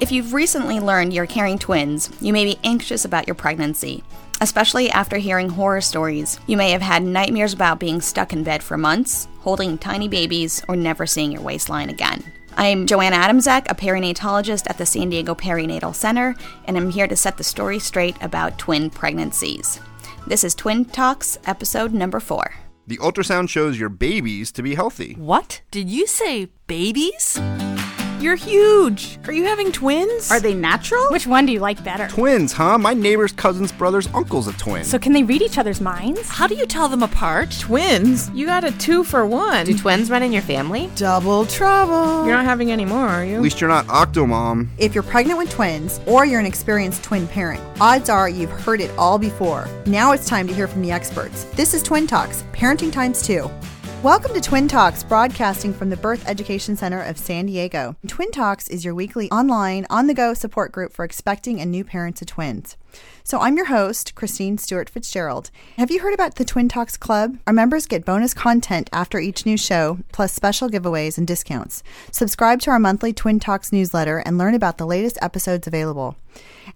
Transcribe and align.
If 0.00 0.12
you've 0.12 0.32
recently 0.32 0.78
learned 0.78 1.12
you're 1.12 1.26
carrying 1.26 1.58
twins, 1.58 2.08
you 2.20 2.32
may 2.32 2.44
be 2.44 2.60
anxious 2.62 3.04
about 3.04 3.26
your 3.26 3.34
pregnancy, 3.34 4.04
especially 4.40 4.90
after 4.90 5.16
hearing 5.16 5.48
horror 5.48 5.80
stories. 5.80 6.38
You 6.46 6.56
may 6.56 6.70
have 6.70 6.82
had 6.82 7.02
nightmares 7.02 7.52
about 7.52 7.80
being 7.80 8.00
stuck 8.00 8.32
in 8.32 8.44
bed 8.44 8.62
for 8.62 8.76
months, 8.76 9.26
holding 9.40 9.76
tiny 9.76 10.06
babies, 10.06 10.62
or 10.68 10.76
never 10.76 11.04
seeing 11.04 11.32
your 11.32 11.42
waistline 11.42 11.90
again. 11.90 12.22
I'm 12.56 12.86
Joanna 12.86 13.16
Adamczak, 13.16 13.68
a 13.68 13.74
perinatologist 13.74 14.70
at 14.70 14.78
the 14.78 14.86
San 14.86 15.10
Diego 15.10 15.34
Perinatal 15.34 15.94
Center, 15.96 16.36
and 16.66 16.76
I'm 16.76 16.90
here 16.90 17.08
to 17.08 17.16
set 17.16 17.36
the 17.36 17.42
story 17.42 17.80
straight 17.80 18.16
about 18.22 18.56
twin 18.56 18.90
pregnancies. 18.90 19.80
This 20.28 20.44
is 20.44 20.54
Twin 20.54 20.84
Talks, 20.84 21.38
episode 21.44 21.92
number 21.92 22.20
four. 22.20 22.54
The 22.86 22.98
ultrasound 22.98 23.48
shows 23.48 23.80
your 23.80 23.88
babies 23.88 24.52
to 24.52 24.62
be 24.62 24.76
healthy. 24.76 25.14
What? 25.14 25.62
Did 25.72 25.90
you 25.90 26.06
say 26.06 26.50
babies? 26.68 27.40
You're 28.20 28.34
huge. 28.34 29.16
Are 29.28 29.32
you 29.32 29.44
having 29.44 29.70
twins? 29.70 30.28
Are 30.32 30.40
they 30.40 30.52
natural? 30.52 31.06
Which 31.10 31.28
one 31.28 31.46
do 31.46 31.52
you 31.52 31.60
like 31.60 31.84
better? 31.84 32.08
Twins, 32.08 32.52
huh? 32.52 32.76
My 32.76 32.92
neighbor's 32.92 33.30
cousin's 33.30 33.70
brother's 33.70 34.08
uncle's 34.08 34.48
a 34.48 34.52
twin. 34.54 34.82
So 34.82 34.98
can 34.98 35.12
they 35.12 35.22
read 35.22 35.40
each 35.40 35.56
other's 35.56 35.80
minds? 35.80 36.28
How 36.28 36.48
do 36.48 36.56
you 36.56 36.66
tell 36.66 36.88
them 36.88 37.04
apart? 37.04 37.56
Twins? 37.60 38.28
You 38.30 38.44
got 38.46 38.64
a 38.64 38.76
two 38.78 39.04
for 39.04 39.24
one. 39.24 39.66
Do 39.66 39.78
twins 39.78 40.10
run 40.10 40.24
in 40.24 40.32
your 40.32 40.42
family? 40.42 40.90
Double 40.96 41.46
trouble. 41.46 42.26
You're 42.26 42.34
not 42.34 42.44
having 42.44 42.72
any 42.72 42.84
more, 42.84 43.06
are 43.06 43.24
you? 43.24 43.36
At 43.36 43.42
least 43.42 43.60
you're 43.60 43.70
not 43.70 43.86
Octomom. 43.86 44.66
If 44.78 44.94
you're 44.94 45.04
pregnant 45.04 45.38
with 45.38 45.50
twins 45.50 46.00
or 46.04 46.26
you're 46.26 46.40
an 46.40 46.46
experienced 46.46 47.04
twin 47.04 47.28
parent, 47.28 47.62
odds 47.80 48.08
are 48.10 48.28
you've 48.28 48.50
heard 48.50 48.80
it 48.80 48.90
all 48.98 49.20
before. 49.20 49.68
Now 49.86 50.10
it's 50.10 50.26
time 50.26 50.48
to 50.48 50.54
hear 50.54 50.66
from 50.66 50.82
the 50.82 50.90
experts. 50.90 51.44
This 51.54 51.72
is 51.72 51.84
Twin 51.84 52.08
Talks, 52.08 52.42
Parenting 52.52 52.92
Times 52.92 53.22
2. 53.22 53.48
Welcome 54.04 54.32
to 54.34 54.40
Twin 54.40 54.68
Talks, 54.68 55.02
broadcasting 55.02 55.74
from 55.74 55.90
the 55.90 55.96
Birth 55.96 56.28
Education 56.28 56.76
Center 56.76 57.02
of 57.02 57.18
San 57.18 57.46
Diego. 57.46 57.96
Twin 58.06 58.30
Talks 58.30 58.68
is 58.68 58.84
your 58.84 58.94
weekly 58.94 59.28
online, 59.32 59.88
on 59.90 60.06
the 60.06 60.14
go 60.14 60.34
support 60.34 60.70
group 60.70 60.92
for 60.92 61.04
expecting 61.04 61.60
and 61.60 61.72
new 61.72 61.82
parents 61.82 62.22
of 62.22 62.28
twins. 62.28 62.76
So 63.24 63.40
I'm 63.40 63.56
your 63.56 63.66
host, 63.66 64.14
Christine 64.14 64.56
Stewart 64.56 64.88
Fitzgerald. 64.88 65.50
Have 65.78 65.90
you 65.90 65.98
heard 65.98 66.14
about 66.14 66.36
the 66.36 66.44
Twin 66.44 66.68
Talks 66.68 66.96
Club? 66.96 67.38
Our 67.48 67.52
members 67.52 67.86
get 67.86 68.04
bonus 68.04 68.34
content 68.34 68.88
after 68.92 69.18
each 69.18 69.44
new 69.44 69.56
show, 69.56 69.98
plus 70.12 70.32
special 70.32 70.70
giveaways 70.70 71.18
and 71.18 71.26
discounts. 71.26 71.82
Subscribe 72.12 72.60
to 72.60 72.70
our 72.70 72.78
monthly 72.78 73.12
Twin 73.12 73.40
Talks 73.40 73.72
newsletter 73.72 74.18
and 74.18 74.38
learn 74.38 74.54
about 74.54 74.78
the 74.78 74.86
latest 74.86 75.18
episodes 75.20 75.66
available. 75.66 76.16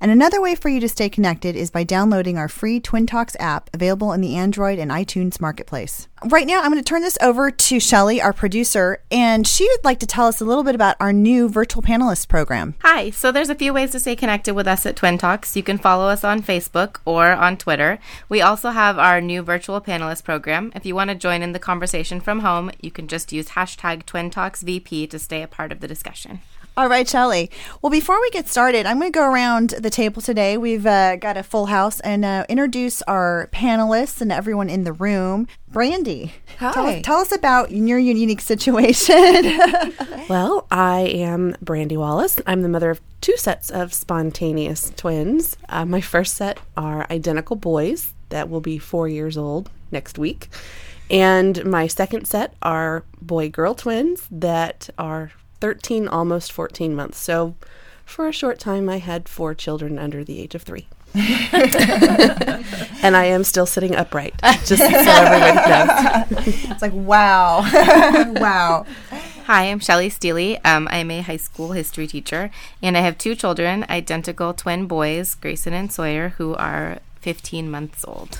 And 0.00 0.10
another 0.10 0.40
way 0.40 0.54
for 0.54 0.68
you 0.68 0.80
to 0.80 0.88
stay 0.88 1.08
connected 1.08 1.56
is 1.56 1.70
by 1.70 1.84
downloading 1.84 2.38
our 2.38 2.48
free 2.48 2.80
Twin 2.80 3.06
Talks 3.06 3.36
app 3.38 3.70
available 3.74 4.12
in 4.12 4.20
the 4.20 4.36
Android 4.36 4.78
and 4.78 4.90
iTunes 4.90 5.40
marketplace. 5.40 6.08
Right 6.24 6.46
now, 6.46 6.62
I'm 6.62 6.70
going 6.70 6.82
to 6.82 6.88
turn 6.88 7.02
this 7.02 7.18
over 7.20 7.50
to 7.50 7.80
Shelly, 7.80 8.22
our 8.22 8.32
producer, 8.32 9.02
and 9.10 9.44
she 9.44 9.68
would 9.68 9.84
like 9.84 9.98
to 10.00 10.06
tell 10.06 10.28
us 10.28 10.40
a 10.40 10.44
little 10.44 10.62
bit 10.62 10.76
about 10.76 10.96
our 11.00 11.12
new 11.12 11.48
virtual 11.48 11.82
panelist 11.82 12.28
program. 12.28 12.76
Hi, 12.82 13.10
so 13.10 13.32
there's 13.32 13.50
a 13.50 13.56
few 13.56 13.72
ways 13.72 13.90
to 13.90 14.00
stay 14.00 14.14
connected 14.14 14.54
with 14.54 14.68
us 14.68 14.86
at 14.86 14.94
Twin 14.94 15.18
Talks. 15.18 15.56
You 15.56 15.64
can 15.64 15.78
follow 15.78 16.06
us 16.06 16.22
on 16.22 16.40
Facebook 16.40 17.00
or 17.04 17.32
on 17.32 17.56
Twitter. 17.56 17.98
We 18.28 18.40
also 18.40 18.70
have 18.70 18.98
our 18.98 19.20
new 19.20 19.42
virtual 19.42 19.80
panelist 19.80 20.22
program. 20.22 20.70
If 20.76 20.86
you 20.86 20.94
want 20.94 21.10
to 21.10 21.16
join 21.16 21.42
in 21.42 21.52
the 21.52 21.58
conversation 21.58 22.20
from 22.20 22.40
home, 22.40 22.70
you 22.80 22.92
can 22.92 23.08
just 23.08 23.32
use 23.32 23.50
hashtag 23.50 24.06
Twin 24.06 24.30
Talks 24.30 24.62
VP 24.62 25.08
to 25.08 25.18
stay 25.18 25.42
a 25.42 25.48
part 25.48 25.72
of 25.72 25.80
the 25.80 25.88
discussion. 25.88 26.40
All 26.74 26.88
right, 26.88 27.06
Shelly. 27.06 27.50
Well, 27.82 27.90
before 27.90 28.18
we 28.18 28.30
get 28.30 28.48
started, 28.48 28.86
I'm 28.86 28.98
going 28.98 29.12
to 29.12 29.18
go 29.18 29.30
around 29.30 29.70
the 29.70 29.90
table 29.90 30.22
today. 30.22 30.56
We've 30.56 30.86
uh, 30.86 31.16
got 31.16 31.36
a 31.36 31.42
full 31.42 31.66
house 31.66 32.00
and 32.00 32.24
uh, 32.24 32.46
introduce 32.48 33.02
our 33.02 33.50
panelists 33.52 34.22
and 34.22 34.32
everyone 34.32 34.70
in 34.70 34.84
the 34.84 34.94
room. 34.94 35.48
Brandy, 35.68 36.32
Hi. 36.60 36.72
Tell, 36.72 36.86
us, 36.86 37.02
tell 37.02 37.18
us 37.18 37.32
about 37.32 37.72
your 37.72 37.98
unique 37.98 38.40
situation. 38.40 39.14
well, 40.30 40.66
I 40.70 41.00
am 41.00 41.56
Brandy 41.60 41.98
Wallace. 41.98 42.40
I'm 42.46 42.62
the 42.62 42.70
mother 42.70 42.88
of 42.88 43.02
two 43.20 43.36
sets 43.36 43.70
of 43.70 43.92
spontaneous 43.92 44.92
twins. 44.96 45.58
Uh, 45.68 45.84
my 45.84 46.00
first 46.00 46.36
set 46.36 46.58
are 46.74 47.06
identical 47.10 47.56
boys 47.56 48.14
that 48.30 48.48
will 48.48 48.62
be 48.62 48.78
four 48.78 49.08
years 49.08 49.36
old 49.36 49.70
next 49.90 50.18
week. 50.18 50.48
And 51.10 51.62
my 51.66 51.86
second 51.86 52.24
set 52.26 52.54
are 52.62 53.04
boy 53.20 53.50
girl 53.50 53.74
twins 53.74 54.26
that 54.30 54.88
are 54.96 55.32
13, 55.62 56.08
almost 56.08 56.50
14 56.50 56.92
months. 56.92 57.18
So 57.18 57.54
for 58.04 58.26
a 58.26 58.32
short 58.32 58.58
time, 58.58 58.88
I 58.88 58.98
had 58.98 59.28
four 59.28 59.54
children 59.54 59.96
under 59.96 60.24
the 60.24 60.40
age 60.40 60.56
of 60.56 60.62
three. 60.62 60.88
and 61.14 63.16
I 63.16 63.26
am 63.26 63.44
still 63.44 63.64
sitting 63.64 63.94
upright, 63.94 64.34
just 64.42 64.78
so 64.78 64.82
everyone 64.82 65.54
knows. 65.54 66.48
it's 66.68 66.82
like, 66.82 66.92
wow. 66.92 67.60
wow. 68.40 68.86
Hi, 69.44 69.70
I'm 69.70 69.78
Shelly 69.78 70.08
Steely. 70.08 70.58
Um, 70.64 70.88
I'm 70.90 71.12
a 71.12 71.20
high 71.20 71.36
school 71.36 71.70
history 71.70 72.08
teacher, 72.08 72.50
and 72.82 72.98
I 72.98 73.02
have 73.02 73.16
two 73.16 73.36
children, 73.36 73.86
identical 73.88 74.54
twin 74.54 74.88
boys, 74.88 75.36
Grayson 75.36 75.74
and 75.74 75.92
Sawyer, 75.92 76.30
who 76.38 76.56
are 76.56 76.98
15 77.20 77.70
months 77.70 78.04
old. 78.04 78.36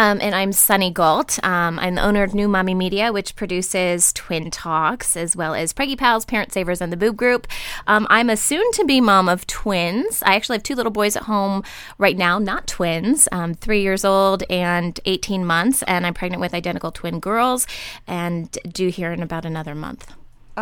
Um, 0.00 0.18
and 0.22 0.34
I'm 0.34 0.52
Sunny 0.52 0.90
Gault. 0.90 1.38
Um, 1.44 1.78
I'm 1.78 1.94
the 1.96 2.02
owner 2.02 2.22
of 2.22 2.32
New 2.32 2.48
Mommy 2.48 2.72
Media, 2.72 3.12
which 3.12 3.36
produces 3.36 4.14
Twin 4.14 4.50
Talks 4.50 5.14
as 5.14 5.36
well 5.36 5.54
as 5.54 5.74
Preggy 5.74 5.98
Pals, 5.98 6.24
Parent 6.24 6.54
Savers, 6.54 6.80
and 6.80 6.90
the 6.90 6.96
Boob 6.96 7.18
Group. 7.18 7.46
Um, 7.86 8.06
I'm 8.08 8.30
a 8.30 8.36
soon 8.38 8.72
to 8.72 8.84
be 8.86 9.02
mom 9.02 9.28
of 9.28 9.46
twins. 9.46 10.22
I 10.22 10.36
actually 10.36 10.56
have 10.56 10.62
two 10.62 10.74
little 10.74 10.90
boys 10.90 11.16
at 11.16 11.24
home 11.24 11.64
right 11.98 12.16
now, 12.16 12.38
not 12.38 12.66
twins, 12.66 13.28
um, 13.30 13.52
three 13.52 13.82
years 13.82 14.02
old 14.02 14.42
and 14.48 14.98
18 15.04 15.44
months. 15.44 15.82
And 15.82 16.06
I'm 16.06 16.14
pregnant 16.14 16.40
with 16.40 16.54
identical 16.54 16.92
twin 16.92 17.20
girls 17.20 17.66
and 18.06 18.50
due 18.72 18.88
here 18.88 19.12
in 19.12 19.22
about 19.22 19.44
another 19.44 19.74
month. 19.74 20.10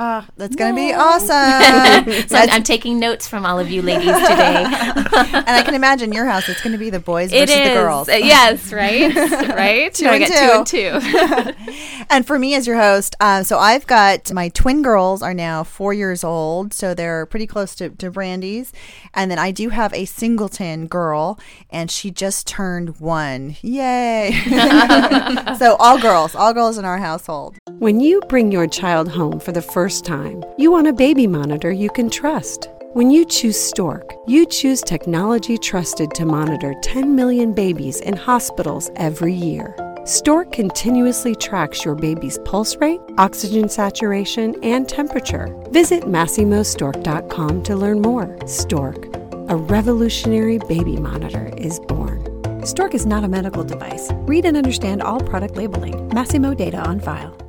Ah, 0.01 0.25
that's 0.37 0.55
going 0.55 0.73
to 0.73 0.77
be 0.77 0.95
awesome. 0.95 1.29
so 2.29 2.37
I'm, 2.37 2.51
I'm, 2.51 2.63
taking 2.63 3.01
notes 3.01 3.27
from 3.27 3.45
all 3.45 3.59
of 3.59 3.69
you 3.69 3.83
ladies 3.83 4.05
today. 4.07 4.63
and 4.65 5.51
I 5.51 5.65
can 5.65 5.75
imagine 5.75 6.13
your 6.13 6.25
house, 6.25 6.49
it's 6.49 6.63
going 6.63 6.71
to 6.73 6.79
be 6.79 6.89
the 6.89 7.01
boys 7.01 7.33
versus 7.33 7.53
the 7.53 7.75
girls. 7.75 8.07
Yes, 8.07 8.73
right? 8.73 9.13
right? 9.17 9.93
two, 9.93 10.07
and 10.07 10.25
two. 10.25 10.33
two 10.33 10.93
and 10.93 11.57
two. 11.75 11.98
And 12.11 12.27
for 12.27 12.39
me 12.39 12.55
as 12.55 12.67
your 12.67 12.77
host, 12.77 13.17
um, 13.21 13.45
so 13.45 13.59
I've 13.59 13.87
got 13.87 14.33
my 14.33 14.49
twin 14.49 14.83
girls 14.83 15.23
are 15.23 15.35
now 15.35 15.65
four 15.65 15.93
years 15.93 16.25
old, 16.25 16.73
so 16.73 16.95
they're 16.95 17.27
pretty 17.27 17.47
close 17.47 17.75
to, 17.77 17.91
to 17.91 18.11
Brandy's. 18.11 18.73
And 19.15 19.31
then 19.31 19.39
I 19.39 19.51
do 19.51 19.69
have 19.71 19.93
a 19.95 20.05
singleton 20.05 20.87
girl, 20.87 21.39
and 21.71 21.91
she 21.91 22.11
just 22.11 22.47
turned 22.47 22.99
one. 23.01 23.57
Yay. 23.63 24.33
so 25.59 25.77
all 25.79 26.01
girls, 26.01 26.35
all 26.35 26.55
girls 26.55 26.79
in 26.79 26.85
our 26.85 26.99
household. 26.99 27.57
When 27.79 28.01
you 28.01 28.21
bring 28.29 28.53
your 28.53 28.67
child 28.67 29.09
home 29.09 29.41
for 29.41 29.53
the 29.53 29.63
first 29.63 30.05
time, 30.05 30.45
you 30.57 30.71
want 30.71 30.89
a 30.89 30.93
baby 30.93 31.27
monitor 31.27 31.71
you 31.71 31.91
can 31.91 32.11
trust. 32.11 32.69
When 32.95 33.11
you 33.11 33.25
choose 33.27 33.61
Stork, 33.61 34.15
you 34.27 34.47
choose 34.47 34.81
technology 34.81 35.59
trusted 35.59 36.11
to 36.15 36.25
monitor 36.25 36.75
10 36.83 37.15
million 37.15 37.53
babies 37.53 38.01
in 38.01 38.17
hospitals 38.17 38.91
every 38.97 39.35
year. 39.35 39.77
Stork 40.09 40.53
continuously 40.53 41.35
tracks 41.35 41.85
your 41.85 41.95
baby's 41.95 42.39
pulse 42.47 42.77
rate, 42.77 42.99
oxygen 43.19 43.69
saturation, 43.69 44.57
and 44.65 44.89
temperature. 44.89 45.55
Visit 45.69 46.05
MasimoStork.com 46.05 47.63
to 47.65 47.77
learn 47.77 48.01
more. 48.01 48.35
Stork, 48.47 49.15
a 49.51 49.57
revolutionary 49.57 50.61
baby 50.61 50.97
monitor, 50.97 51.53
is 51.59 51.79
born. 51.81 52.25
Stork 52.65 52.95
is 52.95 53.05
not 53.05 53.23
a 53.23 53.29
medical 53.29 53.63
device. 53.63 54.09
Read 54.25 54.47
and 54.47 54.57
understand 54.57 55.03
all 55.03 55.21
product 55.21 55.57
labeling. 55.57 56.09
Masimo 56.09 56.57
data 56.57 56.79
on 56.79 57.01
file. 57.01 57.48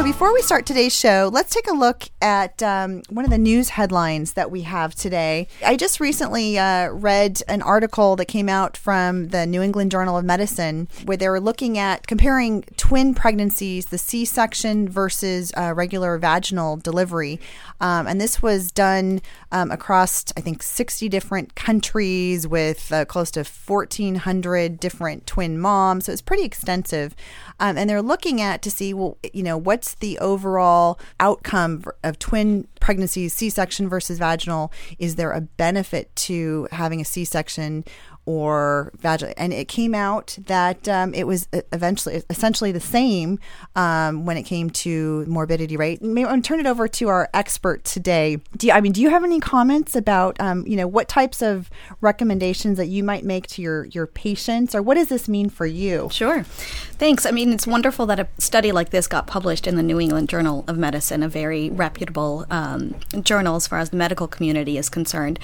So, 0.00 0.04
before 0.04 0.32
we 0.32 0.40
start 0.40 0.64
today's 0.64 0.96
show, 0.96 1.28
let's 1.30 1.54
take 1.54 1.68
a 1.68 1.74
look 1.74 2.04
at 2.22 2.62
um, 2.62 3.02
one 3.10 3.26
of 3.26 3.30
the 3.30 3.36
news 3.36 3.68
headlines 3.68 4.32
that 4.32 4.50
we 4.50 4.62
have 4.62 4.94
today. 4.94 5.46
I 5.62 5.76
just 5.76 6.00
recently 6.00 6.58
uh, 6.58 6.88
read 6.88 7.42
an 7.48 7.60
article 7.60 8.16
that 8.16 8.24
came 8.24 8.48
out 8.48 8.78
from 8.78 9.28
the 9.28 9.44
New 9.44 9.60
England 9.60 9.90
Journal 9.90 10.16
of 10.16 10.24
Medicine 10.24 10.88
where 11.04 11.18
they 11.18 11.28
were 11.28 11.38
looking 11.38 11.76
at 11.76 12.06
comparing 12.06 12.62
twin 12.78 13.14
pregnancies, 13.14 13.84
the 13.84 13.98
C 13.98 14.24
section 14.24 14.88
versus 14.88 15.52
uh, 15.54 15.74
regular 15.74 16.16
vaginal 16.16 16.78
delivery. 16.78 17.38
Um, 17.80 18.06
and 18.06 18.20
this 18.20 18.42
was 18.42 18.70
done 18.70 19.20
um, 19.52 19.70
across, 19.70 20.24
I 20.36 20.40
think, 20.40 20.62
60 20.62 21.08
different 21.08 21.54
countries 21.54 22.46
with 22.46 22.92
uh, 22.92 23.04
close 23.04 23.30
to 23.32 23.40
1,400 23.40 24.78
different 24.78 25.26
twin 25.26 25.58
moms. 25.58 26.06
So, 26.06 26.12
it's 26.12 26.22
pretty 26.22 26.44
extensive. 26.44 27.14
Um, 27.58 27.76
and 27.76 27.88
they're 27.88 28.02
looking 28.02 28.40
at 28.40 28.62
to 28.62 28.70
see, 28.70 28.94
well, 28.94 29.18
you 29.32 29.42
know, 29.42 29.56
what's 29.56 29.94
the 29.94 30.18
overall 30.18 30.98
outcome 31.18 31.84
of 32.02 32.18
twin 32.18 32.66
pregnancies, 32.80 33.34
C 33.34 33.50
section 33.50 33.88
versus 33.88 34.18
vaginal? 34.18 34.72
Is 34.98 35.16
there 35.16 35.32
a 35.32 35.40
benefit 35.40 36.14
to 36.16 36.68
having 36.72 37.00
a 37.00 37.04
C 37.04 37.24
section? 37.24 37.84
Or 38.26 38.92
vaginal. 38.96 39.34
And 39.36 39.52
it 39.52 39.68
came 39.68 39.94
out 39.94 40.38
that 40.46 40.88
um, 40.88 41.14
it 41.14 41.26
was 41.26 41.48
eventually 41.72 42.22
essentially 42.30 42.72
the 42.72 42.80
same 42.80 43.38
um, 43.76 44.26
when 44.26 44.36
it 44.36 44.44
came 44.44 44.70
to 44.70 45.24
morbidity 45.26 45.76
rate. 45.76 46.02
Maybe 46.02 46.26
I'm 46.26 46.42
turn 46.42 46.60
it 46.60 46.66
over 46.66 46.86
to 46.88 47.08
our 47.08 47.28
expert 47.34 47.84
today. 47.84 48.38
Do 48.56 48.66
you, 48.66 48.72
I 48.72 48.80
mean, 48.80 48.92
do 48.92 49.00
you 49.00 49.10
have 49.10 49.24
any 49.24 49.40
comments 49.40 49.96
about 49.96 50.40
um, 50.40 50.66
you 50.66 50.76
know 50.76 50.86
what 50.86 51.08
types 51.08 51.42
of 51.42 51.70
recommendations 52.00 52.76
that 52.76 52.86
you 52.86 53.02
might 53.02 53.24
make 53.24 53.46
to 53.48 53.62
your 53.62 53.86
your 53.86 54.06
patients, 54.06 54.74
or 54.74 54.82
what 54.82 54.94
does 54.94 55.08
this 55.08 55.28
mean 55.28 55.48
for 55.48 55.66
you? 55.66 56.08
Sure. 56.12 56.44
Thanks. 56.44 57.24
I 57.24 57.30
mean, 57.30 57.52
it's 57.52 57.66
wonderful 57.66 58.06
that 58.06 58.20
a 58.20 58.28
study 58.38 58.72
like 58.72 58.90
this 58.90 59.06
got 59.06 59.26
published 59.26 59.66
in 59.66 59.76
the 59.76 59.82
New 59.82 59.98
England 59.98 60.28
Journal 60.28 60.64
of 60.68 60.76
Medicine, 60.76 61.22
a 61.22 61.28
very 61.28 61.70
reputable 61.70 62.46
um, 62.50 62.94
journal 63.22 63.56
as 63.56 63.66
far 63.66 63.78
as 63.78 63.90
the 63.90 63.96
medical 63.96 64.28
community 64.28 64.76
is 64.76 64.88
concerned. 64.88 65.38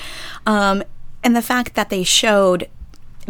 Um, 0.45 0.83
and 1.27 1.35
the 1.35 1.43
fact 1.43 1.75
that 1.75 1.91
they 1.91 2.05
showed 2.05 2.69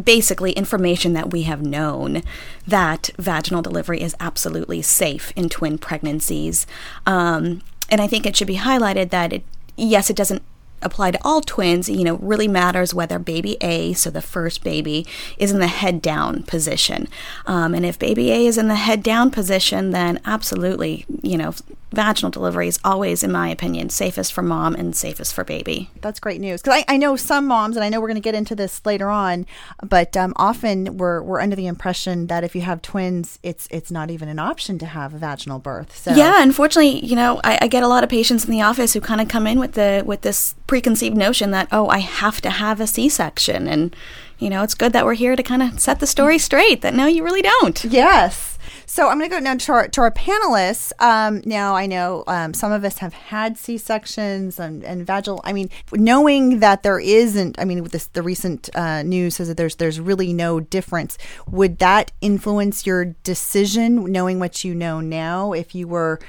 basically 0.05 0.53
information 0.53 1.15
that 1.15 1.31
we 1.31 1.45
have 1.45 1.63
known 1.63 2.23
that 2.67 3.09
vaginal 3.17 3.63
delivery 3.63 4.03
is 4.03 4.15
absolutely 4.21 4.83
safe 4.83 5.33
in 5.35 5.49
twin 5.49 5.79
pregnancies. 5.79 6.67
Um, 7.07 7.63
and 7.89 8.03
I 8.03 8.07
think 8.07 8.27
it 8.27 8.37
should 8.37 8.49
be 8.49 8.59
highlighted 8.59 9.09
that 9.09 9.33
it, 9.33 9.45
yes, 9.79 10.11
it 10.11 10.17
doesn't 10.17 10.43
apply 10.83 11.13
to 11.13 11.19
all 11.25 11.41
twins, 11.41 11.89
you 11.89 12.05
know, 12.05 12.17
really 12.17 12.49
matters 12.49 12.93
whether 12.93 13.19
baby 13.19 13.57
A, 13.63 13.95
so 13.95 14.11
the 14.11 14.21
first 14.21 14.63
baby, 14.63 15.07
is 15.39 15.51
in 15.51 15.59
the 15.59 15.67
head 15.67 16.03
down 16.03 16.43
position. 16.43 17.09
Um, 17.47 17.73
and 17.73 17.87
if 17.87 17.99
baby 17.99 18.31
A 18.31 18.45
is 18.45 18.59
in 18.59 18.69
the 18.69 18.75
head 18.75 19.03
down 19.03 19.31
position, 19.31 19.93
then 19.93 20.21
absolutely, 20.27 21.07
you 21.23 21.39
know, 21.39 21.55
vaginal 21.97 22.31
delivery 22.31 22.69
is 22.69 22.79
always, 22.85 23.25
in 23.25 23.33
my 23.33 23.49
opinion, 23.49 23.89
safest 23.89 24.33
for 24.33 24.43
mom 24.43 24.77
and 24.77 24.95
safest 24.95 25.35
for 25.35 25.43
baby. 25.43 25.91
That's 26.03 26.21
great 26.21 26.41
news 26.41 26.63
because 26.63 26.85
I, 26.87 26.95
I, 26.95 26.97
know 26.97 27.17
some 27.17 27.47
moms, 27.47 27.77
and 27.77 27.85
I 27.85 27.89
know 27.89 28.01
we're 28.01 28.07
going 28.07 28.17
to 28.17 28.21
get 28.21 28.35
into 28.35 28.55
this 28.55 28.85
later 28.87 29.11
on, 29.11 29.47
but 29.83 30.17
um, 30.17 30.33
often 30.37 30.99
we're 30.99 31.23
we're 31.23 31.41
under 31.41 31.57
the 31.57 31.67
impression 31.67 32.29
that 32.29 32.45
if 32.45 32.55
you 32.55 32.61
have 32.61 32.83
twins, 32.83 33.41
it's 33.43 33.67
it's 33.73 33.91
not 33.91 34.11
even 34.11 34.29
an 34.29 34.39
option 34.39 34.79
to 34.79 34.87
have 34.87 35.15
a 35.15 35.19
vaginal 35.19 35.59
birth. 35.59 35.97
So 35.97 36.15
yeah, 36.15 36.43
unfortunately, 36.43 37.05
you 37.05 37.17
know, 37.17 37.41
I, 37.43 37.59
I 37.63 37.67
get 37.67 37.83
a 37.83 37.89
lot 37.89 38.05
of 38.05 38.11
patients 38.11 38.45
in 38.45 38.51
the 38.53 38.63
office 38.63 38.93
who 38.93 39.01
kind 39.01 39.21
of 39.21 39.29
come 39.29 39.47
in 39.47 39.59
with 39.59 39.73
the 39.73 40.05
with 40.07 40.21
this 40.21 40.55
preconceived 40.67 41.17
notion 41.17 41.51
that 41.51 41.67
oh, 41.73 41.89
I 41.89 41.99
have 41.99 42.41
to 42.43 42.51
have 42.51 42.81
a 42.81 42.87
C 42.87 43.09
section, 43.09 43.67
and 43.67 43.97
you 44.39 44.51
know, 44.51 44.63
it's 44.63 44.75
good 44.75 44.93
that 44.93 45.05
we're 45.05 45.15
here 45.15 45.37
to 45.37 45.43
kind 45.43 45.63
of 45.63 45.81
set 45.81 46.01
the 46.01 46.07
story 46.07 46.39
straight 46.39 46.83
that 46.83 46.95
no, 46.95 47.07
you 47.07 47.25
really 47.25 47.43
don't. 47.43 47.85
Yes. 47.85 48.59
So 48.89 49.09
I'm 49.09 49.19
going 49.19 49.29
to 49.29 49.37
go 49.37 49.41
now 49.41 49.57
to 49.57 49.73
our, 49.73 49.89
to 49.89 50.01
our 50.03 50.11
panelists. 50.11 50.93
Um, 51.01 51.43
now, 51.45 51.75
I 51.75 51.87
know 51.87 52.23
um, 52.27 52.55
some 52.55 52.73
of 52.73 52.85
us 52.85 52.99
have 52.99 53.15
had 53.15 53.59
C 53.59 53.79
sections 53.79 54.61
and, 54.61 54.85
and 54.85 55.05
vaginal. 55.05 55.41
I 55.45 55.53
mean, 55.53 55.71
knowing 55.93 56.61
that 56.61 56.83
there 56.83 57.01
isn't, 57.01 57.59
I 57.59 57.65
mean, 57.65 57.85
this, 57.85 58.07
the 58.07 58.23
recent 58.23 58.69
uh, 58.77 59.03
news 59.03 59.37
says 59.37 59.49
that 59.49 59.57
there's 59.57 59.77
there's 59.77 59.99
really 59.99 60.33
no 60.33 60.61
difference. 60.61 61.19
Would 61.51 61.79
that 61.79 62.13
influence 62.21 62.87
your 62.87 63.07
decision, 63.07 64.05
knowing 64.13 64.39
what 64.39 64.63
you 64.63 64.75
know 64.75 65.01
now? 65.01 65.53
If 65.53 65.75
you 65.75 65.89
were, 65.89 66.21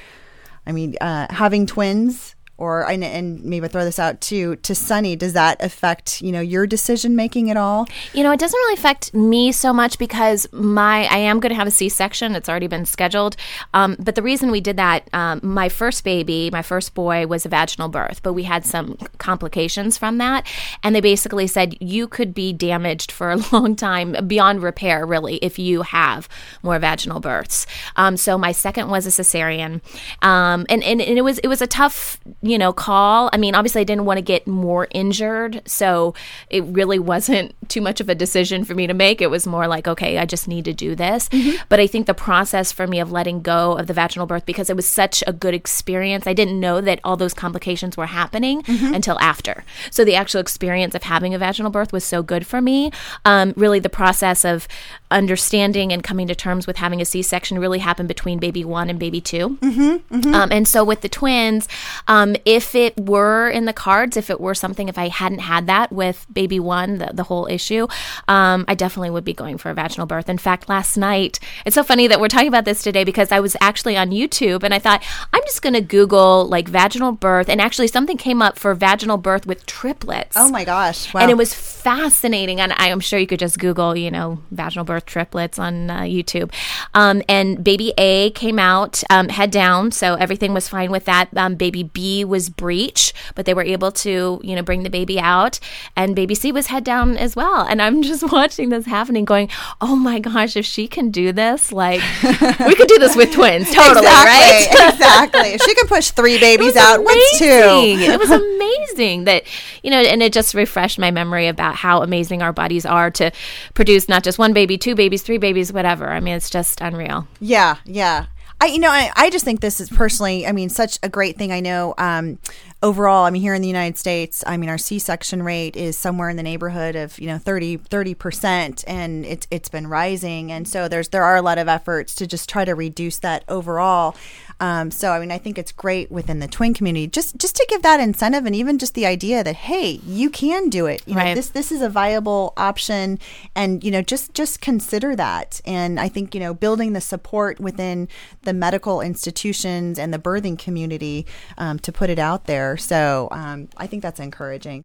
I 0.65 0.71
mean, 0.71 0.95
uh, 0.99 1.27
having 1.29 1.67
twins 1.67 2.35
or 2.57 2.89
and, 2.89 3.03
and 3.03 3.43
maybe 3.43 3.67
throw 3.67 3.83
this 3.83 3.99
out 3.99 4.19
to 4.21 4.55
to 4.57 4.73
Sunny. 4.75 5.15
Does 5.15 5.33
that 5.33 5.63
affect 5.63 6.21
you 6.21 6.31
know 6.31 6.41
your 6.41 6.67
decision 6.67 7.15
making 7.15 7.49
at 7.49 7.57
all? 7.57 7.87
You 8.13 8.23
know, 8.23 8.31
it 8.31 8.39
doesn't 8.39 8.57
really 8.57 8.73
affect 8.73 9.13
me 9.13 9.51
so 9.51 9.71
much 9.73 9.97
because 9.99 10.47
my 10.51 11.05
I 11.05 11.17
am 11.17 11.39
going 11.39 11.51
to 11.51 11.55
have 11.55 11.67
a 11.67 11.71
C 11.71 11.89
section. 11.89 12.35
It's 12.35 12.49
already 12.49 12.67
been 12.67 12.85
scheduled. 12.85 13.35
Um, 13.73 13.95
but 13.99 14.15
the 14.15 14.21
reason 14.21 14.51
we 14.51 14.61
did 14.61 14.77
that, 14.77 15.07
um, 15.13 15.39
my 15.43 15.69
first 15.69 16.03
baby, 16.03 16.49
my 16.51 16.61
first 16.61 16.93
boy, 16.93 17.27
was 17.27 17.45
a 17.45 17.49
vaginal 17.49 17.89
birth, 17.89 18.21
but 18.23 18.33
we 18.33 18.43
had 18.43 18.65
some 18.65 18.97
complications 19.17 19.97
from 19.97 20.17
that, 20.17 20.45
and 20.83 20.95
they 20.95 21.01
basically 21.01 21.47
said 21.47 21.75
you 21.81 22.07
could 22.07 22.33
be 22.33 22.53
damaged 22.53 23.11
for 23.11 23.31
a 23.31 23.37
long 23.51 23.75
time 23.75 24.15
beyond 24.27 24.63
repair, 24.63 25.05
really, 25.05 25.37
if 25.37 25.59
you 25.59 25.83
have 25.83 26.27
more 26.63 26.79
vaginal 26.79 27.19
births. 27.19 27.67
Um, 27.95 28.17
so 28.17 28.37
my 28.37 28.51
second 28.51 28.89
was 28.89 29.05
a 29.05 29.09
cesarean, 29.09 29.81
um, 30.21 30.65
and, 30.69 30.83
and 30.83 31.01
and 31.01 31.17
it 31.17 31.21
was 31.21 31.39
it 31.39 31.47
was 31.47 31.61
a 31.61 31.67
tough 31.67 32.19
you 32.47 32.57
know, 32.57 32.73
call. 32.73 33.29
I 33.33 33.37
mean, 33.37 33.55
obviously, 33.55 33.81
I 33.81 33.83
didn't 33.83 34.05
want 34.05 34.17
to 34.17 34.21
get 34.21 34.47
more 34.47 34.87
injured, 34.91 35.61
so 35.65 36.13
it 36.49 36.63
really 36.65 36.99
wasn't 36.99 37.55
too 37.69 37.81
much 37.81 37.99
of 37.99 38.09
a 38.09 38.15
decision 38.15 38.63
for 38.63 38.75
me 38.75 38.87
to 38.87 38.93
make. 38.93 39.21
It 39.21 39.29
was 39.29 39.45
more 39.45 39.67
like, 39.67 39.87
okay, 39.87 40.17
I 40.17 40.25
just 40.25 40.47
need 40.47 40.65
to 40.65 40.73
do 40.73 40.95
this. 40.95 41.29
Mm-hmm. 41.29 41.63
But 41.69 41.79
I 41.79 41.87
think 41.87 42.07
the 42.07 42.13
process 42.13 42.71
for 42.71 42.87
me 42.87 42.99
of 42.99 43.11
letting 43.11 43.41
go 43.41 43.73
of 43.73 43.87
the 43.87 43.93
vaginal 43.93 44.27
birth 44.27 44.45
because 44.45 44.69
it 44.69 44.75
was 44.75 44.87
such 44.87 45.23
a 45.27 45.33
good 45.33 45.53
experience, 45.53 46.27
I 46.27 46.33
didn't 46.33 46.59
know 46.59 46.81
that 46.81 46.99
all 47.03 47.17
those 47.17 47.33
complications 47.33 47.97
were 47.97 48.05
happening 48.05 48.61
mm-hmm. 48.63 48.93
until 48.93 49.19
after. 49.19 49.63
So 49.91 50.05
the 50.05 50.15
actual 50.15 50.41
experience 50.41 50.95
of 50.95 51.03
having 51.03 51.33
a 51.33 51.39
vaginal 51.39 51.71
birth 51.71 51.91
was 51.91 52.03
so 52.03 52.23
good 52.23 52.47
for 52.47 52.61
me. 52.61 52.91
Um, 53.25 53.53
really, 53.55 53.79
the 53.79 53.89
process 53.89 54.45
of 54.45 54.67
understanding 55.11 55.91
and 55.91 56.03
coming 56.03 56.27
to 56.27 56.35
terms 56.35 56.67
with 56.67 56.77
having 56.77 57.01
a 57.01 57.05
C 57.05 57.21
section 57.21 57.59
really 57.59 57.79
happened 57.79 58.07
between 58.07 58.39
baby 58.39 58.63
one 58.65 58.89
and 58.89 58.99
baby 58.99 59.21
2 59.21 59.49
mm-hmm. 59.49 59.81
mm-hmm. 60.15 60.33
Um, 60.33 60.51
and 60.51 60.67
so 60.67 60.83
with 60.83 61.01
the 61.01 61.09
twins, 61.09 61.67
um, 62.07 62.35
if 62.45 62.75
it 62.75 62.97
were 62.97 63.49
in 63.49 63.65
the 63.65 63.73
cards, 63.73 64.17
if 64.17 64.29
it 64.29 64.39
were 64.39 64.55
something, 64.55 64.89
if 64.89 64.97
I 64.97 65.07
hadn't 65.07 65.39
had 65.39 65.67
that 65.67 65.91
with 65.91 66.25
baby 66.31 66.59
one, 66.59 66.97
the, 66.97 67.11
the 67.13 67.23
whole 67.23 67.47
issue, 67.47 67.87
um, 68.27 68.65
I 68.67 68.75
definitely 68.75 69.09
would 69.09 69.25
be 69.25 69.33
going 69.33 69.57
for 69.57 69.69
a 69.69 69.73
vaginal 69.73 70.05
birth. 70.05 70.29
In 70.29 70.37
fact, 70.37 70.69
last 70.69 70.97
night, 70.97 71.39
it's 71.65 71.75
so 71.75 71.83
funny 71.83 72.07
that 72.07 72.19
we're 72.19 72.27
talking 72.27 72.47
about 72.47 72.65
this 72.65 72.81
today 72.81 73.03
because 73.03 73.31
I 73.31 73.39
was 73.39 73.55
actually 73.61 73.97
on 73.97 74.11
YouTube 74.11 74.63
and 74.63 74.73
I 74.73 74.79
thought, 74.79 75.03
I'm 75.33 75.43
just 75.43 75.61
going 75.61 75.73
to 75.73 75.81
Google 75.81 76.47
like 76.47 76.67
vaginal 76.67 77.11
birth. 77.11 77.49
And 77.49 77.61
actually, 77.61 77.87
something 77.87 78.17
came 78.17 78.41
up 78.41 78.57
for 78.59 78.73
vaginal 78.73 79.17
birth 79.17 79.45
with 79.45 79.65
triplets. 79.65 80.35
Oh 80.37 80.49
my 80.49 80.63
gosh. 80.63 81.13
Wow. 81.13 81.21
And 81.21 81.31
it 81.31 81.37
was 81.37 81.53
fascinating. 81.53 82.59
And 82.59 82.73
I 82.73 82.87
am 82.89 82.99
sure 82.99 83.19
you 83.19 83.27
could 83.27 83.39
just 83.39 83.59
Google, 83.59 83.95
you 83.95 84.11
know, 84.11 84.39
vaginal 84.51 84.85
birth 84.85 85.05
triplets 85.05 85.59
on 85.59 85.89
uh, 85.89 86.01
YouTube. 86.01 86.53
Um, 86.93 87.21
and 87.29 87.63
baby 87.63 87.93
A 87.97 88.31
came 88.31 88.59
out 88.59 89.03
um, 89.09 89.29
head 89.29 89.51
down. 89.51 89.91
So 89.91 90.15
everything 90.15 90.53
was 90.53 90.67
fine 90.67 90.91
with 90.91 91.05
that. 91.05 91.29
Um, 91.35 91.55
baby 91.55 91.83
B 91.83 92.25
was 92.27 92.49
breech, 92.49 93.13
but 93.35 93.45
they 93.45 93.53
were 93.53 93.63
able 93.63 93.91
to, 93.91 94.39
you 94.43 94.55
know, 94.55 94.61
bring 94.61 94.83
the 94.83 94.89
baby 94.89 95.19
out. 95.19 95.59
And 95.95 96.15
baby 96.15 96.35
C 96.35 96.51
was 96.51 96.67
head 96.67 96.83
down 96.83 97.17
as 97.17 97.35
well. 97.35 97.61
And 97.61 97.81
I'm 97.81 98.01
just 98.07 98.31
watching 98.31 98.69
this 98.69 98.85
happening, 98.85 99.25
going, 99.25 99.49
oh 99.81 99.95
my 99.95 100.19
gosh, 100.19 100.55
if 100.55 100.65
she 100.65 100.87
can 100.87 101.09
do 101.11 101.31
this, 101.31 101.71
like, 101.71 102.01
we 102.23 102.75
could 102.75 102.87
do 102.87 102.99
this 102.99 103.15
with 103.15 103.31
twins, 103.31 103.71
totally, 103.73 104.05
exactly, 104.05 104.79
right? 104.79 104.93
exactly. 104.93 105.49
If 105.53 105.61
she 105.63 105.73
can 105.75 105.87
push 105.87 106.11
three 106.11 106.39
babies 106.39 106.75
out, 106.75 107.03
what's 107.03 107.39
two? 107.39 107.45
it 107.45 108.19
was 108.19 108.31
amazing 108.31 109.25
that, 109.25 109.43
you 109.83 109.91
know, 109.91 109.99
and 109.99 110.21
it 110.21 110.33
just 110.33 110.53
refreshed 110.53 110.99
my 110.99 111.11
memory 111.11 111.47
about 111.47 111.75
how 111.75 112.01
amazing 112.01 112.41
our 112.41 112.53
bodies 112.53 112.85
are 112.85 113.11
to 113.11 113.31
produce 113.73 114.09
not 114.09 114.23
just 114.23 114.39
one 114.39 114.53
baby, 114.53 114.77
two 114.77 114.95
babies, 114.95 115.21
three 115.23 115.37
babies, 115.37 115.71
whatever. 115.71 116.09
I 116.09 116.19
mean, 116.19 116.35
it's 116.35 116.49
just 116.49 116.81
unreal. 116.81 117.27
Yeah, 117.39 117.77
yeah. 117.85 118.25
I, 118.59 118.67
you 118.67 118.79
know, 118.79 118.89
I, 118.89 119.11
I 119.15 119.29
just 119.29 119.45
think 119.45 119.59
this 119.59 119.79
is 119.79 119.89
personally, 119.89 120.47
I 120.47 120.51
mean, 120.51 120.69
such 120.69 120.97
a 121.03 121.09
great 121.09 121.37
thing. 121.37 121.51
I 121.51 121.59
know 121.59 121.93
um, 121.99 122.39
overall, 122.81 123.25
I 123.25 123.29
mean, 123.29 123.41
here 123.41 123.53
in 123.53 123.61
the 123.61 123.67
United 123.67 123.99
States, 123.99 124.43
I 124.47 124.57
mean, 124.57 124.69
our 124.69 124.79
C-section 124.79 125.43
rate 125.43 125.75
is 125.75 125.95
somewhere 125.95 126.29
in 126.29 126.37
the 126.37 126.43
neighborhood 126.43 126.95
of, 126.95 127.19
you 127.19 127.27
know, 127.27 127.37
30, 127.37 127.77
30%, 127.77 128.83
and 128.87 129.25
it's, 129.25 129.47
it's 129.51 129.69
been 129.69 129.85
rising. 129.85 130.51
And 130.51 130.67
so 130.67 130.87
there's, 130.87 131.09
there 131.09 131.23
are 131.23 131.35
a 131.35 131.41
lot 131.43 131.59
of 131.59 131.67
efforts 131.67 132.15
to 132.15 132.25
just 132.25 132.49
try 132.49 132.65
to 132.65 132.73
reduce 132.73 133.19
that 133.19 133.43
overall. 133.47 134.15
Um, 134.59 134.91
so, 134.91 135.11
I 135.11 135.19
mean, 135.19 135.31
I 135.31 135.37
think 135.37 135.57
it's 135.57 135.71
great 135.71 136.11
within 136.11 136.39
the 136.39 136.47
twin 136.47 136.73
community 136.73 137.07
just 137.07 137.37
just 137.37 137.55
to 137.55 137.65
give 137.69 137.81
that 137.83 137.99
incentive 137.99 138.45
and 138.45 138.55
even 138.55 138.77
just 138.77 138.93
the 138.93 139.05
idea 139.05 139.43
that 139.43 139.55
hey, 139.55 139.99
you 140.05 140.29
can 140.29 140.69
do 140.69 140.85
it. 140.85 141.01
You 141.05 141.15
right. 141.15 141.29
know, 141.29 141.35
this 141.35 141.49
this 141.49 141.71
is 141.71 141.81
a 141.81 141.89
viable 141.89 142.53
option, 142.57 143.19
and 143.55 143.83
you 143.83 143.91
know, 143.91 144.01
just 144.01 144.33
just 144.33 144.61
consider 144.61 145.15
that. 145.15 145.61
And 145.65 145.99
I 145.99 146.09
think 146.09 146.33
you 146.33 146.39
know, 146.39 146.53
building 146.53 146.93
the 146.93 147.01
support 147.01 147.59
within 147.59 148.07
the 148.43 148.53
medical 148.53 149.01
institutions 149.01 149.99
and 149.99 150.13
the 150.13 150.19
birthing 150.19 150.57
community 150.57 151.25
um, 151.57 151.79
to 151.79 151.91
put 151.91 152.09
it 152.09 152.19
out 152.19 152.45
there. 152.45 152.77
So, 152.77 153.27
um, 153.31 153.69
I 153.77 153.87
think 153.87 154.03
that's 154.03 154.19
encouraging. 154.19 154.83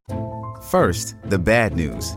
First, 0.71 1.17
the 1.25 1.39
bad 1.39 1.75
news. 1.75 2.17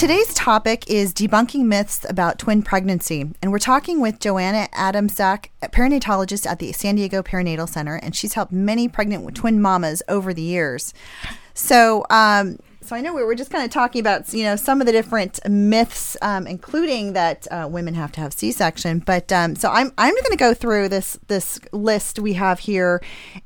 Today's 0.00 0.32
topic 0.32 0.88
is 0.88 1.12
debunking 1.12 1.66
myths 1.66 2.06
about 2.08 2.38
twin 2.38 2.62
pregnancy, 2.62 3.30
and 3.42 3.52
we're 3.52 3.58
talking 3.58 4.00
with 4.00 4.18
Joanna 4.18 4.66
Adamczak, 4.72 5.50
a 5.60 5.68
perinatologist 5.68 6.46
at 6.46 6.58
the 6.58 6.72
San 6.72 6.94
Diego 6.94 7.22
Perinatal 7.22 7.68
Center, 7.68 7.96
and 7.96 8.16
she's 8.16 8.32
helped 8.32 8.50
many 8.50 8.88
pregnant 8.88 9.34
twin 9.36 9.60
mamas 9.60 10.02
over 10.08 10.32
the 10.32 10.40
years. 10.40 10.94
So, 11.52 12.06
um, 12.08 12.56
so 12.90 12.96
I 12.96 13.02
know 13.02 13.14
we 13.14 13.22
were 13.22 13.36
just 13.36 13.52
kind 13.52 13.64
of 13.64 13.70
talking 13.70 14.00
about 14.00 14.34
you 14.34 14.42
know 14.42 14.56
some 14.56 14.80
of 14.80 14.86
the 14.88 14.92
different 14.92 15.38
myths, 15.48 16.16
um, 16.22 16.48
including 16.48 17.12
that 17.12 17.46
uh, 17.48 17.68
women 17.70 17.94
have 17.94 18.10
to 18.12 18.20
have 18.20 18.32
C-section. 18.32 18.98
But 18.98 19.30
um, 19.30 19.54
so 19.54 19.70
I'm 19.70 19.92
I'm 19.96 20.12
going 20.12 20.24
to 20.32 20.36
go 20.36 20.54
through 20.54 20.88
this 20.88 21.16
this 21.28 21.60
list 21.70 22.18
we 22.18 22.32
have 22.32 22.58
here 22.58 23.00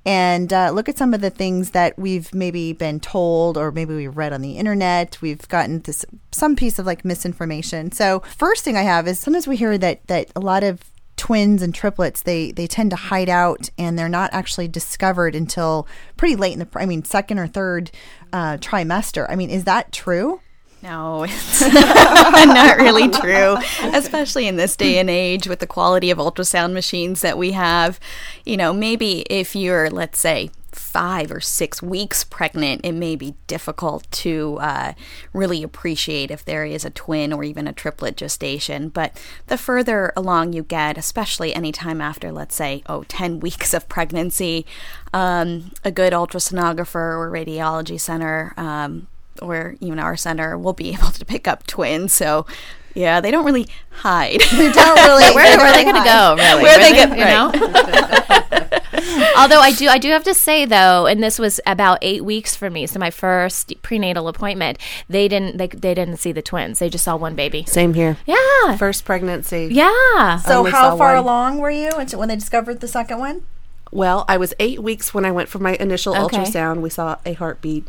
and 0.07 0.51
uh, 0.51 0.71
look 0.71 0.89
at 0.89 0.97
some 0.97 1.13
of 1.13 1.21
the 1.21 1.29
things 1.29 1.73
that 1.73 1.99
we've 1.99 2.35
maybe 2.35 2.73
been 2.73 3.01
told 3.01 3.59
or 3.59 3.71
maybe 3.71 3.95
we've 3.95 4.17
read 4.17 4.33
on 4.33 4.41
the 4.41 4.57
internet. 4.57 5.21
We've 5.21 5.47
gotten 5.49 5.81
this 5.81 6.07
some 6.33 6.57
piece 6.57 6.79
of 6.79 6.87
like 6.87 7.05
misinformation. 7.05 7.93
So 7.93 8.21
first 8.21 8.65
thing 8.65 8.79
I 8.79 8.83
have 8.83 9.07
is 9.07 9.19
sometimes 9.19 9.47
we 9.47 9.59
hear 9.59 9.77
that 9.77 10.07
that 10.07 10.31
a 10.35 10.41
lot 10.41 10.65
of 10.65 10.81
twins 11.25 11.63
and 11.63 11.75
triplets 11.75 12.21
they 12.21 12.53
they 12.53 12.67
tend 12.67 12.91
to 12.91 12.97
hide 12.97 13.31
out 13.31 13.71
and 13.79 13.99
they're 13.99 14.11
not 14.11 14.29
actually 14.35 14.69
discovered 14.69 15.35
until 15.35 15.89
pretty 16.19 16.37
late 16.37 16.53
in 16.53 16.59
the 16.59 16.69
i 16.75 16.85
mean 16.85 17.03
second 17.03 17.39
or 17.39 17.47
third 17.47 17.91
uh, 18.35 18.59
trimester 18.59 19.25
i 19.31 19.35
mean 19.35 19.49
is 19.49 19.65
that 19.65 19.91
true 19.91 20.39
no, 20.83 21.23
it's 21.23 21.63
not 21.73 22.77
really 22.77 23.09
true, 23.09 23.57
especially 23.95 24.47
in 24.47 24.57
this 24.57 24.77
day 24.77 24.99
and 24.99 25.09
age 25.09 25.49
with 25.49 25.61
the 25.61 25.67
quality 25.67 26.11
of 26.11 26.19
ultrasound 26.19 26.75
machines 26.75 27.23
that 27.23 27.39
we 27.39 27.53
have. 27.53 27.99
You 28.45 28.59
know, 28.59 28.75
maybe 28.75 29.21
if 29.31 29.57
you're, 29.57 29.89
let's 29.89 30.19
say, 30.19 30.51
five 30.75 31.31
or 31.31 31.41
six 31.41 31.83
weeks 31.83 32.25
pregnant, 32.25 32.81
it 32.85 32.93
may 32.93 33.17
be 33.17 33.35
difficult 33.47 34.11
to 34.11 34.59
uh, 34.61 34.93
really 35.33 35.63
appreciate 35.63 36.31
if 36.31 36.45
there 36.45 36.65
is 36.65 36.85
a 36.85 36.91
twin 36.91 37.33
or 37.33 37.45
even 37.45 37.67
a 37.67 37.73
triplet 37.73 38.17
gestation. 38.17 38.89
But 38.89 39.21
the 39.47 39.59
further 39.59 40.13
along 40.17 40.53
you 40.53 40.63
get, 40.63 40.99
especially 40.99 41.55
any 41.55 41.73
time 41.73 42.01
after, 42.01 42.33
let's 42.33 42.55
say, 42.55 42.83
oh, 42.87 43.05
10 43.09 43.41
weeks 43.45 43.75
of 43.75 43.89
pregnancy, 43.89 44.67
um, 45.13 45.73
a 45.85 45.91
good 45.91 46.13
ultrasonographer 46.13 47.17
or 47.19 47.31
radiology 47.31 48.01
center 48.01 48.53
um, 48.57 49.07
or 49.43 49.77
even 49.81 49.99
our 49.99 50.17
center 50.17 50.57
will 50.57 50.73
be 50.73 50.91
able 50.95 51.11
to 51.11 51.25
pick 51.25 51.49
up 51.49 51.67
twins. 51.67 52.13
So 52.13 52.47
yeah, 52.95 53.21
they 53.21 53.31
don't 53.33 53.45
really 53.45 53.67
hide. 53.91 54.41
They 54.41 54.71
don't 54.71 54.97
really. 54.97 55.25
where, 55.35 55.57
where 55.57 55.67
are 55.67 55.73
they 55.73 55.83
going 55.83 55.97
to 55.97 56.05
go? 56.05 56.37
Really? 56.37 56.63
Where, 56.63 56.79
they, 56.79 56.93
they 56.93 56.97
get, 56.97 57.19
you 57.19 57.25
know. 57.25 58.74
Although 59.37 59.61
I 59.61 59.73
do, 59.73 59.89
I 59.89 59.99
do 59.99 60.09
have 60.11 60.25
to 60.25 60.35
say 60.35 60.65
though, 60.65 61.07
and 61.07 61.23
this 61.23 61.39
was 61.39 61.61
about 61.67 61.99
eight 62.03 62.25
weeks 62.25 62.55
for 62.57 62.71
me. 62.71 62.87
So 62.87 62.99
my 62.99 63.11
first 63.11 63.73
prenatal 63.83 64.29
appointment, 64.29 64.79
they 65.09 65.29
didn't, 65.29 65.57
they, 65.59 65.69
they 65.69 65.95
didn't 65.95 66.19
see 66.19 66.33
the 66.33 66.43
twins. 66.43 66.79
They 66.79 66.89
just 66.89 67.05
saw 67.05 67.17
one 67.17 67.35
baby. 67.35 67.65
Same 67.67 67.95
here. 67.95 68.17
Yeah. 68.27 68.77
First 68.77 69.05
pregnancy. 69.05 69.69
Yeah. 69.71 70.39
So 70.39 70.65
how 70.65 70.97
far 70.97 71.15
one. 71.15 71.23
along 71.25 71.59
were 71.59 71.71
you 71.71 71.91
when 72.15 72.29
they 72.29 72.37
discovered 72.37 72.81
the 72.81 72.89
second 72.89 73.19
one? 73.19 73.45
Well, 73.91 74.25
I 74.29 74.39
was 74.39 74.55
eight 74.59 74.83
weeks 74.83 75.15
when 75.15 75.25
I 75.25 75.31
went 75.31 75.49
for 75.49 75.61
my 75.61 75.75
initial 75.75 76.17
okay. 76.17 76.39
ultrasound. 76.39 76.81
We 76.81 76.91
saw 76.91 77.17
a 77.25 77.35
heartbeat 77.35 77.87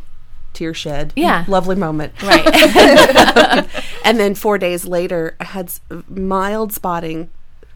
tear 0.54 0.74
shed. 0.74 1.14
Yeah. 1.16 1.46
Lovely 1.48 1.76
moment. 1.76 2.14
Right. 2.24 2.46
and 4.04 4.20
then 4.20 4.36
four 4.36 4.58
days 4.58 4.86
later, 4.86 5.36
I 5.40 5.46
had 5.46 5.72
mild 6.08 6.74
spotting. 6.74 7.30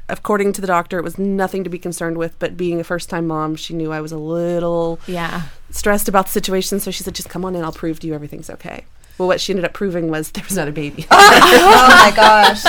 According 0.10 0.54
to 0.54 0.62
the 0.62 0.68
doctor, 0.68 0.98
it 0.98 1.04
was 1.04 1.18
nothing 1.18 1.64
to 1.64 1.70
be 1.70 1.80
concerned 1.80 2.18
with, 2.18 2.38
but 2.40 2.58
being 2.58 2.80
a 2.80 2.84
first 2.84 3.10
time 3.10 3.28
mom, 3.28 3.56
she 3.56 3.74
knew 3.74 3.92
I 3.92 4.02
was 4.02 4.12
a 4.12 4.18
little 4.18 5.00
yeah 5.08 5.44
stressed 5.72 6.08
about 6.08 6.26
the 6.26 6.32
situation. 6.32 6.80
So 6.80 6.92
she 6.92 7.04
said, 7.04 7.16
just 7.16 7.30
come 7.30 7.46
on 7.46 7.56
in, 7.56 7.64
I'll 7.64 7.72
prove 7.72 8.00
to 8.02 8.08
you 8.08 8.14
everything's 8.14 8.50
okay. 8.50 8.86
Well, 9.18 9.28
what 9.28 9.42
she 9.42 9.52
ended 9.52 9.66
up 9.66 9.74
proving 9.74 10.10
was 10.10 10.32
there 10.32 10.46
was 10.46 10.56
not 10.56 10.70
a 10.70 10.72
baby. 10.72 11.06
oh 11.12 11.88
my 12.06 12.12
gosh. 12.16 12.64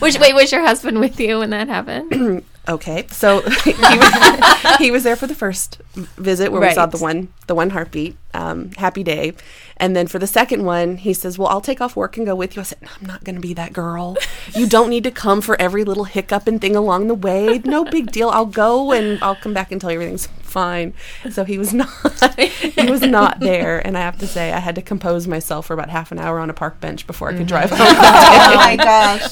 Was, 0.00 0.18
wait, 0.18 0.34
was 0.34 0.50
your 0.50 0.62
husband 0.62 0.98
with 0.98 1.20
you 1.20 1.38
when 1.38 1.50
that 1.50 1.68
happened? 1.68 2.44
okay, 2.68 3.06
so 3.10 3.40
he 3.64 3.72
was, 3.72 4.76
he 4.78 4.90
was 4.90 5.04
there 5.04 5.14
for 5.14 5.28
the 5.28 5.36
first 5.36 5.80
visit 5.94 6.50
where 6.50 6.60
right. 6.60 6.70
we 6.70 6.74
saw 6.74 6.86
the 6.86 6.98
one 6.98 7.28
the 7.46 7.54
one 7.54 7.70
heartbeat. 7.70 8.16
Um, 8.34 8.72
happy 8.72 9.04
day, 9.04 9.34
and 9.76 9.96
then 9.96 10.06
for 10.06 10.18
the 10.18 10.26
second 10.26 10.64
one, 10.64 10.96
he 10.96 11.12
says, 11.12 11.38
Well, 11.38 11.48
I'll 11.48 11.60
take 11.60 11.80
off 11.80 11.96
work 11.96 12.16
and 12.16 12.26
go 12.26 12.34
with 12.34 12.56
you. 12.56 12.60
I 12.60 12.64
said, 12.64 12.82
no, 12.82 12.88
I'm 13.00 13.06
not 13.06 13.24
going 13.24 13.34
to 13.34 13.40
be 13.40 13.54
that 13.54 13.72
girl. 13.72 14.16
You 14.54 14.68
don't 14.68 14.90
need 14.90 15.04
to 15.04 15.10
come 15.10 15.40
for 15.40 15.60
every 15.60 15.84
little 15.84 16.04
hiccup 16.04 16.46
and 16.46 16.60
thing 16.60 16.76
along 16.76 17.08
the 17.08 17.14
way. 17.14 17.60
No 17.64 17.84
big 17.84 18.12
deal. 18.12 18.28
I'll 18.28 18.46
go 18.46 18.92
and 18.92 19.22
I'll 19.22 19.34
come 19.36 19.54
back 19.54 19.72
and 19.72 19.80
tell 19.80 19.90
you 19.90 19.96
everything's 19.96 20.28
fine. 20.54 20.94
So 21.30 21.44
he 21.44 21.58
was 21.58 21.74
not 21.80 21.90
he 22.38 22.88
was 22.88 23.02
not 23.02 23.40
there. 23.40 23.84
And 23.84 23.98
I 23.98 24.00
have 24.00 24.18
to 24.18 24.26
say, 24.26 24.52
I 24.52 24.60
had 24.60 24.76
to 24.76 24.82
compose 24.82 25.26
myself 25.26 25.66
for 25.66 25.74
about 25.74 25.90
half 25.90 26.12
an 26.12 26.18
hour 26.18 26.38
on 26.38 26.48
a 26.48 26.54
park 26.54 26.80
bench 26.80 27.06
before 27.06 27.28
I 27.28 27.32
could 27.32 27.48
mm-hmm. 27.48 27.48
drive 27.48 27.70
home. 27.70 27.80
oh 27.80 28.54
my 28.56 28.76
gosh. 28.90 29.30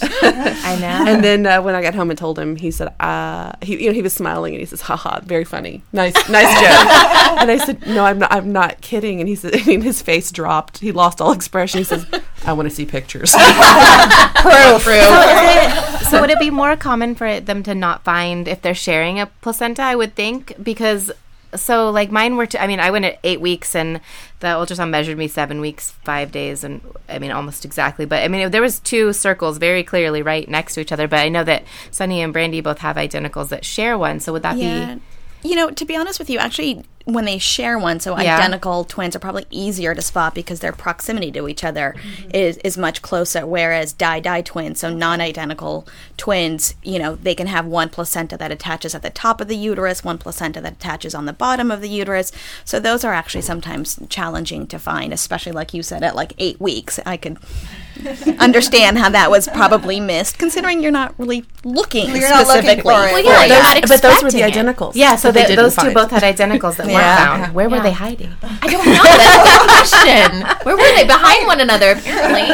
I 0.65 0.77
know. 0.81 1.11
And 1.11 1.25
then 1.25 1.47
uh, 1.47 1.63
when 1.63 1.75
I 1.75 1.81
got 1.81 1.95
home 1.95 2.11
and 2.11 2.19
told 2.19 2.39
him, 2.39 2.57
he 2.57 2.71
said, 2.71 2.93
uh, 3.01 3.53
he, 3.63 3.83
you 3.85 3.87
know, 3.87 3.95
he 3.95 4.03
was 4.03 4.13
smiling 4.13 4.53
and 4.55 4.61
he 4.61 4.67
says, 4.67 4.83
haha, 4.83 5.21
very 5.21 5.45
funny. 5.45 5.83
Nice, 5.93 6.15
nice 6.29 6.53
joke. 6.61 7.41
and 7.41 7.51
I 7.51 7.59
said, 7.65 7.87
no, 7.87 8.05
I'm 8.05 8.19
not, 8.19 8.33
I'm 8.33 8.53
not 8.53 8.81
kidding. 8.81 9.21
And 9.21 9.29
he 9.29 9.37
said, 9.37 9.55
and 9.55 9.83
his 9.83 10.03
face 10.03 10.33
dropped. 10.33 10.79
He 10.79 10.91
lost 10.91 11.21
all 11.21 11.33
expression. 11.33 11.79
He 11.79 11.85
says, 11.85 12.05
"I 12.45 12.53
want 12.53 12.69
to 12.69 12.75
see 12.75 12.87
pictures." 12.87 13.33
Proof. 14.43 14.83
So, 14.83 16.11
so 16.11 16.21
would 16.21 16.31
it 16.31 16.39
be 16.39 16.51
more 16.51 16.77
common 16.77 17.15
for 17.15 17.41
them 17.41 17.63
to 17.63 17.75
not 17.75 18.05
find 18.05 18.49
if 18.49 18.63
they're 18.63 18.75
sharing 18.75 19.21
a 19.21 19.27
placenta? 19.27 19.83
I 19.83 19.95
would 19.95 20.15
think 20.15 20.55
because 20.63 21.11
so 21.55 21.91
like 21.91 22.11
mine 22.11 22.37
were. 22.37 22.47
T- 22.47 22.59
I 22.59 22.67
mean, 22.67 22.81
I 22.81 22.91
went 22.91 23.05
at 23.05 23.19
eight 23.25 23.41
weeks, 23.41 23.75
and 23.75 24.01
the 24.41 24.49
ultrasound 24.49 24.91
measured 24.91 25.19
me 25.19 25.29
seven 25.29 25.61
weeks, 25.61 25.91
five 26.05 26.33
days, 26.33 26.65
and 26.65 26.81
I 27.09 27.19
mean 27.19 27.31
almost 27.31 27.65
exactly. 27.65 28.07
But 28.07 28.23
I 28.23 28.29
mean, 28.29 28.51
there 28.51 28.63
was 28.63 28.81
two 28.81 29.13
circles 29.13 29.59
very 29.59 29.83
clearly 29.83 30.23
right 30.23 30.49
next 30.49 30.75
to 30.75 30.81
each 30.81 30.93
other. 30.93 31.07
But 31.07 31.21
I 31.21 31.29
know 31.29 31.45
that 31.45 31.65
Sunny 31.91 32.23
and 32.23 32.33
Brandy 32.33 32.61
both 32.61 32.79
have 32.79 32.97
identicals 32.97 33.49
that 33.49 33.65
share 33.65 33.99
one. 33.99 34.21
So 34.21 34.33
would 34.33 34.43
that 34.43 34.57
yeah. 34.57 34.95
be? 34.95 35.03
You 35.43 35.57
know, 35.57 35.71
to 35.71 35.85
be 35.85 35.97
honest 35.97 36.19
with 36.19 36.31
you, 36.31 36.39
actually, 36.39 36.85
when 37.05 37.25
they 37.25 37.39
share 37.39 37.79
one, 37.79 37.99
so 37.99 38.17
yeah. 38.19 38.37
identical 38.37 38.85
twins 38.85 39.17
are 39.17 39.19
probably 39.19 39.45
easier 39.51 39.95
to 39.95 40.03
spot 40.03 40.35
because 40.35 40.61
their 40.61 40.73
proximity 40.73 41.33
to 41.33 41.49
each 41.49 41.65
other 41.65 41.97
mm-hmm. 41.97 42.31
is, 42.33 42.59
is 42.59 42.79
much 42.79 43.03
closer. 43.03 43.45
Whereas 43.47 43.93
di 43.93 44.21
di 44.21 44.43
twins, 44.43 44.81
so 44.81 44.93
non 44.93 45.21
identical 45.21 45.87
twins, 46.17 46.75
you 46.83 46.99
know, 46.99 47.17
they 47.17 47.35
can 47.35 47.49
have 47.49 47.67
one 47.67 47.89
placenta 47.89 48.37
that 48.37 48.53
attaches 48.53 48.95
at 48.95 49.03
the 49.03 49.11
top 49.11 49.41
of 49.41 49.49
the 49.49 49.57
uterus, 49.57 50.05
one 50.05 50.19
placenta 50.19 50.61
that 50.61 50.75
attaches 50.75 51.15
on 51.15 51.27
the 51.27 51.33
bottom 51.33 51.71
of 51.71 51.81
the 51.81 51.89
uterus. 51.89 52.31
So 52.65 52.79
those 52.79 53.05
are 53.05 53.13
actually 53.13 53.43
sometimes 53.43 53.99
challenging 54.09 54.67
to 54.69 54.79
find, 54.79 55.13
especially 55.13 55.53
like 55.53 55.75
you 55.75 55.83
said, 55.83 56.03
at 56.03 56.15
like 56.15 56.35
eight 56.39 56.61
weeks. 56.61 57.01
I 57.05 57.17
could 57.17 57.39
understand 58.39 58.99
how 58.99 59.09
that 59.11 59.31
was 59.31 59.49
probably 59.49 60.01
missed, 60.01 60.39
considering 60.39 60.83
you're 60.83 60.93
not 60.93 61.15
really 61.19 61.45
looking 61.65 62.09
you're 62.09 62.23
specifically. 62.23 62.33
Not 62.33 62.65
looking 62.65 62.83
for 62.83 63.19
it. 63.21 63.25
Well, 63.25 63.49
yeah, 63.49 63.81
those, 63.81 63.89
but 63.89 64.03
those 64.03 64.23
were 64.23 64.31
the 64.31 64.41
identicals. 64.41 64.93
Yeah, 64.95 65.17
so 65.17 65.31
they, 65.31 65.55
those 65.55 65.77
two 65.77 65.93
both 65.93 66.11
had 66.11 66.23
identicals 66.23 66.77
that 66.77 66.87
weren't 66.87 66.99
found. 66.99 67.55
Where 67.55 67.69
were 67.69 67.81
they 67.81 67.93
hiding? 67.93 68.33
I 68.43 68.69
don't 68.69 68.87
know. 68.87 69.03
That's 69.03 69.37
a 69.37 69.43
good 69.59 69.69
question. 69.69 70.67
Where 70.67 70.77
were 70.77 70.97
they? 70.97 71.07
Behind 71.07 71.47
one 71.47 71.61
another, 71.61 71.93
apparently. 71.93 72.49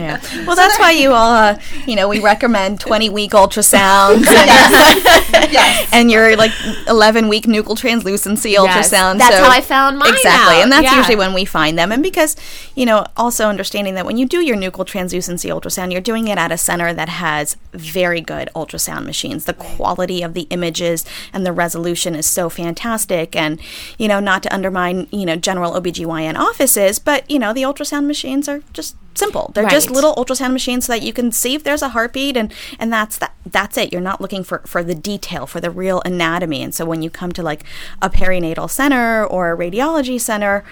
Yeah. 0.00 0.20
Well, 0.50 0.56
that's 0.56 0.78
why 0.78 0.90
you 0.92 1.12
all, 1.12 1.32
uh, 1.32 1.60
you 1.86 1.94
know, 1.94 2.08
we 2.08 2.18
recommend 2.18 2.80
20 2.80 3.10
week 3.10 3.32
ultrasounds. 3.32 4.26
And, 4.26 5.52
yes. 5.52 5.88
and 5.92 6.10
your 6.10 6.36
like 6.36 6.50
11 6.88 7.28
week 7.28 7.44
nuchal 7.44 7.76
translucency 7.76 8.50
yes. 8.50 8.60
ultrasound. 8.60 9.18
That's 9.18 9.36
so, 9.36 9.44
how 9.44 9.50
I 9.50 9.60
found 9.60 9.98
mine. 9.98 10.12
Exactly. 10.12 10.56
Out. 10.56 10.62
And 10.62 10.72
that's 10.72 10.84
yeah. 10.84 10.96
usually 10.96 11.16
when 11.16 11.34
we 11.34 11.44
find 11.44 11.78
them. 11.78 11.92
And 11.92 12.02
because, 12.02 12.36
you 12.74 12.86
know, 12.86 13.06
also 13.16 13.46
understanding 13.46 13.94
that 13.94 14.06
when 14.06 14.16
you 14.16 14.26
do 14.26 14.40
your 14.40 14.56
nuchal 14.56 14.79
nuchal 14.80 14.86
translucency 14.86 15.48
ultrasound, 15.48 15.92
you're 15.92 16.00
doing 16.00 16.28
it 16.28 16.38
at 16.38 16.52
a 16.52 16.58
center 16.58 16.92
that 16.92 17.08
has 17.08 17.56
very 17.72 18.20
good 18.20 18.48
ultrasound 18.54 19.04
machines. 19.04 19.44
The 19.44 19.54
quality 19.54 20.22
of 20.22 20.34
the 20.34 20.46
images 20.50 21.04
and 21.32 21.46
the 21.46 21.52
resolution 21.52 22.14
is 22.14 22.26
so 22.26 22.48
fantastic. 22.48 23.36
And, 23.36 23.60
you 23.98 24.08
know, 24.08 24.20
not 24.20 24.42
to 24.44 24.54
undermine, 24.54 25.06
you 25.10 25.26
know, 25.26 25.36
general 25.36 25.72
OBGYN 25.72 26.36
offices, 26.36 26.98
but, 26.98 27.30
you 27.30 27.38
know, 27.38 27.52
the 27.52 27.62
ultrasound 27.62 28.06
machines 28.06 28.48
are 28.48 28.62
just 28.72 28.96
simple. 29.14 29.50
They're 29.54 29.68
just 29.68 29.90
little 29.90 30.14
ultrasound 30.14 30.52
machines 30.52 30.86
so 30.86 30.92
that 30.92 31.02
you 31.02 31.12
can 31.12 31.32
see 31.32 31.54
if 31.54 31.64
there's 31.64 31.82
a 31.82 31.90
heartbeat 31.90 32.36
and 32.36 32.52
and 32.78 32.92
that's 32.92 33.18
that 33.18 33.34
that's 33.44 33.76
it. 33.76 33.92
You're 33.92 34.00
not 34.00 34.20
looking 34.20 34.44
for 34.44 34.60
for 34.60 34.82
the 34.82 34.94
detail, 34.94 35.46
for 35.46 35.60
the 35.60 35.70
real 35.70 36.00
anatomy. 36.04 36.62
And 36.62 36.74
so 36.74 36.86
when 36.86 37.02
you 37.02 37.10
come 37.10 37.32
to 37.32 37.42
like 37.42 37.64
a 38.00 38.08
perinatal 38.08 38.70
center 38.70 39.26
or 39.26 39.52
a 39.52 39.56
radiology 39.56 40.18
center, 40.18 40.64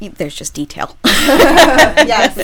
there's 0.00 0.34
just 0.34 0.54
detail. 0.54 0.96
yes. 1.04 2.34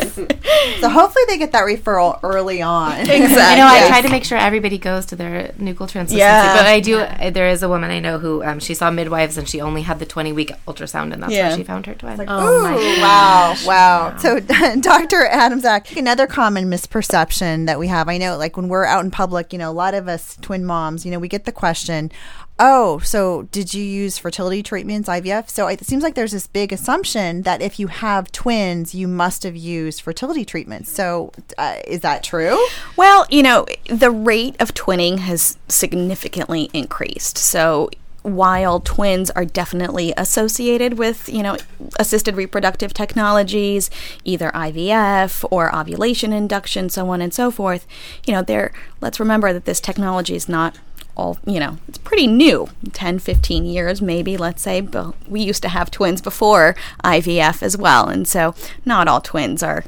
So 0.80 0.88
hopefully 0.88 1.24
they 1.28 1.38
get 1.38 1.52
that 1.52 1.64
referral 1.64 2.18
early 2.22 2.62
on. 2.62 3.00
Exactly. 3.12 3.40
I 3.42 3.56
know. 3.56 3.66
I 3.66 3.88
try 3.88 4.00
to 4.02 4.08
make 4.08 4.24
sure 4.24 4.38
everybody 4.38 4.78
goes 4.78 5.06
to 5.06 5.16
their 5.16 5.48
nuchal 5.58 5.88
translucency, 5.88 6.16
Yeah. 6.16 6.56
but 6.56 6.66
I 6.66 6.80
do. 6.80 6.98
uh, 7.00 7.30
There 7.30 7.48
is 7.48 7.62
a 7.62 7.68
woman 7.68 7.90
I 7.90 8.00
know 8.00 8.18
who 8.18 8.42
um, 8.42 8.58
she 8.58 8.74
saw 8.74 8.90
midwives 8.90 9.36
and 9.38 9.48
she 9.48 9.60
only 9.60 9.82
had 9.82 9.98
the 9.98 10.06
twenty 10.06 10.32
week 10.32 10.50
ultrasound, 10.66 11.12
and 11.12 11.22
that's 11.22 11.32
Yeah. 11.32 11.48
where 11.48 11.56
she 11.58 11.64
found 11.64 11.86
her 11.86 11.94
twin. 11.94 12.20
Ooh, 12.20 12.24
wow, 12.26 13.54
wow. 13.66 14.16
So, 14.18 14.40
Dr. 14.40 15.28
Adamczak, 15.30 15.96
another 15.96 16.26
common 16.26 16.64
misperception 16.70 17.66
that 17.66 17.78
we 17.78 17.88
have, 17.88 18.08
I 18.08 18.18
know, 18.18 18.36
like 18.36 18.56
when 18.56 18.68
we're 18.68 18.84
out 18.84 19.04
in 19.04 19.10
public, 19.10 19.52
you 19.52 19.58
know, 19.58 19.70
a 19.70 19.72
lot 19.72 19.94
of 19.94 20.08
us 20.08 20.36
twin 20.40 20.64
moms, 20.64 21.04
you 21.04 21.10
know, 21.12 21.18
we 21.18 21.28
get 21.28 21.44
the 21.44 21.52
question, 21.52 22.10
oh, 22.58 22.98
so 23.00 23.42
did 23.50 23.74
you 23.74 23.82
use 23.82 24.18
fertility 24.18 24.62
treatments, 24.62 25.08
IVF? 25.08 25.50
So 25.50 25.66
it 25.66 25.84
seems 25.84 26.02
like 26.02 26.14
there's 26.14 26.32
this 26.32 26.46
big 26.46 26.72
assumption 26.72 27.42
that 27.42 27.60
if 27.60 27.78
you 27.78 27.88
have 27.88 28.30
twins, 28.32 28.94
you 28.94 29.08
must 29.08 29.42
have 29.42 29.56
used 29.56 30.00
fertility 30.00 30.44
treatments. 30.44 30.90
So 30.90 31.32
uh, 31.58 31.76
is 31.86 32.00
that 32.00 32.22
true? 32.22 32.64
Well, 32.96 33.26
you 33.30 33.42
know, 33.42 33.66
the 33.86 34.10
rate 34.10 34.56
of 34.60 34.74
twinning 34.74 35.18
has 35.20 35.58
significantly 35.68 36.70
increased. 36.72 37.38
So 37.38 37.90
while 38.22 38.80
twins 38.80 39.30
are 39.30 39.44
definitely 39.44 40.14
associated 40.16 40.96
with, 40.96 41.28
you 41.28 41.42
know, 41.42 41.56
assisted 41.98 42.36
reproductive 42.36 42.94
technologies, 42.94 43.90
either 44.24 44.50
IVF 44.52 45.44
or 45.50 45.74
ovulation 45.74 46.32
induction, 46.32 46.88
so 46.88 47.08
on 47.10 47.20
and 47.20 47.34
so 47.34 47.50
forth, 47.50 47.86
you 48.26 48.32
know, 48.32 48.42
there 48.42 48.72
let's 49.00 49.18
remember 49.18 49.52
that 49.52 49.64
this 49.64 49.80
technology 49.80 50.36
is 50.36 50.48
not 50.48 50.78
all, 51.14 51.38
you 51.44 51.60
know, 51.60 51.78
it's 51.88 51.98
pretty 51.98 52.26
new, 52.26 52.68
10, 52.92 53.18
15 53.18 53.64
years 53.64 54.00
maybe, 54.00 54.36
let's 54.36 54.62
say, 54.62 54.80
but 54.80 55.14
we 55.28 55.42
used 55.42 55.62
to 55.62 55.68
have 55.68 55.90
twins 55.90 56.20
before 56.20 56.74
IVF 57.04 57.62
as 57.62 57.76
well. 57.76 58.08
And 58.08 58.26
so 58.26 58.54
not 58.84 59.08
all 59.08 59.20
twins 59.20 59.62
are 59.62 59.84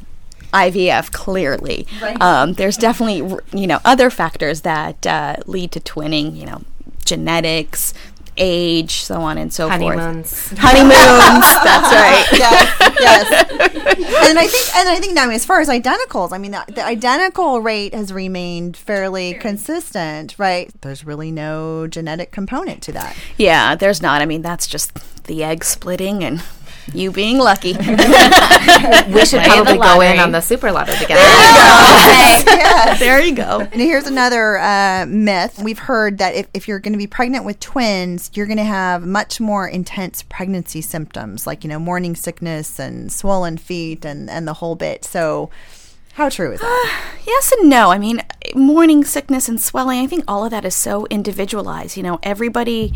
IVF 0.54 1.10
clearly. 1.12 1.86
Right. 2.00 2.20
Um, 2.20 2.54
there's 2.54 2.76
definitely 2.76 3.40
you 3.52 3.66
know 3.66 3.80
other 3.84 4.08
factors 4.08 4.60
that 4.60 5.04
uh, 5.06 5.36
lead 5.46 5.72
to 5.72 5.80
twinning. 5.80 6.36
You 6.36 6.46
know, 6.46 6.62
genetics, 7.04 7.92
age, 8.36 9.02
so 9.02 9.20
on 9.20 9.38
and 9.38 9.52
so 9.52 9.68
Honeymoons. 9.68 10.48
forth. 10.48 10.58
Honeymoons. 10.58 10.94
Honeymoons. 10.98 11.44
That's 11.64 11.92
right. 11.92 12.26
yes, 12.32 12.98
yes. 13.00 13.84
And 14.26 14.38
I 14.38 14.46
think, 14.46 14.76
and 14.76 14.88
I 14.88 14.98
think, 15.00 15.14
now, 15.14 15.24
I 15.24 15.26
mean, 15.26 15.36
as 15.36 15.44
far 15.44 15.60
as 15.60 15.68
identicals, 15.68 16.32
I 16.32 16.38
mean, 16.38 16.52
the, 16.52 16.64
the 16.68 16.84
identical 16.84 17.60
rate 17.60 17.94
has 17.94 18.12
remained 18.12 18.76
fairly 18.76 19.34
consistent, 19.34 20.38
right? 20.38 20.70
There's 20.80 21.04
really 21.04 21.30
no 21.30 21.86
genetic 21.86 22.30
component 22.32 22.82
to 22.84 22.92
that. 22.92 23.16
Yeah, 23.36 23.74
there's 23.74 24.00
not. 24.02 24.22
I 24.22 24.26
mean, 24.26 24.42
that's 24.42 24.66
just 24.66 24.94
the 25.24 25.44
egg 25.44 25.64
splitting 25.64 26.24
and 26.24 26.42
you 26.92 27.10
being 27.10 27.38
lucky. 27.38 27.72
we 27.72 29.24
should 29.24 29.42
probably 29.42 29.78
go 29.78 30.00
in 30.00 30.18
on 30.18 30.32
the 30.32 30.40
super 30.40 30.70
lottery 30.70 30.96
together. 30.96 31.20
There 31.20 32.38
you 32.38 32.44
Yes. 32.46 32.98
There 32.98 33.20
you 33.20 33.34
go. 33.34 33.60
And 33.60 33.80
here's 33.80 34.06
another 34.06 34.58
uh, 34.58 35.06
myth. 35.06 35.60
We've 35.62 35.78
heard 35.78 36.18
that 36.18 36.34
if, 36.34 36.46
if 36.54 36.68
you're 36.68 36.78
going 36.78 36.92
to 36.92 36.98
be 36.98 37.06
pregnant 37.06 37.44
with 37.44 37.60
twins, 37.60 38.30
you're 38.34 38.46
going 38.46 38.58
to 38.58 38.64
have 38.64 39.06
much 39.06 39.40
more 39.40 39.66
intense 39.66 40.22
pregnancy 40.22 40.80
symptoms, 40.80 41.46
like, 41.46 41.64
you 41.64 41.70
know, 41.70 41.78
morning 41.78 42.14
sickness 42.16 42.78
and 42.78 43.12
swollen 43.12 43.56
feet 43.56 44.04
and, 44.04 44.28
and 44.28 44.46
the 44.46 44.54
whole 44.54 44.74
bit. 44.74 45.04
So, 45.04 45.50
how 46.14 46.28
true 46.28 46.52
is 46.52 46.60
that? 46.60 47.16
yes 47.26 47.52
and 47.52 47.68
no. 47.68 47.90
I 47.90 47.98
mean, 47.98 48.22
morning 48.54 49.04
sickness 49.04 49.48
and 49.48 49.60
swelling, 49.60 50.00
I 50.00 50.06
think 50.06 50.24
all 50.28 50.44
of 50.44 50.50
that 50.50 50.64
is 50.64 50.74
so 50.74 51.06
individualized. 51.06 51.96
You 51.96 52.02
know, 52.02 52.18
everybody 52.22 52.92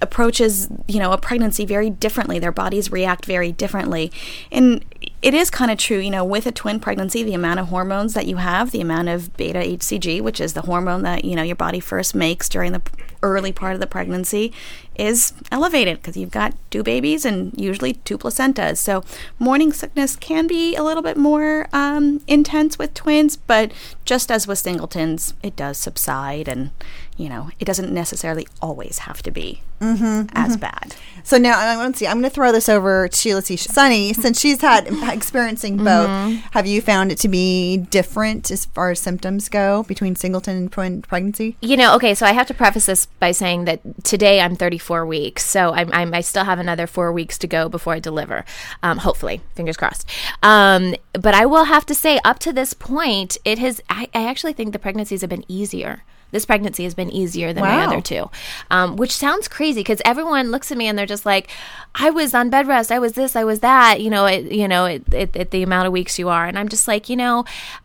approaches, 0.00 0.68
you 0.86 0.98
know, 0.98 1.12
a 1.12 1.18
pregnancy 1.18 1.64
very 1.64 1.90
differently. 1.90 2.38
Their 2.38 2.52
bodies 2.52 2.90
react 2.90 3.24
very 3.24 3.52
differently. 3.52 4.12
And 4.50 4.84
it 5.22 5.34
is 5.34 5.50
kind 5.50 5.70
of 5.70 5.78
true, 5.78 5.98
you 5.98 6.10
know, 6.10 6.24
with 6.24 6.46
a 6.46 6.52
twin 6.52 6.80
pregnancy, 6.80 7.22
the 7.22 7.34
amount 7.34 7.60
of 7.60 7.68
hormones 7.68 8.14
that 8.14 8.26
you 8.26 8.36
have, 8.36 8.70
the 8.70 8.80
amount 8.80 9.08
of 9.08 9.36
beta 9.36 9.58
HCG, 9.58 10.20
which 10.20 10.40
is 10.40 10.52
the 10.52 10.62
hormone 10.62 11.02
that, 11.02 11.24
you 11.24 11.34
know, 11.34 11.42
your 11.42 11.56
body 11.56 11.80
first 11.80 12.14
makes 12.14 12.48
during 12.48 12.72
the 12.72 12.82
early 13.22 13.52
part 13.52 13.74
of 13.74 13.80
the 13.80 13.86
pregnancy, 13.86 14.52
is 14.98 15.32
elevated 15.52 15.98
because 15.98 16.16
you've 16.16 16.30
got 16.30 16.54
two 16.70 16.82
babies 16.82 17.24
and 17.24 17.52
usually 17.58 17.94
two 17.94 18.18
placentas. 18.18 18.78
So 18.78 19.04
morning 19.38 19.72
sickness 19.72 20.16
can 20.16 20.46
be 20.46 20.74
a 20.76 20.82
little 20.82 21.02
bit 21.02 21.16
more 21.16 21.68
um, 21.72 22.20
intense 22.26 22.78
with 22.78 22.92
twins, 22.94 23.36
but 23.36 23.72
just 24.04 24.30
as 24.30 24.46
with 24.46 24.58
singletons, 24.58 25.34
it 25.42 25.54
does 25.56 25.78
subside 25.78 26.48
and, 26.48 26.70
you 27.16 27.28
know, 27.28 27.50
it 27.60 27.64
doesn't 27.64 27.92
necessarily 27.92 28.46
always 28.60 28.98
have 28.98 29.22
to 29.22 29.30
be 29.30 29.62
Mm-hmm, 29.80 30.36
as 30.36 30.56
bad. 30.56 30.96
So 31.22 31.38
now 31.38 31.56
I 31.56 31.76
want 31.76 31.94
to 31.94 31.98
see. 32.00 32.06
I'm 32.08 32.14
going 32.18 32.28
to 32.28 32.34
throw 32.34 32.50
this 32.50 32.68
over 32.68 33.06
to 33.06 33.34
let's 33.36 33.46
see, 33.46 33.56
Sunny. 33.56 34.12
Since 34.12 34.40
she's 34.40 34.60
had 34.60 34.88
experiencing 35.08 35.76
both, 35.76 36.08
Mhm. 36.08 36.42
have 36.50 36.66
you 36.66 36.80
found 36.82 37.12
it 37.12 37.18
to 37.18 37.28
be 37.28 37.76
different 37.76 38.50
as 38.50 38.64
far 38.64 38.90
as 38.90 38.98
symptoms 38.98 39.48
go 39.48 39.84
between 39.84 40.16
singleton 40.16 40.56
and 40.56 40.72
twin 40.72 41.02
pregnancy? 41.02 41.56
You 41.60 41.76
know, 41.76 41.94
okay, 41.94 42.12
so 42.16 42.26
I 42.26 42.32
have 42.32 42.48
to 42.48 42.54
preface 42.54 42.86
this 42.86 43.06
by 43.20 43.30
saying 43.30 43.66
that 43.66 43.78
today 44.02 44.40
I'm 44.40 44.56
34 44.56 44.87
weeks, 45.06 45.44
so 45.44 45.72
I'm, 45.72 45.90
I'm 45.92 46.14
I 46.14 46.20
still 46.20 46.44
have 46.44 46.58
another 46.58 46.86
four 46.86 47.12
weeks 47.12 47.38
to 47.38 47.46
go 47.46 47.68
before 47.68 47.94
I 47.94 47.98
deliver. 47.98 48.44
Um, 48.82 48.98
hopefully, 48.98 49.40
fingers 49.54 49.76
crossed. 49.76 50.08
Um, 50.42 50.94
but 51.12 51.34
I 51.34 51.46
will 51.46 51.64
have 51.64 51.86
to 51.86 51.94
say, 51.94 52.18
up 52.24 52.38
to 52.40 52.52
this 52.52 52.74
point, 52.74 53.36
it 53.44 53.58
has. 53.58 53.80
I, 53.90 54.08
I 54.14 54.26
actually 54.26 54.52
think 54.52 54.72
the 54.72 54.78
pregnancies 54.78 55.20
have 55.20 55.30
been 55.30 55.44
easier. 55.48 56.02
This 56.30 56.44
pregnancy 56.44 56.84
has 56.84 56.94
been 56.94 57.10
easier 57.10 57.52
than 57.52 57.64
my 57.64 57.84
other 57.84 58.00
two, 58.00 58.30
um, 58.70 58.96
which 58.96 59.12
sounds 59.12 59.48
crazy 59.48 59.80
because 59.80 60.02
everyone 60.04 60.50
looks 60.50 60.70
at 60.70 60.76
me 60.76 60.86
and 60.86 60.98
they're 60.98 61.06
just 61.06 61.24
like, 61.24 61.50
"I 61.94 62.10
was 62.10 62.34
on 62.34 62.50
bed 62.50 62.66
rest, 62.66 62.92
I 62.92 62.98
was 62.98 63.12
this, 63.12 63.34
I 63.34 63.44
was 63.44 63.60
that." 63.60 64.00
You 64.00 64.10
know, 64.10 64.26
it, 64.26 64.52
you 64.52 64.68
know, 64.68 64.84
it, 64.84 65.02
it, 65.12 65.34
it, 65.34 65.50
the 65.50 65.62
amount 65.62 65.86
of 65.86 65.92
weeks 65.92 66.18
you 66.18 66.28
are, 66.28 66.46
and 66.46 66.58
I'm 66.58 66.68
just 66.68 66.86
like, 66.86 67.08
you 67.08 67.16
know, 67.16 67.44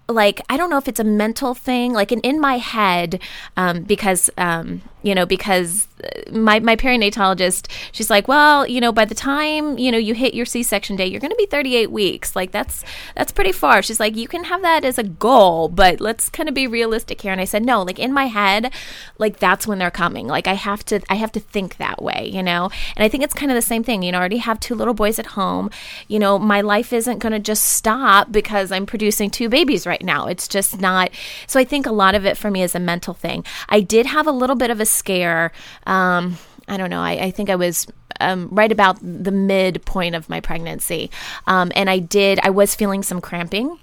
like 0.09 0.41
I 0.49 0.57
don't 0.57 0.69
know 0.69 0.77
if 0.77 0.87
it's 0.87 0.99
a 0.99 1.05
mental 1.05 1.53
thing, 1.53 1.93
like 1.93 2.11
in, 2.11 2.19
in 2.21 2.39
my 2.39 2.57
head, 2.57 3.21
um, 3.55 3.83
because 3.83 4.29
um, 4.37 4.81
you 5.01 5.15
know, 5.15 5.25
because 5.25 5.87
uh, 6.03 6.31
my 6.31 6.59
my 6.59 6.75
perinatologist, 6.75 7.69
she's 7.91 8.09
like, 8.09 8.27
well, 8.27 8.67
you 8.67 8.81
know, 8.81 8.91
by 8.91 9.05
the 9.05 9.15
time 9.15 9.77
you 9.77 9.91
know 9.91 9.97
you 9.97 10.13
hit 10.13 10.33
your 10.33 10.45
C-section 10.45 10.95
day, 10.95 11.05
you're 11.05 11.21
going 11.21 11.31
to 11.31 11.37
be 11.37 11.45
38 11.45 11.91
weeks. 11.91 12.35
Like 12.35 12.51
that's 12.51 12.83
that's 13.15 13.31
pretty 13.31 13.51
far. 13.51 13.81
She's 13.81 13.99
like, 13.99 14.15
you 14.15 14.27
can 14.27 14.45
have 14.45 14.61
that 14.61 14.83
as 14.83 14.97
a 14.97 15.03
goal, 15.03 15.69
but 15.69 16.01
let's 16.01 16.29
kind 16.29 16.49
of 16.49 16.55
be 16.55 16.67
realistic 16.67 17.21
here. 17.21 17.31
And 17.31 17.41
I 17.41 17.45
said, 17.45 17.63
no, 17.65 17.83
like 17.83 17.99
in 17.99 18.13
my 18.13 18.25
head, 18.33 18.73
like 19.17 19.39
that's 19.39 19.65
when 19.65 19.79
they're 19.79 19.91
coming. 19.91 20.27
Like 20.27 20.47
I 20.47 20.53
have 20.53 20.83
to 20.85 21.01
I 21.09 21.15
have 21.15 21.31
to 21.33 21.39
think 21.39 21.77
that 21.77 22.01
way, 22.01 22.29
you 22.31 22.43
know. 22.43 22.69
And 22.95 23.03
I 23.03 23.09
think 23.09 23.23
it's 23.23 23.33
kind 23.33 23.51
of 23.51 23.55
the 23.55 23.61
same 23.61 23.83
thing. 23.83 24.03
You 24.03 24.11
know, 24.11 24.17
I 24.17 24.21
already 24.21 24.37
have 24.37 24.59
two 24.59 24.75
little 24.75 24.93
boys 24.93 25.19
at 25.19 25.27
home. 25.27 25.69
You 26.07 26.19
know, 26.19 26.37
my 26.37 26.61
life 26.61 26.93
isn't 26.93 27.19
going 27.19 27.33
to 27.33 27.39
just 27.39 27.63
stop 27.65 28.31
because 28.31 28.71
I'm 28.71 28.85
producing 28.85 29.29
two 29.29 29.49
babies 29.49 29.87
right 29.87 30.03
now. 30.03 30.27
It's 30.27 30.47
just 30.47 30.81
not. 30.81 31.11
So 31.47 31.59
I 31.59 31.63
think 31.63 31.85
a 31.85 31.91
lot 31.91 32.15
of 32.15 32.25
it 32.25 32.37
for 32.37 32.51
me 32.51 32.63
is 32.63 32.75
a 32.75 32.79
mental 32.79 33.13
thing. 33.13 33.45
I 33.69 33.79
did 33.81 34.05
have 34.05 34.27
a 34.27 34.31
little 34.31 34.55
bit 34.55 34.69
of 34.69 34.79
a 34.79 34.85
scare. 34.85 35.51
Um, 35.87 36.37
I 36.67 36.77
don't 36.77 36.89
know. 36.89 37.01
I, 37.01 37.11
I 37.11 37.31
think 37.31 37.49
I 37.49 37.55
was 37.55 37.87
um, 38.21 38.47
right 38.51 38.71
about 38.71 38.97
the 39.01 39.31
midpoint 39.31 40.15
of 40.15 40.29
my 40.29 40.39
pregnancy. 40.39 41.11
Um, 41.47 41.71
and 41.75 41.89
I 41.89 41.99
did, 41.99 42.39
I 42.43 42.49
was 42.49 42.75
feeling 42.75 43.03
some 43.03 43.21
cramping. 43.21 43.77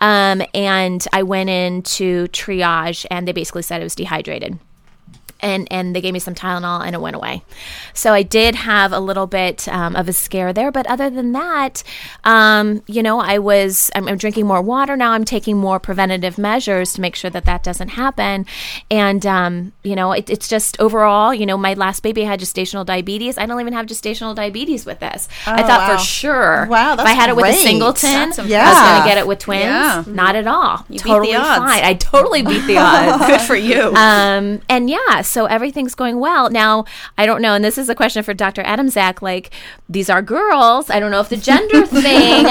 Um, 0.00 0.42
and 0.52 1.06
I 1.12 1.22
went 1.22 1.50
into 1.50 2.28
triage 2.28 3.06
and 3.10 3.28
they 3.28 3.32
basically 3.32 3.62
said 3.62 3.80
I 3.80 3.84
was 3.84 3.94
dehydrated 3.94 4.58
and 5.40 5.66
and 5.70 5.94
they 5.94 6.00
gave 6.00 6.12
me 6.12 6.18
some 6.20 6.34
Tylenol 6.34 6.84
and 6.84 6.94
it 6.94 7.00
went 7.00 7.16
away. 7.16 7.42
So 7.92 8.12
I 8.12 8.22
did 8.22 8.54
have 8.54 8.92
a 8.92 9.00
little 9.00 9.26
bit 9.26 9.68
um, 9.68 9.94
of 9.96 10.08
a 10.08 10.12
scare 10.12 10.52
there, 10.52 10.70
but 10.72 10.86
other 10.86 11.10
than 11.10 11.32
that, 11.32 11.82
um, 12.24 12.82
you 12.86 13.02
know, 13.02 13.20
I 13.20 13.38
was 13.38 13.90
I'm, 13.94 14.08
I'm 14.08 14.16
drinking 14.16 14.46
more 14.46 14.62
water 14.62 14.96
now. 14.96 15.12
I'm 15.12 15.24
taking 15.24 15.56
more 15.56 15.78
preventative 15.78 16.38
measures 16.38 16.92
to 16.94 17.00
make 17.00 17.16
sure 17.16 17.30
that 17.30 17.44
that 17.44 17.62
doesn't 17.62 17.88
happen. 17.88 18.46
And 18.90 19.24
um, 19.26 19.72
you 19.82 19.94
know, 19.94 20.12
it, 20.12 20.30
it's 20.30 20.48
just 20.48 20.80
overall, 20.80 21.34
you 21.34 21.46
know, 21.46 21.56
my 21.56 21.74
last 21.74 22.02
baby 22.02 22.24
had 22.24 22.40
gestational 22.40 22.84
diabetes. 22.86 23.38
I 23.38 23.46
don't 23.46 23.60
even 23.60 23.72
have 23.72 23.86
gestational 23.86 24.34
diabetes 24.34 24.86
with 24.86 25.00
this. 25.00 25.28
I 25.46 25.62
Oh, 25.62 25.66
thought 25.66 25.88
wow. 25.88 25.96
for 25.96 26.02
sure, 26.04 26.66
Wow, 26.68 26.94
if 26.94 27.00
I 27.00 27.12
had 27.12 27.28
it 27.30 27.36
with 27.36 27.46
a 27.46 27.52
singleton, 27.52 28.10
That's 28.30 28.38
I 28.38 28.42
was 28.42 28.50
going 28.50 29.02
to 29.02 29.08
get 29.08 29.18
it 29.18 29.26
with 29.26 29.38
twins. 29.38 29.62
Yeah. 29.64 30.04
Not 30.06 30.36
at 30.36 30.46
all. 30.46 30.84
You 30.88 30.94
beat 30.98 31.02
the 31.04 31.08
totally 31.08 31.34
odds. 31.36 31.58
fine. 31.58 31.84
I 31.84 31.94
totally 31.94 32.42
beat 32.42 32.66
the 32.66 32.78
odds. 32.78 33.26
Good 33.26 33.40
for 33.42 33.56
you. 33.56 33.94
Um, 33.94 34.60
and 34.68 34.90
yeah, 34.90 35.22
so 35.34 35.44
everything's 35.46 35.94
going 35.94 36.18
well. 36.20 36.48
Now, 36.48 36.84
I 37.18 37.26
don't 37.26 37.42
know, 37.42 37.54
and 37.54 37.62
this 37.64 37.76
is 37.76 37.88
a 37.90 37.94
question 37.94 38.22
for 38.22 38.32
Dr. 38.32 38.62
Adamczak. 38.62 39.20
Like, 39.20 39.50
these 39.88 40.08
are 40.08 40.22
girls. 40.22 40.88
I 40.88 40.98
don't 41.00 41.10
know 41.10 41.20
if 41.20 41.28
the 41.28 41.36
gender 41.36 41.84
thing, 42.04 42.46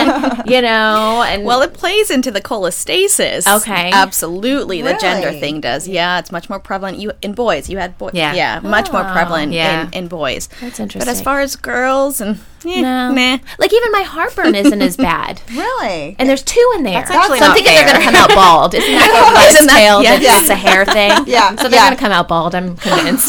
you 0.45 0.61
know, 0.61 1.23
and 1.25 1.43
well, 1.45 1.61
it 1.61 1.73
plays 1.73 2.11
into 2.11 2.29
the 2.29 2.41
cholestasis. 2.41 3.47
Okay, 3.61 3.89
absolutely, 3.91 4.81
the 4.81 4.93
gender 5.01 5.31
thing 5.31 5.61
does. 5.61 5.87
Yeah, 5.87 6.19
it's 6.19 6.31
much 6.31 6.49
more 6.49 6.59
prevalent. 6.59 6.99
You 6.99 7.13
in 7.21 7.33
boys, 7.33 7.69
you 7.69 7.77
had 7.77 7.97
boys. 7.97 8.11
Yeah. 8.13 8.33
yeah, 8.33 8.59
much 8.59 8.91
more 8.91 9.03
Oh. 9.07 9.11
prevalent 9.11 9.51
Yeah. 9.53 9.87
in, 9.87 9.93
in 9.93 10.07
boys. 10.07 10.47
That's 10.61 10.79
interesting. 10.79 10.99
But 10.99 11.07
as 11.07 11.21
far 11.21 11.39
as 11.41 11.55
girls 11.55 12.19
and 12.21 12.37
eh, 12.65 12.81
no, 12.81 13.11
nah. 13.11 13.37
like 13.59 13.73
even 13.73 13.91
my 13.91 14.01
heartburn 14.03 14.55
isn't 14.55 14.81
as 14.81 14.97
bad. 15.09 15.41
Really? 15.51 16.15
And 16.19 16.29
there's 16.29 16.43
two 16.43 16.71
in 16.75 16.83
there. 16.83 16.93
That's 16.93 17.11
actually 17.11 17.39
so 17.39 17.45
I'm 17.45 17.49
not 17.49 17.57
thinking 17.57 17.75
they're 17.75 17.85
going 17.85 17.99
to 17.99 18.03
come 18.05 18.15
out 18.15 18.29
bald. 18.29 18.73
Isn't 18.73 18.91
that 18.91 19.33
the 19.51 19.55
Isn't 19.55 19.67
that- 19.67 19.75
tale 19.77 20.03
yeah. 20.03 20.17
that 20.19 20.41
it's 20.41 20.49
a 20.49 20.55
hair 20.55 20.85
thing? 20.85 21.11
Yeah, 21.33 21.55
So 21.55 21.63
they're 21.63 21.79
yeah. 21.79 21.87
going 21.87 21.97
to 21.97 22.01
come 22.01 22.11
out 22.11 22.27
bald. 22.27 22.53
I'm 22.55 22.75
convinced. 22.77 23.27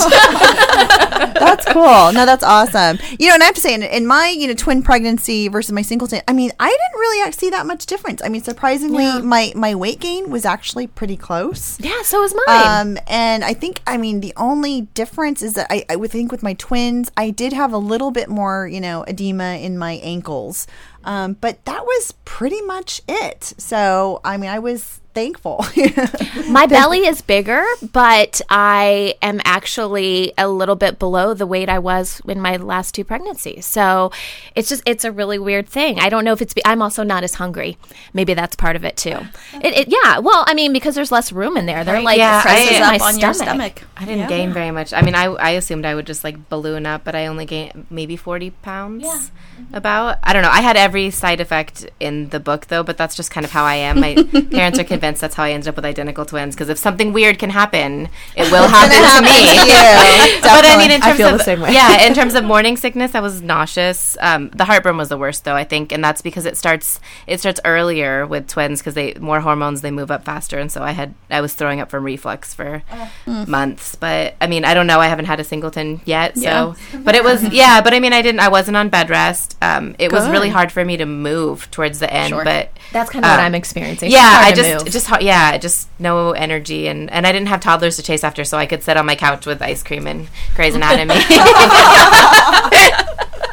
that's 0.79 1.65
cool. 1.67 2.13
No, 2.13 2.27
that's 2.27 2.43
awesome. 2.45 2.99
You 3.19 3.29
know, 3.29 3.35
and 3.35 3.43
I 3.43 3.47
have 3.47 3.55
to 3.55 3.61
say, 3.61 3.75
in, 3.75 3.83
in 3.83 4.07
my 4.07 4.29
you 4.29 4.47
know 4.49 4.55
twin 4.55 4.83
pregnancy 4.83 5.49
versus 5.49 5.73
my 5.73 5.83
singleton, 5.83 6.21
I 6.29 6.33
mean, 6.33 6.53
I 6.59 6.69
didn't 6.69 7.01
really 7.01 7.33
see 7.33 7.51
that 7.51 7.67
much 7.67 7.87
difference. 7.87 8.23
I 8.25 8.29
mean, 8.29 8.43
surprisingly, 8.43 9.05
Yeah. 9.05 9.19
my 9.21 9.53
my 9.55 9.75
weight 9.75 10.01
gain 10.01 10.31
was 10.31 10.45
actually 10.45 10.87
pretty 10.87 11.17
close. 11.17 11.79
yeah, 11.81 12.03
so 12.03 12.21
was 12.21 12.35
mine. 12.47 12.97
Um, 12.97 12.99
and 13.07 13.45
I 13.45 13.55
think, 13.55 13.81
I 13.87 13.97
mean, 13.97 14.21
the 14.21 14.33
only 14.37 14.83
difference 14.95 15.43
is 15.43 15.55
that 15.55 15.67
I, 15.71 15.85
I 15.89 15.97
would 15.97 16.11
think 16.11 16.31
with 16.33 16.43
my 16.43 16.55
twins, 16.55 17.11
I 17.17 17.31
did 17.31 17.53
have 17.53 17.73
a 17.73 17.79
little 17.79 18.11
bit 18.11 18.29
more, 18.29 18.67
you 18.67 18.81
know, 18.81 19.05
edema 19.25 19.57
in 19.57 19.79
my 19.79 19.93
ankles. 20.03 20.67
Um, 21.05 21.35
but 21.35 21.65
that 21.65 21.85
was 21.85 22.15
pretty 22.25 22.63
much 22.63 23.01
it. 23.09 23.55
So, 23.59 24.21
I 24.25 24.37
mean, 24.37 24.51
I 24.51 24.59
was 24.59 25.01
thankful. 25.15 25.65
My 26.51 26.67
belly 26.67 27.07
is 27.07 27.23
bigger, 27.23 27.65
but 27.93 28.41
I 28.51 29.15
am 29.23 29.41
actually 29.45 30.33
a 30.37 30.49
little 30.49 30.77
bit 30.77 30.99
below 30.99 31.35
the 31.35 31.47
weight 31.47 31.69
I 31.69 31.79
was 31.79 32.21
in 32.27 32.41
my 32.41 32.57
last 32.57 32.95
two 32.95 33.05
pregnancies. 33.05 33.65
So 33.65 34.11
it's 34.55 34.69
just 34.69 34.83
it's 34.87 35.05
a 35.05 35.13
really 35.13 35.39
weird 35.39 35.69
thing. 35.69 36.01
I 36.01 36.09
don't 36.09 36.25
know 36.25 36.33
if 36.33 36.43
it's 36.43 36.53
be- 36.55 36.65
I'm 36.67 36.83
also 36.83 37.03
not 37.03 37.25
as 37.25 37.35
hungry. 37.35 37.79
Maybe 38.13 38.35
that's 38.35 38.57
part 38.57 38.77
of 38.77 38.85
it 38.85 38.97
too. 38.97 39.19
It, 39.63 39.75
it 39.75 39.89
yeah. 39.89 40.19
Well, 40.19 40.45
I 40.47 40.55
mean 40.55 40.73
because 40.73 40.95
there's 40.95 41.13
less 41.13 41.33
room 41.33 41.57
in 41.57 41.67
there. 41.67 41.85
They're 41.85 42.03
like 42.03 42.19
Yeah, 42.19 42.43
presses 42.43 42.77
I- 42.77 42.81
my 42.81 42.97
up 42.97 43.03
on 43.03 43.19
your 43.19 43.35
stomach. 43.35 43.83
I 43.97 44.05
didn't 44.05 44.29
gain 44.29 44.53
very 44.53 44.71
much. 44.73 44.93
I 44.93 45.03
mean, 45.03 45.15
I, 45.15 45.27
I 45.27 45.51
assumed 45.51 45.87
I 45.87 45.95
would 45.95 46.07
just 46.07 46.25
like 46.25 46.49
balloon 46.49 46.85
up, 46.87 47.05
but 47.05 47.15
I 47.15 47.27
only 47.27 47.47
gained 47.47 47.87
maybe 47.91 48.17
40 48.17 48.51
pounds. 48.51 49.05
Yeah. 49.05 49.21
Mm-hmm. 49.21 49.75
About. 49.75 50.19
I 50.23 50.33
don't 50.33 50.43
know. 50.43 50.51
I 50.51 50.61
had 50.63 50.77
every 50.77 51.11
side 51.11 51.41
effect 51.41 51.89
in 52.01 52.29
the 52.31 52.41
book, 52.41 52.67
though, 52.67 52.83
but 52.83 52.97
that's 52.97 53.15
just 53.15 53.31
kind 53.31 53.45
of 53.45 53.53
how 53.53 53.65
I 53.65 53.77
am. 53.77 54.01
My 54.01 54.15
parents 54.51 54.79
are 54.81 54.85
convinced 54.85 55.04
that's 55.13 55.35
how 55.35 55.45
I 55.45 55.51
ended 55.53 55.69
up 55.69 55.77
with 55.77 55.85
identical 55.85 56.25
twins 56.25 56.55
because 56.55 56.69
if 56.69 56.79
something 56.79 57.13
weird 57.13 57.39
can 57.39 57.51
happen, 57.51 58.09
it 58.37 58.51
will 58.51 58.67
happen 58.77 58.97
to 58.97 59.23
me. 59.23 59.49
to 59.49 59.67
you. 59.67 60.41
but 60.43 60.65
I 60.65 60.77
mean, 60.79 60.91
in 60.91 61.03
I 61.03 61.07
terms 61.07 61.17
feel 61.19 61.29
of 61.29 61.39
the 61.39 61.45
same 61.45 61.61
way. 61.61 61.73
yeah, 61.73 62.07
in 62.07 62.15
terms 62.15 62.35
of 62.35 62.45
morning 62.45 62.77
sickness, 62.77 63.15
I 63.15 63.21
was 63.21 63.43
nauseous. 63.43 64.17
Um, 64.21 64.51
the 64.51 64.65
heartburn 64.65 64.97
was 64.97 65.09
the 65.09 65.19
worst, 65.19 65.45
though 65.45 65.55
I 65.57 65.65
think, 65.65 65.93
and 65.93 66.03
that's 66.03 66.23
because 66.23 66.47
it 66.47 66.57
starts 66.57 67.01
it 67.27 67.41
starts 67.41 67.61
earlier 67.65 68.27
with 68.27 68.49
twins 68.49 68.81
because 68.81 68.95
they 68.95 69.15
more 69.15 69.41
hormones, 69.41 69.81
they 69.83 69.91
move 69.91 70.11
up 70.11 70.25
faster, 70.25 70.59
and 70.59 70.71
so 70.73 70.83
I 70.83 70.93
had 70.93 71.15
I 71.31 71.41
was 71.41 71.55
throwing 71.55 71.81
up 71.81 71.91
from 71.91 72.05
reflux 72.05 72.55
for 72.55 72.83
months. 73.27 73.95
But 73.95 74.35
I 74.41 74.47
mean, 74.47 74.65
I 74.65 74.75
don't 74.75 74.87
know. 74.87 75.01
I 75.01 75.09
haven't 75.09 75.27
had 75.27 75.41
a 75.41 75.45
singleton 75.45 76.01
yet, 76.05 76.37
so 76.39 76.75
but 77.03 77.15
it 77.15 77.25
was 77.25 77.43
yeah. 77.53 77.81
But 77.81 77.95
I 77.95 78.01
mean, 78.01 78.13
I 78.13 78.23
didn't. 78.23 78.41
I 78.41 78.49
wasn't 78.49 78.77
on 78.77 78.89
bed 78.89 79.11
rest. 79.11 79.57
Um, 79.63 79.95
it 79.99 80.13
was 80.13 80.29
really 80.29 80.49
hard 80.49 80.73
for 80.73 80.85
me 80.85 80.97
to 80.97 81.07
move 81.07 81.71
towards 81.71 81.99
the 81.99 82.13
end, 82.13 82.33
but 82.45 82.71
That's 82.93 83.11
kind 83.11 83.25
of 83.25 83.31
what 83.31 83.41
um, 83.41 83.47
I'm 83.47 83.55
experiencing. 83.55 84.11
yeah, 84.11 84.41
I 84.43 84.53
just 84.53 84.85
move. 84.85 84.93
Just 84.95 85.07
hard- 85.07 85.23
yeah, 85.23 85.59
just 85.59 85.89
no 85.99 86.31
energy 86.31 86.89
and 86.89 87.11
and 87.11 87.27
I 87.27 87.33
didn't 87.33 87.49
have 87.49 87.61
toddlers 87.61 87.97
to 87.97 88.03
chase 88.03 88.25
after, 88.25 88.45
so 88.45 88.57
I 88.57 88.65
could 88.65 88.83
sit 88.83 88.97
on 88.97 89.05
my 89.05 89.17
couch 89.17 89.45
with 89.45 89.61
ice 89.61 89.83
cream 89.83 90.07
and 90.07 90.29
Grey's 90.55 90.75
Anatomy. 90.75 91.15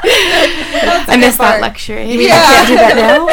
I 0.04 1.18
miss 1.18 1.38
that 1.38 1.62
luxury. 1.62 2.06
can't 2.06 2.68
do 2.68 2.76
that 2.76 2.96
now. 2.96 3.28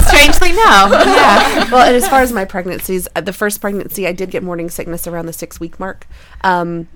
Strangely, 0.08 0.52
no. 0.52 0.88
Yeah. 1.14 1.70
well, 1.72 1.86
and 1.86 1.94
as 1.94 2.08
far 2.08 2.20
as 2.22 2.32
my 2.32 2.44
pregnancies, 2.44 3.06
uh, 3.14 3.20
the 3.20 3.32
first 3.32 3.60
pregnancy, 3.60 4.06
I 4.06 4.12
did 4.12 4.30
get 4.30 4.42
morning 4.42 4.70
sickness 4.70 5.06
around 5.06 5.26
the 5.26 5.32
six 5.32 5.60
week 5.60 5.78
mark. 5.78 6.06
Um, 6.42 6.88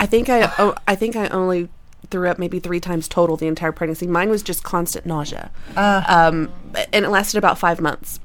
I 0.00 0.06
think 0.06 0.28
I, 0.28 0.52
oh, 0.58 0.74
I 0.86 0.94
think 0.96 1.16
I 1.16 1.28
only 1.28 1.68
threw 2.10 2.28
up 2.28 2.38
maybe 2.38 2.60
three 2.60 2.80
times 2.80 3.08
total 3.08 3.36
the 3.36 3.46
entire 3.46 3.72
pregnancy. 3.72 4.06
Mine 4.06 4.30
was 4.30 4.42
just 4.42 4.64
constant 4.64 5.06
nausea, 5.06 5.50
um, 5.76 6.50
and 6.92 7.04
it 7.04 7.08
lasted 7.08 7.38
about 7.38 7.58
five 7.58 7.80
months. 7.80 8.20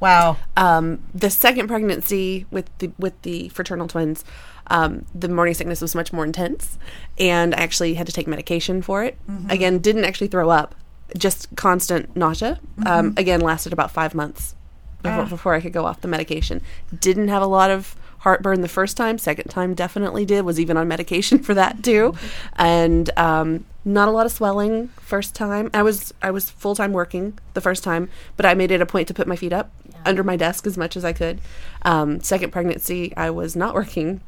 Wow. 0.00 0.36
Um, 0.56 1.02
the 1.14 1.30
second 1.30 1.68
pregnancy 1.68 2.46
with 2.50 2.66
the 2.78 2.90
with 2.98 3.20
the 3.22 3.48
fraternal 3.50 3.88
twins, 3.88 4.24
um, 4.68 5.04
the 5.14 5.28
morning 5.28 5.54
sickness 5.54 5.80
was 5.80 5.94
much 5.94 6.12
more 6.12 6.24
intense, 6.24 6.78
and 7.18 7.54
I 7.54 7.58
actually 7.58 7.94
had 7.94 8.06
to 8.06 8.12
take 8.12 8.26
medication 8.26 8.82
for 8.82 9.04
it. 9.04 9.16
Again, 9.50 9.78
didn't 9.78 10.04
actually 10.04 10.28
throw 10.28 10.50
up, 10.50 10.74
just 11.16 11.54
constant 11.56 12.16
nausea. 12.16 12.60
Um, 12.84 13.14
again, 13.16 13.40
lasted 13.40 13.72
about 13.72 13.90
five 13.90 14.14
months 14.14 14.54
before, 15.02 15.26
before 15.26 15.54
I 15.54 15.60
could 15.60 15.72
go 15.72 15.84
off 15.84 16.00
the 16.00 16.08
medication. 16.08 16.60
Didn't 16.98 17.28
have 17.28 17.42
a 17.42 17.46
lot 17.46 17.70
of 17.70 17.96
heartburn 18.26 18.60
the 18.60 18.66
first 18.68 18.96
time. 18.96 19.18
Second 19.18 19.48
time 19.50 19.72
definitely 19.72 20.24
did. 20.24 20.44
Was 20.44 20.58
even 20.58 20.76
on 20.76 20.88
medication 20.88 21.38
for 21.46 21.54
that 21.54 21.84
too, 21.84 22.14
and 22.56 23.08
um, 23.16 23.64
not 23.84 24.08
a 24.08 24.10
lot 24.10 24.26
of 24.26 24.32
swelling 24.32 24.88
first 25.00 25.32
time. 25.32 25.70
I 25.72 25.84
was 25.84 26.12
I 26.20 26.32
was 26.32 26.50
full 26.50 26.74
time 26.74 26.92
working 26.92 27.38
the 27.54 27.60
first 27.60 27.84
time, 27.84 28.08
but 28.36 28.44
I 28.44 28.54
made 28.54 28.72
it 28.72 28.82
a 28.82 28.86
point 28.86 29.06
to 29.08 29.14
put 29.14 29.28
my 29.28 29.36
feet 29.36 29.52
up 29.52 29.70
under 30.04 30.24
my 30.24 30.36
desk 30.36 30.66
as 30.66 30.76
much 30.76 30.96
as 30.96 31.04
I 31.04 31.12
could. 31.12 31.40
Um, 31.82 32.20
second 32.20 32.50
pregnancy, 32.50 33.16
I 33.16 33.30
was 33.30 33.54
not 33.54 33.74
working 33.74 34.20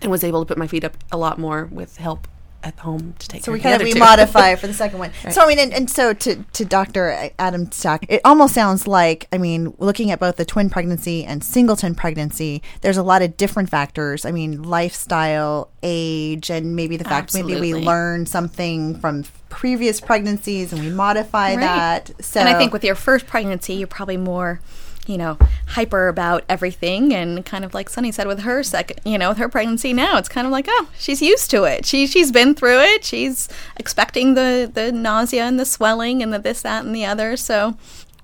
and 0.00 0.12
was 0.12 0.22
able 0.22 0.44
to 0.44 0.46
put 0.46 0.56
my 0.56 0.68
feet 0.68 0.84
up 0.84 0.96
a 1.10 1.16
lot 1.16 1.36
more 1.36 1.64
with 1.64 1.96
help 1.96 2.28
at 2.64 2.78
home 2.80 3.14
to 3.18 3.28
take 3.28 3.42
So 3.44 3.46
care 3.46 3.52
we 3.52 3.58
of 3.58 3.62
kind 3.62 3.74
of 3.74 3.78
the 3.80 3.84
we 3.84 3.90
other 3.92 3.98
two. 3.98 4.04
modify 4.04 4.54
for 4.56 4.66
the 4.66 4.74
second 4.74 4.98
one. 4.98 5.10
So 5.30 5.42
I 5.42 5.46
mean, 5.46 5.58
and, 5.58 5.72
and 5.72 5.90
so 5.90 6.12
to 6.14 6.44
to 6.54 6.64
Dr. 6.64 7.10
Uh, 7.12 7.28
Adamczak, 7.38 8.06
it 8.08 8.20
almost 8.24 8.54
sounds 8.54 8.86
like 8.88 9.28
I 9.32 9.38
mean, 9.38 9.74
looking 9.78 10.10
at 10.10 10.18
both 10.20 10.36
the 10.36 10.44
twin 10.44 10.70
pregnancy 10.70 11.24
and 11.24 11.44
singleton 11.44 11.94
pregnancy, 11.94 12.62
there's 12.80 12.96
a 12.96 13.02
lot 13.02 13.22
of 13.22 13.36
different 13.36 13.68
factors. 13.70 14.24
I 14.24 14.30
mean, 14.32 14.62
lifestyle, 14.62 15.70
age, 15.82 16.50
and 16.50 16.74
maybe 16.74 16.96
the 16.96 17.04
fact 17.04 17.34
maybe 17.34 17.60
we 17.60 17.74
learn 17.74 18.26
something 18.26 18.98
from 19.00 19.24
previous 19.48 20.00
pregnancies 20.00 20.72
and 20.72 20.82
we 20.82 20.90
modify 20.90 21.50
Right. 21.54 21.60
that. 21.60 22.10
So 22.24 22.40
and 22.40 22.48
I 22.48 22.56
think 22.58 22.72
with 22.72 22.82
your 22.84 22.94
first 22.96 23.26
pregnancy, 23.26 23.74
you're 23.74 23.86
probably 23.86 24.16
more, 24.16 24.60
you 25.06 25.18
know, 25.18 25.38
hyper 25.68 26.08
about 26.08 26.44
everything, 26.48 27.14
and 27.14 27.44
kind 27.44 27.64
of 27.64 27.74
like 27.74 27.88
Sunny 27.88 28.12
said 28.12 28.26
with 28.26 28.40
her 28.40 28.62
second, 28.62 29.00
you 29.04 29.18
know, 29.18 29.30
with 29.30 29.38
her 29.38 29.48
pregnancy 29.48 29.92
now, 29.92 30.18
it's 30.18 30.28
kind 30.28 30.46
of 30.46 30.52
like, 30.52 30.66
oh, 30.68 30.88
she's 30.98 31.22
used 31.22 31.50
to 31.50 31.64
it. 31.64 31.86
She 31.86 32.06
she's 32.06 32.32
been 32.32 32.54
through 32.54 32.80
it. 32.80 33.04
She's 33.04 33.48
expecting 33.76 34.34
the 34.34 34.70
the 34.72 34.92
nausea 34.92 35.44
and 35.44 35.58
the 35.58 35.66
swelling 35.66 36.22
and 36.22 36.32
the 36.32 36.38
this 36.38 36.62
that 36.62 36.84
and 36.84 36.94
the 36.94 37.04
other. 37.04 37.36
So. 37.36 37.76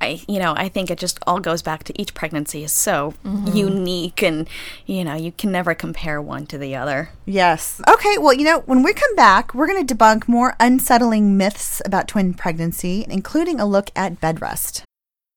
I, 0.03 0.23
you 0.27 0.39
know, 0.39 0.55
I 0.57 0.71
think 0.71 0.91
it 0.91 0.99
just 0.99 1.19
all 1.27 1.41
goes 1.41 1.61
back 1.61 1.85
to 1.85 2.01
each 2.01 2.15
pregnancy 2.15 2.65
is 2.65 2.73
so 2.73 3.13
mm-hmm. 3.23 3.55
unique, 3.55 4.23
and 4.23 4.49
you 4.87 5.05
know, 5.05 5.15
you 5.15 5.31
can 5.31 5.53
never 5.53 5.75
compare 5.75 6.23
one 6.23 6.47
to 6.47 6.57
the 6.57 6.75
other. 6.75 7.11
Yes. 7.27 7.83
Okay. 7.87 8.17
Well, 8.17 8.33
you 8.33 8.45
know, 8.45 8.61
when 8.61 8.83
we 8.83 8.95
come 8.95 9.15
back, 9.15 9.53
we're 9.53 9.67
going 9.67 9.87
to 9.87 9.95
debunk 9.95 10.27
more 10.27 10.57
unsettling 10.59 11.37
myths 11.37 11.83
about 11.85 12.09
twin 12.09 12.33
pregnancy, 12.33 13.05
including 13.11 13.61
a 13.61 13.67
look 13.67 13.91
at 13.95 14.21
bed 14.21 14.41
rest. 14.41 14.85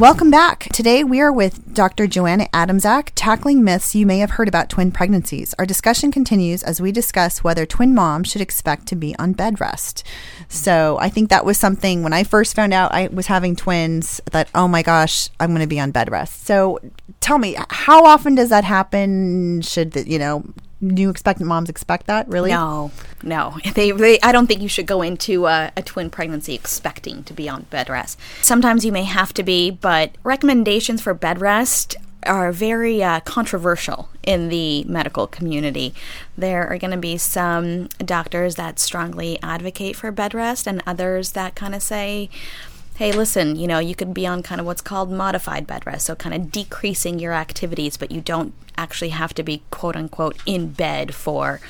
Welcome 0.00 0.30
back. 0.30 0.60
Today 0.72 1.04
we 1.04 1.20
are 1.20 1.30
with 1.30 1.74
Dr. 1.74 2.06
Joanna 2.06 2.46
Adamczak, 2.54 3.10
tackling 3.14 3.62
myths 3.62 3.94
you 3.94 4.06
may 4.06 4.20
have 4.20 4.30
heard 4.30 4.48
about 4.48 4.70
twin 4.70 4.92
pregnancies. 4.92 5.54
Our 5.58 5.66
discussion 5.66 6.10
continues 6.10 6.62
as 6.62 6.80
we 6.80 6.90
discuss 6.90 7.44
whether 7.44 7.66
twin 7.66 7.94
moms 7.94 8.30
should 8.30 8.40
expect 8.40 8.86
to 8.86 8.96
be 8.96 9.14
on 9.18 9.34
bed 9.34 9.60
rest. 9.60 10.02
So 10.48 10.96
I 11.02 11.10
think 11.10 11.28
that 11.28 11.44
was 11.44 11.58
something 11.58 12.02
when 12.02 12.14
I 12.14 12.24
first 12.24 12.56
found 12.56 12.72
out 12.72 12.94
I 12.94 13.08
was 13.08 13.26
having 13.26 13.54
twins 13.54 14.22
that, 14.30 14.48
oh 14.54 14.66
my 14.66 14.82
gosh, 14.82 15.28
I'm 15.38 15.50
going 15.50 15.60
to 15.60 15.66
be 15.66 15.78
on 15.78 15.90
bed 15.90 16.10
rest. 16.10 16.46
So 16.46 16.78
tell 17.20 17.36
me, 17.36 17.58
how 17.68 18.06
often 18.06 18.34
does 18.34 18.48
that 18.48 18.64
happen? 18.64 19.60
Should, 19.60 19.92
the, 19.92 20.08
you 20.08 20.18
know, 20.18 20.46
new 20.80 21.10
expect 21.10 21.40
moms 21.40 21.68
expect 21.68 22.06
that? 22.06 22.28
Really? 22.28 22.50
No, 22.50 22.90
no. 23.22 23.56
They, 23.74 23.92
they 23.92 24.18
I 24.20 24.32
don't 24.32 24.46
think 24.46 24.60
you 24.60 24.68
should 24.68 24.86
go 24.86 25.00
into 25.02 25.46
a, 25.46 25.72
a 25.76 25.82
twin 25.82 26.10
pregnancy 26.10 26.54
expecting 26.54 27.22
to 27.24 27.32
be 27.32 27.48
on 27.48 27.62
bed 27.70 27.88
rest. 27.88 28.18
Sometimes 28.42 28.84
you 28.84 28.92
may 28.92 29.04
have 29.04 29.32
to 29.34 29.42
be, 29.42 29.70
but 29.70 30.12
recommendations 30.24 31.00
for 31.00 31.14
bed 31.14 31.40
rest 31.40 31.96
are 32.24 32.52
very 32.52 33.02
uh, 33.02 33.20
controversial 33.20 34.08
in 34.22 34.48
the 34.48 34.84
medical 34.84 35.26
community. 35.26 35.94
There 36.36 36.66
are 36.68 36.78
going 36.78 36.90
to 36.90 36.96
be 36.96 37.16
some 37.16 37.88
doctors 37.98 38.56
that 38.56 38.78
strongly 38.78 39.38
advocate 39.42 39.96
for 39.96 40.10
bed 40.10 40.34
rest, 40.34 40.66
and 40.66 40.82
others 40.86 41.32
that 41.32 41.54
kind 41.54 41.74
of 41.74 41.82
say, 41.82 42.28
hey, 43.00 43.12
listen, 43.12 43.56
you 43.56 43.66
know, 43.66 43.78
you 43.78 43.94
could 43.94 44.12
be 44.12 44.26
on 44.26 44.42
kind 44.42 44.60
of 44.60 44.66
what's 44.66 44.82
called 44.82 45.10
modified 45.10 45.66
bed 45.66 45.86
rest, 45.86 46.04
so 46.04 46.14
kind 46.14 46.34
of 46.34 46.52
decreasing 46.52 47.18
your 47.18 47.32
activities, 47.32 47.96
but 47.96 48.10
you 48.10 48.20
don't 48.20 48.52
actually 48.76 49.08
have 49.08 49.32
to 49.32 49.42
be 49.42 49.62
quote 49.70 49.96
unquote 49.96 50.36
in 50.44 50.68
bed 50.68 51.14
for 51.14 51.62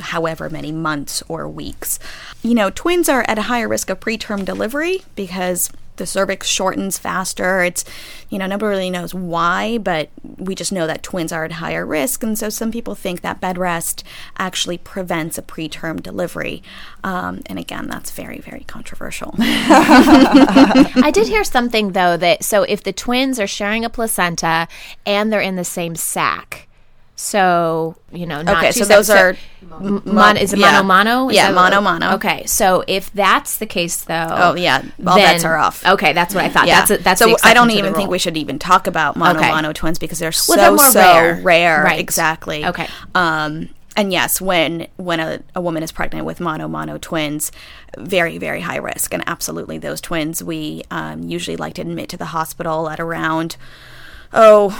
however 0.00 0.50
many 0.50 0.72
months 0.72 1.22
or 1.28 1.48
weeks. 1.48 2.00
You 2.42 2.54
know, 2.54 2.68
twins 2.68 3.08
are 3.08 3.24
at 3.28 3.38
a 3.38 3.42
higher 3.42 3.68
risk 3.68 3.90
of 3.90 4.00
preterm 4.00 4.44
delivery 4.44 5.02
because 5.14 5.70
the 6.00 6.06
cervix 6.06 6.48
shortens 6.48 6.98
faster. 6.98 7.62
It's, 7.62 7.84
you 8.30 8.38
know, 8.38 8.46
nobody 8.46 8.70
really 8.70 8.90
knows 8.90 9.14
why, 9.14 9.78
but 9.78 10.08
we 10.38 10.54
just 10.56 10.72
know 10.72 10.86
that 10.86 11.02
twins 11.02 11.30
are 11.30 11.44
at 11.44 11.52
higher 11.52 11.86
risk. 11.86 12.22
And 12.24 12.36
so 12.36 12.48
some 12.48 12.72
people 12.72 12.94
think 12.96 13.20
that 13.20 13.40
bed 13.40 13.58
rest 13.58 14.02
actually 14.38 14.78
prevents 14.78 15.38
a 15.38 15.42
preterm 15.42 16.02
delivery. 16.02 16.62
Um, 17.04 17.42
and 17.46 17.58
again, 17.58 17.86
that's 17.86 18.10
very, 18.10 18.38
very 18.38 18.64
controversial. 18.64 19.34
I 19.38 21.10
did 21.12 21.28
hear 21.28 21.44
something, 21.44 21.92
though, 21.92 22.16
that 22.16 22.42
so 22.42 22.62
if 22.62 22.82
the 22.82 22.92
twins 22.92 23.38
are 23.38 23.46
sharing 23.46 23.84
a 23.84 23.90
placenta 23.90 24.66
and 25.04 25.30
they're 25.30 25.40
in 25.40 25.56
the 25.56 25.64
same 25.64 25.94
sac, 25.94 26.66
so 27.20 27.96
you 28.12 28.26
know, 28.26 28.40
not 28.40 28.64
okay. 28.64 28.72
So 28.72 28.86
those 28.86 29.10
are 29.10 29.36
mon- 29.62 30.02
mon- 30.06 30.36
is 30.38 30.54
it 30.54 30.58
yeah. 30.58 30.80
mono 30.80 30.82
mono? 30.82 31.28
Is 31.28 31.36
yeah, 31.36 31.52
mono 31.52 31.82
mono. 31.82 32.14
Okay, 32.14 32.46
so 32.46 32.82
if 32.88 33.12
that's 33.12 33.58
the 33.58 33.66
case, 33.66 34.04
though, 34.04 34.26
oh 34.30 34.54
yeah, 34.54 34.82
all 35.06 35.16
then, 35.16 35.34
bets 35.34 35.44
are 35.44 35.56
off. 35.56 35.84
Okay, 35.84 36.14
that's 36.14 36.34
what 36.34 36.44
I 36.44 36.48
thought. 36.48 36.66
Yeah. 36.66 36.78
That's 36.78 36.90
a, 36.90 36.96
that's 36.96 37.18
so 37.18 37.36
I 37.44 37.52
don't 37.52 37.72
even 37.72 37.92
think 37.92 38.08
we 38.08 38.18
should 38.18 38.38
even 38.38 38.58
talk 38.58 38.86
about 38.86 39.16
mono 39.16 39.38
okay. 39.38 39.50
mono 39.50 39.74
twins 39.74 39.98
because 39.98 40.18
they're 40.18 40.32
so 40.32 40.56
well, 40.56 40.76
they're 40.76 40.90
so 40.90 41.00
rare. 41.00 41.42
rare. 41.42 41.84
Right. 41.84 42.00
Exactly. 42.00 42.64
Okay. 42.64 42.88
Um, 43.14 43.68
and 43.96 44.12
yes, 44.12 44.40
when 44.40 44.88
when 44.96 45.20
a, 45.20 45.42
a 45.54 45.60
woman 45.60 45.82
is 45.82 45.92
pregnant 45.92 46.24
with 46.24 46.40
mono 46.40 46.68
mono 46.68 46.96
twins, 46.96 47.52
very 47.98 48.38
very 48.38 48.62
high 48.62 48.78
risk, 48.78 49.12
and 49.12 49.22
absolutely 49.26 49.76
those 49.76 50.00
twins 50.00 50.42
we 50.42 50.84
um, 50.90 51.22
usually 51.22 51.58
like 51.58 51.74
to 51.74 51.82
admit 51.82 52.08
to 52.08 52.16
the 52.16 52.26
hospital 52.26 52.88
at 52.88 52.98
around 52.98 53.56
oh 54.32 54.70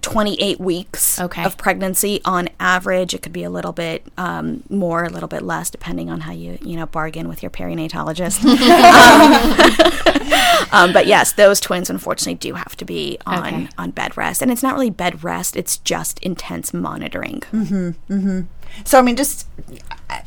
28 0.00 0.60
weeks 0.60 1.20
okay. 1.20 1.44
of 1.44 1.56
pregnancy 1.56 2.20
on 2.24 2.48
average. 2.58 3.14
It 3.14 3.22
could 3.22 3.32
be 3.32 3.44
a 3.44 3.50
little 3.50 3.72
bit 3.72 4.06
um, 4.16 4.62
more, 4.68 5.04
a 5.04 5.08
little 5.08 5.28
bit 5.28 5.42
less, 5.42 5.70
depending 5.70 6.10
on 6.10 6.20
how 6.20 6.32
you 6.32 6.58
you 6.62 6.76
know 6.76 6.86
bargain 6.86 7.28
with 7.28 7.42
your 7.42 7.50
perinatologist. 7.50 8.44
um, 10.72 10.72
um, 10.88 10.92
but 10.92 11.06
yes, 11.06 11.32
those 11.32 11.60
twins 11.60 11.90
unfortunately 11.90 12.34
do 12.34 12.54
have 12.54 12.76
to 12.76 12.84
be 12.84 13.18
on 13.26 13.38
okay. 13.38 13.68
on 13.78 13.90
bed 13.90 14.16
rest, 14.16 14.42
and 14.42 14.50
it's 14.50 14.62
not 14.62 14.74
really 14.74 14.90
bed 14.90 15.24
rest; 15.24 15.56
it's 15.56 15.78
just 15.78 16.18
intense 16.20 16.74
monitoring. 16.74 17.40
Mm-hmm, 17.52 18.12
mm-hmm. 18.12 18.40
So 18.84 18.98
I 18.98 19.02
mean, 19.02 19.16
just 19.16 19.48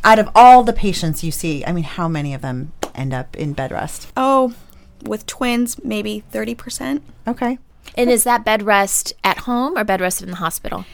out 0.04 0.20
of 0.20 0.30
all 0.36 0.64
the 0.64 0.74
patients 0.74 1.24
you 1.24 1.32
see, 1.32 1.66
I 1.66 1.72
mean, 1.72 1.84
how 1.84 2.08
many 2.08 2.34
of 2.34 2.42
them 2.42 2.74
end 2.96 3.14
up 3.14 3.36
in 3.36 3.54
bed 3.54 3.72
rest? 3.72 4.12
Oh, 4.18 4.54
with 5.04 5.26
twins, 5.26 5.84
maybe 5.84 6.22
thirty 6.32 6.56
percent. 6.56 7.04
Okay. 7.28 7.58
And 7.96 8.10
is 8.10 8.24
that 8.24 8.46
bed 8.46 8.64
rest 8.64 9.14
at 9.24 9.40
home 9.40 9.78
or 9.78 9.84
bed 9.84 10.02
rest 10.02 10.22
in 10.22 10.30
the 10.30 10.38
hospital? 10.38 10.86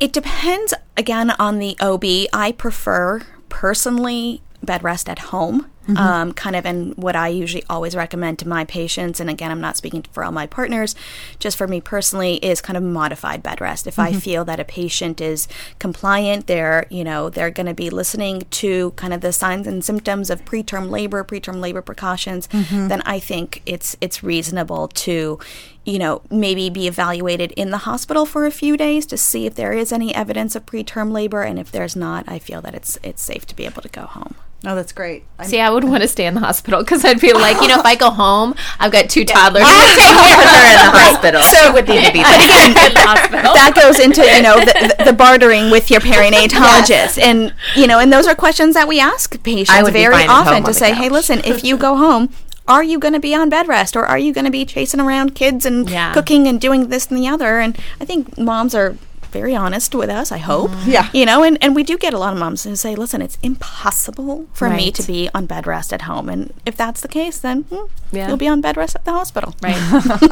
It 0.00 0.12
depends 0.12 0.74
again 0.96 1.30
on 1.32 1.58
the 1.58 1.76
OB. 1.80 2.04
I 2.32 2.52
prefer 2.52 3.22
personally 3.48 4.42
bed 4.62 4.82
rest 4.82 5.08
at 5.08 5.30
home. 5.30 5.70
Mm-hmm. 5.84 5.98
Um, 5.98 6.32
kind 6.32 6.56
of, 6.56 6.64
and 6.64 6.96
what 6.96 7.14
I 7.14 7.28
usually 7.28 7.62
always 7.68 7.94
recommend 7.94 8.38
to 8.38 8.48
my 8.48 8.64
patients, 8.64 9.20
and 9.20 9.28
again, 9.28 9.50
I'm 9.50 9.60
not 9.60 9.76
speaking 9.76 10.02
for 10.12 10.24
all 10.24 10.32
my 10.32 10.46
partners, 10.46 10.94
just 11.38 11.58
for 11.58 11.68
me 11.68 11.82
personally, 11.82 12.36
is 12.36 12.62
kind 12.62 12.78
of 12.78 12.82
modified 12.82 13.42
bed 13.42 13.60
rest. 13.60 13.86
If 13.86 13.96
mm-hmm. 13.96 14.16
I 14.16 14.18
feel 14.18 14.46
that 14.46 14.58
a 14.58 14.64
patient 14.64 15.20
is 15.20 15.46
compliant, 15.78 16.46
they're, 16.46 16.86
you 16.88 17.04
know, 17.04 17.28
they're 17.28 17.50
going 17.50 17.66
to 17.66 17.74
be 17.74 17.90
listening 17.90 18.46
to 18.50 18.92
kind 18.92 19.12
of 19.12 19.20
the 19.20 19.30
signs 19.30 19.66
and 19.66 19.84
symptoms 19.84 20.30
of 20.30 20.44
preterm 20.46 20.88
labor, 20.88 21.22
preterm 21.22 21.60
labor 21.60 21.82
precautions, 21.82 22.48
mm-hmm. 22.48 22.88
then 22.88 23.02
I 23.02 23.18
think 23.18 23.62
it's 23.66 23.94
it's 24.00 24.22
reasonable 24.22 24.88
to, 24.88 25.38
you 25.84 25.98
know, 25.98 26.22
maybe 26.30 26.70
be 26.70 26.86
evaluated 26.86 27.52
in 27.52 27.70
the 27.70 27.78
hospital 27.78 28.24
for 28.24 28.46
a 28.46 28.50
few 28.50 28.78
days 28.78 29.04
to 29.06 29.18
see 29.18 29.44
if 29.44 29.54
there 29.54 29.74
is 29.74 29.92
any 29.92 30.14
evidence 30.14 30.56
of 30.56 30.64
preterm 30.64 31.12
labor, 31.12 31.42
and 31.42 31.58
if 31.58 31.70
there's 31.70 31.94
not, 31.94 32.24
I 32.26 32.38
feel 32.38 32.62
that 32.62 32.74
it's 32.74 32.98
it's 33.02 33.22
safe 33.22 33.44
to 33.48 33.54
be 33.54 33.66
able 33.66 33.82
to 33.82 33.88
go 33.90 34.06
home. 34.06 34.34
Oh, 34.66 34.74
that's 34.74 34.92
great. 34.92 35.24
I'm 35.38 35.46
See, 35.46 35.60
I 35.60 35.68
would 35.70 35.84
want 35.84 36.02
to 36.02 36.08
stay 36.08 36.26
in 36.26 36.34
the 36.34 36.40
hospital 36.40 36.80
because 36.82 37.04
I'd 37.04 37.20
feel 37.20 37.38
like, 37.38 37.60
you 37.60 37.68
know, 37.68 37.78
if 37.78 37.84
I 37.84 37.96
go 37.96 38.10
home, 38.10 38.54
I've 38.80 38.92
got 38.92 39.10
two 39.10 39.24
toddlers 39.24 39.62
to 39.62 39.68
take 39.96 40.16
care 40.16 40.40
of 40.40 40.48
her 40.48 40.64
in 40.64 40.80
the 40.80 40.92
hospital. 40.96 41.42
So 41.42 41.72
would 41.72 41.88
need 41.88 42.04
to 42.06 42.12
be 42.12 42.22
but 42.22 42.40
again, 42.40 42.74
that 42.74 43.72
goes 43.74 43.98
into 43.98 44.22
you 44.24 44.42
know 44.42 44.58
the, 44.58 44.94
the, 44.98 45.04
the 45.06 45.12
bartering 45.12 45.70
with 45.70 45.90
your 45.90 46.00
perinatologist, 46.00 46.88
yes. 46.88 47.18
and 47.18 47.54
you 47.76 47.86
know, 47.86 47.98
and 47.98 48.12
those 48.12 48.26
are 48.26 48.34
questions 48.34 48.74
that 48.74 48.88
we 48.88 49.00
ask 49.00 49.42
patients 49.42 49.90
very 49.90 50.24
often 50.26 50.64
to 50.64 50.72
say, 50.72 50.94
hey, 50.94 51.08
listen, 51.08 51.40
if 51.44 51.64
you 51.64 51.76
go 51.76 51.96
home, 51.96 52.30
are 52.66 52.82
you 52.82 52.98
going 52.98 53.14
to 53.14 53.20
be 53.20 53.34
on 53.34 53.50
bed 53.50 53.68
rest 53.68 53.94
or 53.94 54.06
are 54.06 54.18
you 54.18 54.32
going 54.32 54.46
to 54.46 54.50
be 54.50 54.64
chasing 54.64 55.00
around 55.00 55.34
kids 55.34 55.66
and 55.66 55.88
yeah. 55.88 56.14
cooking 56.14 56.46
and 56.46 56.60
doing 56.60 56.88
this 56.88 57.06
and 57.08 57.18
the 57.18 57.28
other? 57.28 57.60
And 57.60 57.78
I 58.00 58.04
think 58.04 58.38
moms 58.38 58.74
are 58.74 58.96
very 59.34 59.54
honest 59.54 59.94
with 59.96 60.08
us, 60.08 60.30
I 60.30 60.38
hope. 60.38 60.70
Mm-hmm. 60.70 60.90
Yeah. 60.90 61.10
You 61.12 61.26
know, 61.26 61.42
and, 61.42 61.58
and 61.60 61.74
we 61.74 61.82
do 61.82 61.98
get 61.98 62.14
a 62.14 62.18
lot 62.18 62.32
of 62.32 62.38
moms 62.38 62.62
who 62.62 62.76
say, 62.76 62.94
listen, 62.94 63.20
it's 63.20 63.36
impossible 63.42 64.46
for 64.52 64.68
right. 64.68 64.76
me 64.76 64.92
to 64.92 65.02
be 65.02 65.28
on 65.34 65.46
bed 65.46 65.66
rest 65.66 65.92
at 65.92 66.02
home. 66.02 66.28
And 66.28 66.54
if 66.64 66.76
that's 66.76 67.00
the 67.00 67.08
case, 67.08 67.38
then 67.38 67.62
hmm, 67.64 67.86
yeah. 68.12 68.28
you'll 68.28 68.36
be 68.36 68.46
on 68.46 68.60
bed 68.60 68.76
rest 68.76 68.94
at 68.94 69.04
the 69.04 69.10
hospital. 69.10 69.52
Right. 69.60 69.76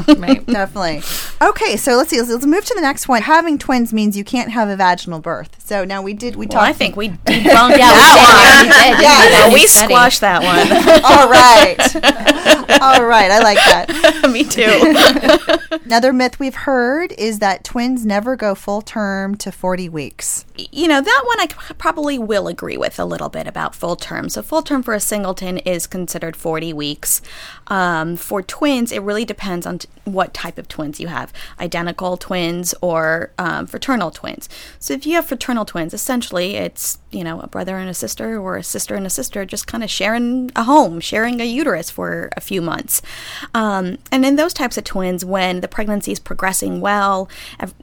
right. 0.19 0.47
Definitely. 0.61 1.03
Okay, 1.43 1.77
so 1.77 1.97
let's 1.97 2.11
see. 2.11 2.19
Let's, 2.19 2.31
let's, 2.31 2.47
move 2.47 2.65
to 2.65 2.75
the 2.75 2.81
next 2.81 3.09
one. 3.09 3.23
Having 3.23 3.59
twins 3.59 3.93
means 3.93 4.17
you 4.17 4.25
can't 4.25 4.53
have 4.53 4.69
a 4.69 4.77
vaginal 4.77 5.19
birth. 5.19 5.57
So 5.59 5.85
now 5.85 6.01
we 6.01 6.15
did, 6.15 6.37
we 6.37 6.47
well, 6.47 6.61
talked. 6.61 6.69
I 6.69 6.73
think 6.73 6.95
we 6.95 7.09
debunked 7.27 7.77
that 7.83 7.95
one. 8.55 8.69
We 8.69 9.03
yeah, 9.05 9.49
yeah, 9.49 9.53
we 9.53 9.67
squashed 9.67 10.21
that 10.21 10.43
one. 10.43 10.71
All 11.03 11.29
right. 11.29 12.32
All 12.81 13.05
right. 13.05 13.31
I 13.31 13.39
like 13.41 13.59
that. 13.59 14.29
me 14.33 14.45
too. 14.45 15.79
Another 15.85 16.13
myth 16.13 16.41
we've 16.41 16.55
heard 16.55 17.13
is 17.13 17.39
that 17.39 17.65
twins 17.65 18.05
never 18.05 18.35
go 18.35 18.55
full 18.55 18.83
term 18.83 19.37
to 19.37 19.53
40 19.53 19.89
weeks. 19.89 20.45
You 20.57 20.89
know, 20.89 21.01
that 21.01 21.23
one 21.27 21.41
I 21.41 21.47
probably 21.75 22.19
will 22.19 22.49
agree 22.49 22.77
with 22.77 22.99
a 22.99 23.05
little 23.05 23.29
bit 23.29 23.47
about 23.47 23.75
full 23.75 23.97
term. 23.97 24.29
So, 24.29 24.43
full 24.43 24.63
term 24.63 24.83
for 24.83 24.95
a 24.95 25.01
singleton 25.01 25.59
is 25.59 25.87
considered 25.87 26.37
40 26.37 26.73
weeks. 26.73 27.23
Um, 27.69 28.17
for 28.17 28.43
twins, 28.43 28.91
it 28.91 29.03
really 29.03 29.25
depends 29.25 29.67
on 29.67 29.79
t- 29.79 29.89
what 30.05 30.35
type 30.35 30.59
of 30.59 30.69
twins 30.69 30.99
you 30.99 31.09
have 31.09 31.33
identical 31.61 32.17
twins 32.17 32.75
or 32.81 33.33
um, 33.39 33.67
fraternal 33.67 34.11
twins. 34.11 34.49
So, 34.79 34.95
if 34.95 35.07
you 35.07 35.15
have 35.15 35.27
fraternal 35.27 35.65
twins, 35.65 35.95
essentially 35.95 36.57
it's, 36.57 36.99
you 37.13 37.23
know, 37.23 37.41
a 37.41 37.47
brother 37.47 37.77
and 37.77 37.89
a 37.89 37.95
sister 37.95 38.41
or 38.41 38.57
a 38.57 38.63
sister 38.63 38.95
and 38.95 39.07
a 39.07 39.11
sister 39.11 39.45
just 39.45 39.67
kind 39.67 39.85
of 39.85 39.91
sharing 39.91 40.51
a 40.57 40.65
home, 40.65 41.01
sharing 41.01 41.41
a 41.41 41.45
uterus 41.45 41.91
for 41.91 42.31
a 42.37 42.41
few 42.41 42.61
months. 42.63 43.03
Um, 43.55 43.99
and 44.11 44.25
in 44.25 44.37
those 44.37 44.55
types 44.55 44.77
of 44.79 44.85
twins, 44.85 45.25
when 45.25 45.61
the 45.61 45.69
pregnancy 45.69 46.13
is 46.13 46.19
progressing 46.19 46.81
well, 46.81 47.29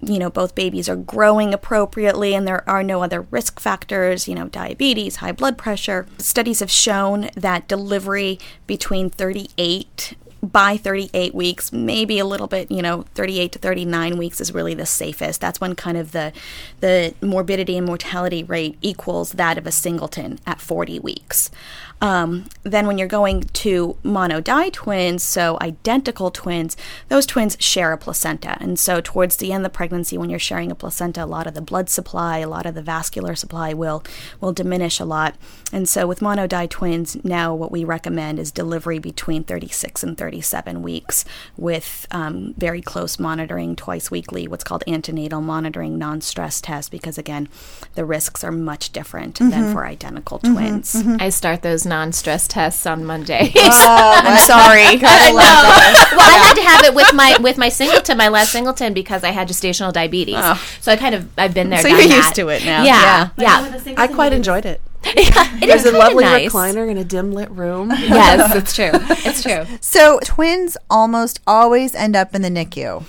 you 0.02 0.20
know, 0.20 0.30
both 0.30 0.56
babies 0.56 0.90
are 0.90 0.96
growing 0.96 1.54
appropriately 1.54 2.34
and 2.34 2.48
there 2.48 2.68
are 2.70 2.84
no 2.84 3.04
other 3.04 3.22
risk 3.22 3.60
factors, 3.60 4.28
you 4.28 4.36
know, 4.36 4.48
diabetes, 4.48 5.18
high 5.18 5.32
blood 5.32 5.58
pressure. 5.58 6.08
Studies 6.18 6.60
have 6.60 6.72
shown 6.72 7.30
that 7.36 7.68
delivery 7.68 8.40
between 8.68 9.10
38 9.10 10.16
by 10.42 10.78
38 10.78 11.36
weeks, 11.36 11.72
maybe 11.72 12.20
a 12.20 12.26
little 12.26 12.48
bit, 12.48 12.72
you 12.72 12.82
know, 12.82 13.04
38 13.14 13.52
to 13.54 13.60
39 13.60 14.18
weeks 14.18 14.40
is 14.40 14.54
really 14.54 14.74
the 14.74 14.86
safest. 14.86 15.42
That's 15.42 15.60
when 15.60 15.76
kind 15.76 15.98
of 15.98 16.12
the 16.12 16.32
the 16.80 17.14
morbidity 17.22 17.78
and 17.78 17.86
mortality 17.86 18.44
rate 18.44 18.78
equals 18.82 19.34
that 19.34 19.58
of 19.58 19.68
a 19.68 19.72
singleton 19.72 20.40
at 20.46 20.62
40 20.62 21.00
weeks. 21.00 21.52
Um, 22.02 22.46
then, 22.64 22.88
when 22.88 22.98
you're 22.98 23.08
going 23.08 23.42
to 23.42 23.98
monodi 24.04 24.72
twins, 24.72 25.22
so 25.22 25.58
identical 25.62 26.32
twins, 26.32 26.78
those 27.10 27.26
twins 27.26 27.58
share 27.60 27.92
a 27.92 27.98
placenta. 27.98 28.58
And 28.62 28.80
so, 28.80 29.02
towards 29.02 29.38
the 29.38 29.52
end 29.52 29.66
of 29.66 29.72
the 29.72 29.76
pregnancy, 29.76 30.18
when 30.18 30.30
you're 30.30 30.40
sharing 30.40 30.72
a 30.72 30.76
placenta, 30.76 31.24
a 31.24 31.26
lot 31.26 31.46
of 31.46 31.56
the 31.56 31.62
blood 31.62 31.90
supply, 31.90 32.38
a 32.40 32.48
lot 32.48 32.66
of 32.66 32.76
the 32.76 32.82
vascular 32.82 33.36
supply 33.36 33.74
will, 33.74 34.04
will 34.40 34.54
diminish 34.54 35.00
a 35.00 35.06
lot. 35.06 35.36
And 35.74 35.90
so, 35.90 36.08
with 36.08 36.22
monodi 36.22 36.70
twins, 36.70 37.22
now 37.24 37.54
what 37.54 37.72
we 37.72 37.84
recommend 37.84 38.40
is 38.40 38.52
delivery 38.52 39.00
between 39.00 39.44
36 39.44 40.02
and 40.04 40.18
37 40.18 40.82
weeks 40.82 41.26
with 41.58 42.08
um, 42.12 42.54
very 42.58 42.82
close 42.82 43.20
monitoring 43.20 43.76
twice 43.76 44.10
weekly, 44.10 44.48
what's 44.48 44.64
called 44.64 44.84
antenatal 44.88 45.42
monitoring, 45.42 45.98
non 45.98 46.22
stress 46.22 46.62
test, 46.62 46.92
because 46.92 47.18
again, 47.18 47.50
the 47.96 48.06
risks 48.06 48.44
are 48.44 48.52
much 48.52 48.92
different 48.92 49.36
mm-hmm. 49.36 49.50
than 49.50 49.74
for 49.74 49.86
identical 49.86 50.40
mm-hmm. 50.40 50.54
twins. 50.54 50.94
Mm-hmm. 50.94 51.18
I 51.20 51.30
start 51.30 51.62
those 51.62 51.86
non-stress 51.90 52.48
tests 52.48 52.86
on 52.86 53.04
Monday. 53.06 53.52
Oh, 53.82 54.22
I'm 54.24 54.40
sorry. 54.40 54.84
I 55.04 55.32
know. 55.32 55.36
well, 56.18 56.28
I 56.28 56.38
had 56.44 56.54
to 56.56 56.62
have 56.62 56.86
it 56.86 56.94
with 56.94 57.14
my 57.14 57.38
with 57.40 57.58
my 57.58 57.70
singleton, 57.70 58.18
my 58.18 58.28
last 58.28 58.52
singleton, 58.52 58.94
because 58.94 59.24
I 59.24 59.30
had 59.30 59.48
gestational 59.48 59.92
diabetes. 59.94 60.36
Oh. 60.38 60.62
So 60.82 60.92
I 60.92 60.96
kind 60.96 61.16
of 61.16 61.28
I've 61.38 61.54
been 61.54 61.70
there. 61.70 61.82
So 61.82 61.88
you're 61.88 61.98
that. 61.98 62.10
used 62.10 62.36
to 62.36 62.50
it 62.50 62.66
now. 62.66 62.84
Yeah, 62.84 63.30
yeah. 63.38 63.72
yeah. 63.76 63.94
I 63.98 64.08
quite 64.08 64.34
enjoyed 64.34 64.66
it. 64.66 64.82
yeah, 65.06 65.58
it 65.62 65.68
There's 65.68 65.86
a 65.86 65.92
lovely 65.92 66.24
nice. 66.24 66.52
recliner 66.52 66.90
in 66.90 66.98
a 66.98 67.04
dim 67.04 67.32
lit 67.32 67.50
room. 67.52 67.90
yes, 67.90 68.56
it's 68.56 68.76
true. 68.76 68.92
It's 68.94 69.44
true. 69.44 69.66
So 69.82 70.20
twins 70.24 70.78
almost 70.90 71.40
always 71.48 71.96
end 71.96 72.16
up 72.16 72.36
in 72.36 72.42
the 72.42 72.50
NICU. 72.50 73.04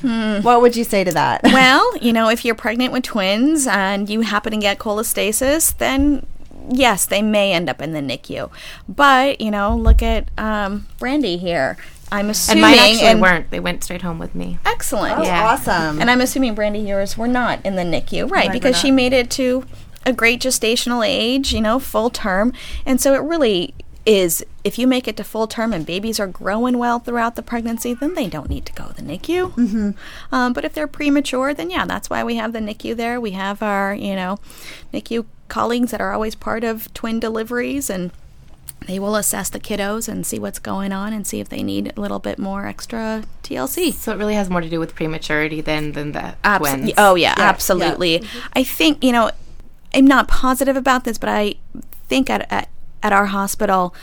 Hmm. 0.00 0.42
What 0.42 0.60
would 0.62 0.76
you 0.76 0.84
say 0.84 1.04
to 1.04 1.12
that? 1.12 1.42
well, 1.44 1.96
you 1.98 2.12
know, 2.12 2.28
if 2.28 2.44
you're 2.44 2.54
pregnant 2.54 2.92
with 2.92 3.02
twins 3.02 3.66
and 3.66 4.08
you 4.08 4.20
happen 4.20 4.52
to 4.52 4.58
get 4.58 4.78
cholestasis, 4.78 5.76
then 5.78 6.24
yes, 6.70 7.06
they 7.06 7.22
may 7.22 7.52
end 7.52 7.68
up 7.68 7.80
in 7.80 7.92
the 7.92 8.00
NICU. 8.00 8.50
But, 8.88 9.40
you 9.40 9.50
know, 9.50 9.76
look 9.76 10.02
at 10.02 10.28
um, 10.38 10.86
Brandy 10.98 11.36
here. 11.36 11.76
I'm 12.10 12.30
assuming. 12.30 12.64
And 12.64 12.72
mine 12.72 12.78
actually 12.78 13.08
and 13.08 13.20
weren't. 13.20 13.50
They 13.50 13.60
went 13.60 13.84
straight 13.84 14.02
home 14.02 14.18
with 14.18 14.34
me. 14.34 14.58
Excellent. 14.64 15.18
Oh, 15.18 15.22
yeah. 15.22 15.44
awesome. 15.46 16.00
And 16.00 16.10
I'm 16.10 16.20
assuming 16.20 16.54
Brandy 16.54 16.80
yours 16.80 17.18
were 17.18 17.28
not 17.28 17.64
in 17.64 17.76
the 17.76 17.82
NICU, 17.82 18.30
right? 18.30 18.50
because 18.50 18.78
she 18.78 18.90
made 18.90 19.12
it 19.12 19.30
to 19.32 19.64
a 20.06 20.12
great 20.12 20.40
gestational 20.40 21.06
age, 21.06 21.52
you 21.52 21.60
know, 21.60 21.78
full 21.78 22.10
term. 22.10 22.52
And 22.86 23.00
so 23.00 23.14
it 23.14 23.18
really 23.18 23.74
is 24.06 24.42
if 24.64 24.78
you 24.78 24.86
make 24.86 25.06
it 25.06 25.18
to 25.18 25.24
full 25.24 25.46
term 25.46 25.72
and 25.74 25.84
babies 25.84 26.18
are 26.18 26.26
growing 26.26 26.78
well 26.78 26.98
throughout 26.98 27.36
the 27.36 27.42
pregnancy, 27.42 27.92
then 27.92 28.14
they 28.14 28.26
don't 28.26 28.48
need 28.48 28.64
to 28.64 28.72
go 28.72 28.86
to 28.88 28.94
the 28.94 29.02
NICU. 29.02 29.52
Mm-hmm. 29.52 29.90
Um, 30.34 30.52
but 30.54 30.64
if 30.64 30.72
they're 30.72 30.86
premature, 30.86 31.52
then 31.52 31.68
yeah, 31.68 31.84
that's 31.84 32.08
why 32.08 32.24
we 32.24 32.36
have 32.36 32.54
the 32.54 32.60
NICU 32.60 32.96
there. 32.96 33.20
We 33.20 33.32
have 33.32 33.62
our, 33.62 33.94
you 33.94 34.16
know, 34.16 34.38
NICU 34.94 35.26
colleagues 35.48 35.90
that 35.90 36.00
are 36.00 36.12
always 36.12 36.34
part 36.34 36.64
of 36.64 36.92
twin 36.94 37.20
deliveries 37.20 37.90
and 37.90 38.10
they 38.86 38.98
will 38.98 39.16
assess 39.16 39.50
the 39.50 39.58
kiddos 39.58 40.08
and 40.08 40.26
see 40.26 40.38
what's 40.38 40.58
going 40.58 40.92
on 40.92 41.12
and 41.12 41.26
see 41.26 41.40
if 41.40 41.48
they 41.48 41.62
need 41.62 41.92
a 41.96 42.00
little 42.00 42.18
bit 42.18 42.38
more 42.38 42.66
extra 42.66 43.24
TLC. 43.42 43.92
So 43.92 44.12
it 44.12 44.16
really 44.16 44.34
has 44.34 44.48
more 44.48 44.60
to 44.60 44.68
do 44.68 44.78
with 44.78 44.94
prematurity 44.94 45.60
than 45.60 45.92
than 45.92 46.12
the 46.12 46.36
Abs- 46.44 46.58
twins. 46.58 46.92
Oh 46.96 47.14
yeah, 47.14 47.34
yeah 47.36 47.44
absolutely. 47.44 48.18
Yeah. 48.18 48.28
I 48.54 48.62
think 48.62 49.02
you 49.02 49.12
know 49.12 49.30
I'm 49.94 50.06
not 50.06 50.28
positive 50.28 50.76
about 50.76 51.04
this, 51.04 51.18
but 51.18 51.28
I 51.28 51.56
think 52.08 52.30
at 52.30 52.50
at, 52.52 52.68
at 53.02 53.12
our 53.12 53.26
hospital 53.26 53.94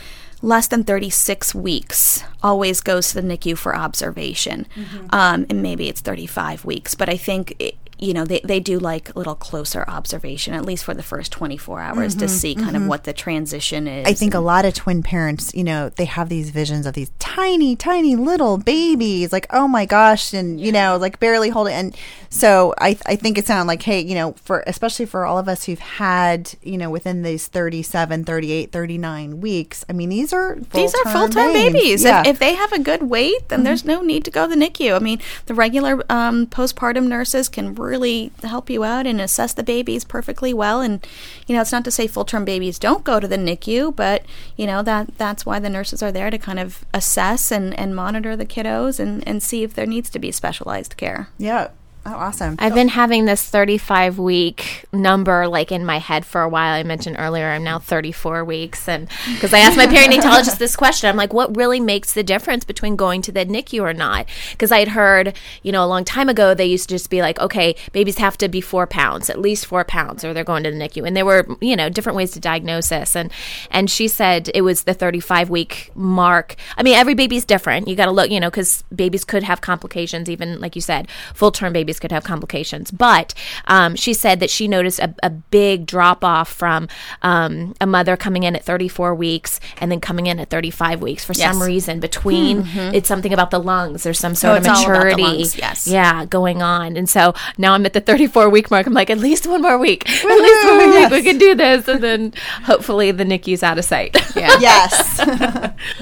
less 0.42 0.68
than 0.68 0.84
36 0.84 1.54
weeks 1.54 2.22
always 2.42 2.80
goes 2.80 3.08
to 3.08 3.20
the 3.20 3.26
NICU 3.26 3.56
for 3.56 3.74
observation. 3.74 4.66
Mm-hmm. 4.76 5.06
Um, 5.10 5.46
and 5.48 5.62
maybe 5.62 5.88
it's 5.88 6.00
35 6.00 6.64
weeks, 6.64 6.94
but 6.94 7.08
I 7.08 7.16
think 7.16 7.56
it, 7.58 7.76
you 7.98 8.12
know 8.12 8.24
they, 8.24 8.40
they 8.44 8.60
do 8.60 8.78
like 8.78 9.14
a 9.14 9.18
little 9.18 9.34
closer 9.34 9.84
observation 9.88 10.52
at 10.52 10.64
least 10.64 10.84
for 10.84 10.92
the 10.92 11.02
first 11.02 11.32
24 11.32 11.80
hours 11.80 12.14
mm-hmm, 12.14 12.20
to 12.20 12.28
see 12.28 12.54
kind 12.54 12.68
mm-hmm. 12.68 12.82
of 12.82 12.86
what 12.88 13.04
the 13.04 13.12
transition 13.12 13.88
is 13.88 14.06
i 14.06 14.12
think 14.12 14.34
a 14.34 14.40
lot 14.40 14.64
of 14.64 14.74
twin 14.74 15.02
parents 15.02 15.54
you 15.54 15.64
know 15.64 15.88
they 15.90 16.04
have 16.04 16.28
these 16.28 16.50
visions 16.50 16.84
of 16.84 16.94
these 16.94 17.10
tiny 17.18 17.74
tiny 17.74 18.14
little 18.14 18.58
babies 18.58 19.32
like 19.32 19.46
oh 19.50 19.66
my 19.66 19.86
gosh 19.86 20.34
and 20.34 20.60
you 20.60 20.70
know 20.70 20.96
like 20.98 21.18
barely 21.18 21.48
hold 21.48 21.68
it 21.68 21.72
and 21.72 21.96
so 22.28 22.74
i 22.78 22.98
i 23.06 23.16
think 23.16 23.38
it 23.38 23.46
sounded 23.46 23.66
like 23.66 23.82
hey 23.82 24.00
you 24.00 24.14
know 24.14 24.32
for 24.34 24.62
especially 24.66 25.06
for 25.06 25.24
all 25.24 25.38
of 25.38 25.48
us 25.48 25.64
who've 25.64 25.78
had 25.78 26.52
you 26.62 26.76
know 26.76 26.90
within 26.90 27.22
these 27.22 27.46
37 27.46 28.24
38 28.24 28.72
39 28.72 29.40
weeks 29.40 29.84
i 29.88 29.92
mean 29.92 30.10
these 30.10 30.32
are 30.32 30.58
these 30.72 30.94
are 30.94 31.12
full-time 31.12 31.52
babies, 31.52 31.72
babies. 31.72 32.04
Yeah. 32.04 32.20
If, 32.20 32.26
if, 32.26 32.38
they 32.38 32.54
have 32.54 32.72
a 32.72 32.78
good 32.78 33.04
weight 33.04 33.48
then 33.48 33.58
mm-hmm. 33.58 33.64
there's 33.64 33.84
no 33.84 34.02
need 34.02 34.24
to 34.26 34.30
go 34.30 34.46
to 34.46 34.54
the 34.54 34.56
nicu 34.56 34.94
i 34.94 34.98
mean 34.98 35.18
the 35.46 35.54
regular 35.54 36.04
um, 36.10 36.46
postpartum 36.46 37.06
nurses 37.06 37.48
can 37.48 37.74
really 37.86 38.32
help 38.42 38.68
you 38.68 38.84
out 38.84 39.06
and 39.06 39.20
assess 39.20 39.52
the 39.52 39.62
babies 39.62 40.04
perfectly 40.04 40.52
well. 40.52 40.80
And 40.80 41.06
you 41.46 41.54
know, 41.54 41.62
it's 41.62 41.72
not 41.72 41.84
to 41.84 41.90
say 41.90 42.06
full 42.06 42.24
term 42.24 42.44
babies 42.44 42.78
don't 42.78 43.04
go 43.04 43.20
to 43.20 43.28
the 43.28 43.36
NICU, 43.36 43.94
but 43.94 44.24
you 44.56 44.66
know 44.66 44.82
that 44.82 45.16
that's 45.18 45.46
why 45.46 45.58
the 45.58 45.70
nurses 45.70 46.02
are 46.02 46.12
there 46.12 46.30
to 46.30 46.38
kind 46.38 46.58
of 46.58 46.84
assess 46.92 47.50
and, 47.50 47.78
and 47.78 47.94
monitor 47.94 48.36
the 48.36 48.46
kiddos 48.46 49.00
and, 49.00 49.26
and 49.26 49.42
see 49.42 49.62
if 49.62 49.74
there 49.74 49.86
needs 49.86 50.10
to 50.10 50.18
be 50.18 50.32
specialized 50.32 50.96
care. 50.96 51.28
Yeah. 51.38 51.68
Oh, 52.08 52.14
awesome. 52.14 52.54
I've 52.60 52.72
been 52.72 52.86
having 52.86 53.24
this 53.24 53.42
35 53.42 54.20
week 54.20 54.84
number 54.92 55.48
like 55.48 55.72
in 55.72 55.84
my 55.84 55.98
head 55.98 56.24
for 56.24 56.40
a 56.40 56.48
while. 56.48 56.72
I 56.72 56.84
mentioned 56.84 57.16
earlier 57.18 57.48
I'm 57.48 57.64
now 57.64 57.80
34 57.80 58.44
weeks 58.44 58.88
and 58.88 59.08
because 59.34 59.52
I 59.52 59.58
asked 59.58 59.76
my 59.76 59.88
perinatalogist 59.88 60.58
this 60.58 60.76
question, 60.76 61.10
I'm 61.10 61.16
like 61.16 61.32
what 61.32 61.56
really 61.56 61.80
makes 61.80 62.12
the 62.12 62.22
difference 62.22 62.64
between 62.64 62.94
going 62.94 63.22
to 63.22 63.32
the 63.32 63.44
NICU 63.44 63.82
or 63.82 63.92
not? 63.92 64.26
Because 64.52 64.70
I 64.70 64.78
had 64.78 64.88
heard, 64.88 65.34
you 65.64 65.72
know, 65.72 65.84
a 65.84 65.88
long 65.88 66.04
time 66.04 66.28
ago 66.28 66.54
they 66.54 66.66
used 66.66 66.88
to 66.90 66.94
just 66.94 67.10
be 67.10 67.22
like, 67.22 67.40
okay, 67.40 67.74
babies 67.90 68.18
have 68.18 68.38
to 68.38 68.48
be 68.48 68.60
4 68.60 68.86
pounds, 68.86 69.28
at 69.28 69.40
least 69.40 69.66
4 69.66 69.82
pounds 69.82 70.24
or 70.24 70.32
they're 70.32 70.44
going 70.44 70.62
to 70.62 70.70
the 70.70 70.76
NICU. 70.76 71.04
And 71.04 71.16
there 71.16 71.26
were, 71.26 71.44
you 71.60 71.74
know, 71.74 71.88
different 71.88 72.16
ways 72.16 72.30
to 72.32 72.40
diagnose 72.40 72.90
this 72.90 73.16
and 73.16 73.32
and 73.72 73.90
she 73.90 74.06
said 74.06 74.48
it 74.54 74.62
was 74.62 74.84
the 74.84 74.94
35 74.94 75.50
week 75.50 75.90
mark. 75.96 76.54
I 76.76 76.84
mean, 76.84 76.94
every 76.94 77.14
baby's 77.14 77.44
different. 77.44 77.88
You 77.88 77.96
got 77.96 78.06
to 78.06 78.12
look, 78.12 78.30
you 78.30 78.38
know, 78.38 78.50
cuz 78.52 78.84
babies 78.94 79.24
could 79.24 79.42
have 79.42 79.60
complications 79.60 80.30
even 80.30 80.60
like 80.60 80.76
you 80.76 80.82
said, 80.82 81.08
full 81.34 81.50
term 81.50 81.72
babies 81.72 81.95
could 81.98 82.12
have 82.12 82.24
complications. 82.24 82.90
But 82.90 83.34
um, 83.66 83.96
she 83.96 84.14
said 84.14 84.40
that 84.40 84.50
she 84.50 84.68
noticed 84.68 84.98
a, 84.98 85.14
a 85.22 85.30
big 85.30 85.86
drop 85.86 86.24
off 86.24 86.48
from 86.48 86.88
um, 87.22 87.74
a 87.80 87.86
mother 87.86 88.16
coming 88.16 88.42
in 88.42 88.56
at 88.56 88.64
34 88.64 89.14
weeks 89.14 89.60
and 89.78 89.90
then 89.90 90.00
coming 90.00 90.26
in 90.26 90.38
at 90.38 90.50
35 90.50 91.02
weeks 91.02 91.24
for 91.24 91.32
yes. 91.32 91.52
some 91.52 91.62
reason 91.62 92.00
between 92.00 92.64
mm-hmm. 92.64 92.94
it's 92.94 93.08
something 93.08 93.32
about 93.32 93.50
the 93.50 93.58
lungs. 93.60 94.02
There's 94.02 94.18
some 94.18 94.34
sort 94.34 94.54
oh, 94.54 94.56
of 94.58 94.66
maturity, 94.66 95.22
yes, 95.56 95.86
yeah, 95.86 96.24
going 96.24 96.62
on. 96.62 96.96
And 96.96 97.08
so 97.08 97.34
now 97.58 97.72
I'm 97.72 97.86
at 97.86 97.92
the 97.92 98.00
34 98.00 98.48
week 98.50 98.70
mark. 98.70 98.86
I'm 98.86 98.92
like, 98.92 99.10
at 99.10 99.18
least 99.18 99.46
one 99.46 99.62
more 99.62 99.78
week, 99.78 100.08
at 100.24 100.24
least 100.24 100.66
one 100.66 100.76
more 100.76 100.86
yes. 100.86 101.10
week, 101.10 101.24
we 101.24 101.30
can 101.30 101.38
do 101.38 101.54
this, 101.54 101.88
and 101.88 102.02
then 102.02 102.32
hopefully 102.64 103.10
the 103.10 103.24
NICU's 103.24 103.62
out 103.62 103.78
of 103.78 103.84
sight. 103.84 104.16
Yeah. 104.36 104.56
yes. 104.60 105.20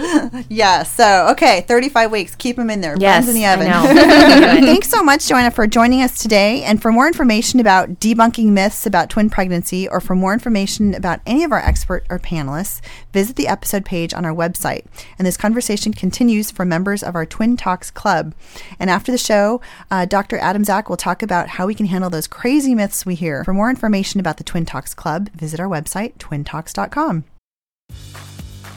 yes. 0.48 0.92
So 0.92 1.28
okay, 1.33 1.62
35 1.62 2.11
weeks. 2.11 2.35
Keep 2.35 2.57
them 2.57 2.68
in 2.68 2.80
there. 2.80 2.96
Yes, 2.98 3.28
in 3.28 3.35
the 3.35 3.46
oven. 3.46 3.66
Thanks 4.64 4.88
so 4.88 5.02
much, 5.02 5.26
Joanna, 5.26 5.50
for 5.50 5.66
joining 5.66 5.85
joining 5.85 6.02
us 6.02 6.18
today. 6.18 6.62
And 6.62 6.80
for 6.80 6.90
more 6.90 7.07
information 7.07 7.61
about 7.61 8.00
debunking 8.00 8.48
myths 8.48 8.87
about 8.87 9.11
twin 9.11 9.28
pregnancy 9.28 9.87
or 9.87 10.00
for 10.00 10.16
more 10.16 10.33
information 10.33 10.94
about 10.94 11.20
any 11.26 11.44
of 11.44 11.52
our 11.52 11.61
expert 11.61 12.07
or 12.09 12.18
panelists, 12.18 12.80
visit 13.12 13.37
the 13.37 13.46
episode 13.46 13.85
page 13.85 14.14
on 14.14 14.24
our 14.24 14.35
website. 14.35 14.87
And 15.18 15.26
this 15.26 15.37
conversation 15.37 15.92
continues 15.92 16.50
for 16.50 16.64
members 16.64 17.02
of 17.02 17.14
our 17.14 17.26
Twin 17.26 17.59
Talks 17.59 17.90
Club. 17.90 18.35
And 18.80 18.88
after 18.88 19.12
the 19.12 19.18
show, 19.18 19.61
uh, 19.90 20.07
Dr. 20.07 20.38
Adamczak 20.38 20.88
will 20.88 20.96
talk 20.96 21.22
about 21.22 21.48
how 21.48 21.66
we 21.66 21.74
can 21.74 21.87
handle 21.87 22.09
those 22.09 22.26
crazy 22.26 22.74
myths 22.74 23.07
we 23.07 23.14
hear. 23.14 23.44
For 23.44 23.52
more 23.54 23.70
information 23.70 24.18
about 24.18 24.38
the 24.38 24.44
Twin 24.44 24.64
Talks 24.64 24.94
Club, 24.94 25.30
visit 25.33 25.61
our 25.61 25.68
website, 25.68 26.16
twintalks.com. 26.16 27.24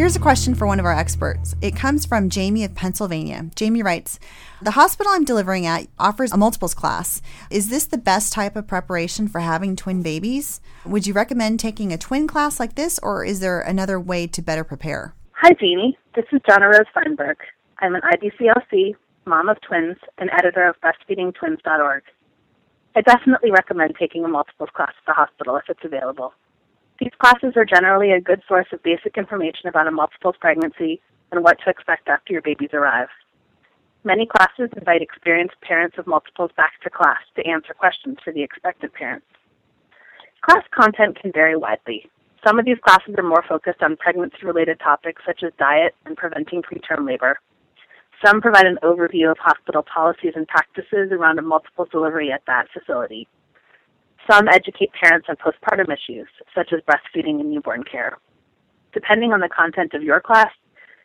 Here's 0.00 0.16
a 0.16 0.18
question 0.18 0.54
for 0.54 0.66
one 0.66 0.80
of 0.80 0.86
our 0.86 0.96
experts. 0.96 1.54
It 1.60 1.76
comes 1.76 2.06
from 2.06 2.30
Jamie 2.30 2.64
of 2.64 2.74
Pennsylvania. 2.74 3.50
Jamie 3.54 3.82
writes 3.82 4.18
The 4.62 4.70
hospital 4.70 5.12
I'm 5.12 5.26
delivering 5.26 5.66
at 5.66 5.88
offers 5.98 6.32
a 6.32 6.38
multiples 6.38 6.72
class. 6.72 7.20
Is 7.50 7.68
this 7.68 7.84
the 7.84 7.98
best 7.98 8.32
type 8.32 8.56
of 8.56 8.66
preparation 8.66 9.28
for 9.28 9.40
having 9.40 9.76
twin 9.76 10.00
babies? 10.00 10.62
Would 10.86 11.06
you 11.06 11.12
recommend 11.12 11.60
taking 11.60 11.92
a 11.92 11.98
twin 11.98 12.26
class 12.26 12.58
like 12.58 12.76
this, 12.76 12.98
or 13.02 13.26
is 13.26 13.40
there 13.40 13.60
another 13.60 14.00
way 14.00 14.26
to 14.28 14.40
better 14.40 14.64
prepare? 14.64 15.14
Hi, 15.32 15.52
Jamie. 15.52 15.98
This 16.14 16.24
is 16.32 16.40
Donna 16.48 16.68
Rose 16.68 16.88
Feinberg. 16.94 17.36
I'm 17.80 17.94
an 17.94 18.00
IBCLC, 18.00 18.94
mom 19.26 19.50
of 19.50 19.60
twins, 19.60 19.98
and 20.16 20.30
editor 20.30 20.66
of 20.66 20.76
breastfeedingtwins.org. 20.80 22.04
I 22.96 23.02
definitely 23.02 23.50
recommend 23.50 23.96
taking 24.00 24.24
a 24.24 24.28
multiples 24.28 24.70
class 24.74 24.94
at 24.96 25.06
the 25.06 25.12
hospital 25.12 25.56
if 25.56 25.64
it's 25.68 25.84
available. 25.84 26.32
These 27.00 27.16
classes 27.18 27.54
are 27.56 27.64
generally 27.64 28.12
a 28.12 28.20
good 28.20 28.42
source 28.46 28.66
of 28.72 28.82
basic 28.82 29.16
information 29.16 29.68
about 29.68 29.86
a 29.86 29.90
multiples 29.90 30.34
pregnancy 30.38 31.00
and 31.32 31.42
what 31.42 31.58
to 31.64 31.70
expect 31.70 32.08
after 32.08 32.34
your 32.34 32.42
babies 32.42 32.74
arrive. 32.74 33.08
Many 34.04 34.26
classes 34.26 34.68
invite 34.76 35.00
experienced 35.00 35.58
parents 35.62 35.96
of 35.96 36.06
multiples 36.06 36.50
back 36.58 36.72
to 36.82 36.90
class 36.90 37.20
to 37.36 37.46
answer 37.46 37.72
questions 37.72 38.18
for 38.22 38.34
the 38.34 38.42
expected 38.42 38.92
parents. 38.92 39.26
Class 40.42 40.62
content 40.78 41.18
can 41.18 41.32
vary 41.32 41.56
widely. 41.56 42.10
Some 42.46 42.58
of 42.58 42.66
these 42.66 42.78
classes 42.84 43.14
are 43.16 43.22
more 43.22 43.44
focused 43.48 43.82
on 43.82 43.96
pregnancy 43.96 44.44
related 44.44 44.78
topics 44.80 45.22
such 45.26 45.42
as 45.42 45.52
diet 45.58 45.94
and 46.04 46.18
preventing 46.18 46.62
preterm 46.62 47.06
labor. 47.06 47.38
Some 48.24 48.42
provide 48.42 48.66
an 48.66 48.78
overview 48.82 49.30
of 49.30 49.38
hospital 49.38 49.82
policies 49.82 50.32
and 50.36 50.46
practices 50.46 51.12
around 51.12 51.38
a 51.38 51.42
multiple 51.42 51.86
delivery 51.90 52.30
at 52.30 52.42
that 52.46 52.66
facility. 52.72 53.26
Some 54.30 54.46
educate 54.46 54.92
parents 54.92 55.26
on 55.28 55.36
postpartum 55.36 55.92
issues, 55.92 56.28
such 56.54 56.72
as 56.72 56.80
breastfeeding 56.82 57.40
and 57.40 57.50
newborn 57.50 57.82
care. 57.82 58.18
Depending 58.92 59.32
on 59.32 59.40
the 59.40 59.48
content 59.48 59.92
of 59.92 60.04
your 60.04 60.20
class, 60.20 60.50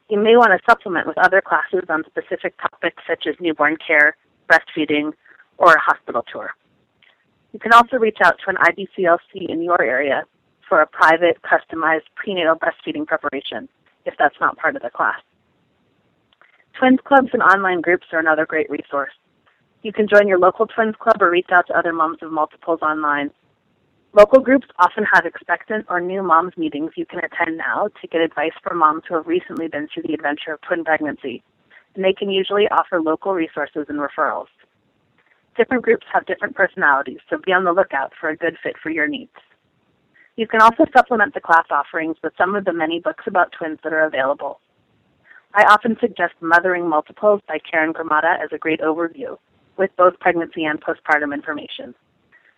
you 0.09 0.19
may 0.19 0.37
want 0.37 0.51
to 0.51 0.59
supplement 0.69 1.07
with 1.07 1.17
other 1.17 1.41
classes 1.41 1.89
on 1.89 2.03
specific 2.05 2.53
topics 2.61 3.01
such 3.07 3.25
as 3.25 3.33
newborn 3.39 3.77
care, 3.77 4.15
breastfeeding, 4.47 5.11
or 5.57 5.73
a 5.73 5.79
hospital 5.79 6.23
tour. 6.31 6.51
You 7.51 7.59
can 7.59 7.73
also 7.73 7.97
reach 7.97 8.17
out 8.23 8.35
to 8.43 8.49
an 8.51 8.57
IBCLC 8.57 9.49
in 9.49 9.63
your 9.63 9.81
area 9.81 10.25
for 10.69 10.81
a 10.81 10.87
private, 10.87 11.37
customized 11.41 12.05
prenatal 12.15 12.55
breastfeeding 12.55 13.07
preparation 13.07 13.67
if 14.05 14.13
that's 14.19 14.35
not 14.39 14.57
part 14.57 14.75
of 14.75 14.83
the 14.83 14.91
class. 14.91 15.19
Twins 16.77 16.99
clubs 17.03 17.29
and 17.33 17.41
online 17.41 17.81
groups 17.81 18.05
are 18.11 18.19
another 18.19 18.45
great 18.45 18.69
resource. 18.69 19.13
You 19.85 19.93
can 19.93 20.07
join 20.07 20.27
your 20.27 20.39
local 20.39 20.65
Twins 20.65 20.95
club 20.99 21.21
or 21.21 21.29
reach 21.29 21.49
out 21.51 21.67
to 21.67 21.77
other 21.77 21.93
moms 21.93 22.17
of 22.23 22.31
multiples 22.31 22.79
online. 22.81 23.29
Local 24.13 24.39
groups 24.39 24.65
often 24.79 25.05
have 25.13 25.27
expectant 25.27 25.85
or 25.89 26.01
new 26.01 26.23
moms 26.23 26.57
meetings 26.57 26.93
you 26.95 27.05
can 27.05 27.19
attend 27.19 27.57
now 27.57 27.89
to 28.01 28.07
get 28.07 28.19
advice 28.19 28.53
from 28.63 28.79
moms 28.79 29.03
who 29.07 29.13
have 29.13 29.27
recently 29.27 29.67
been 29.67 29.87
through 29.87 30.01
the 30.07 30.15
adventure 30.15 30.53
of 30.53 30.61
twin 30.61 30.83
pregnancy, 30.83 31.43
and 31.93 32.03
they 32.03 32.13
can 32.13 32.31
usually 32.31 32.67
offer 32.69 32.99
local 32.99 33.35
resources 33.35 33.85
and 33.87 33.99
referrals. 33.99 34.47
Different 35.55 35.83
groups 35.83 36.07
have 36.11 36.25
different 36.25 36.55
personalities, 36.55 37.19
so 37.29 37.37
be 37.45 37.53
on 37.53 37.63
the 37.63 37.71
lookout 37.71 38.11
for 38.19 38.29
a 38.29 38.35
good 38.35 38.57
fit 38.63 38.77
for 38.81 38.89
your 38.89 39.07
needs. 39.07 39.37
You 40.35 40.47
can 40.47 40.61
also 40.61 40.85
supplement 40.97 41.35
the 41.35 41.41
class 41.41 41.67
offerings 41.69 42.17
with 42.23 42.33
some 42.39 42.55
of 42.55 42.65
the 42.65 42.73
many 42.73 43.01
books 43.01 43.25
about 43.27 43.51
twins 43.51 43.77
that 43.83 43.93
are 43.93 44.07
available. 44.07 44.61
I 45.53 45.63
often 45.65 45.95
suggest 46.01 46.33
Mothering 46.41 46.89
Multiples 46.89 47.41
by 47.47 47.59
Karen 47.59 47.93
Gromada 47.93 48.43
as 48.43 48.49
a 48.51 48.57
great 48.57 48.81
overview, 48.81 49.37
with 49.77 49.95
both 49.97 50.19
pregnancy 50.19 50.65
and 50.65 50.81
postpartum 50.81 51.33
information. 51.33 51.93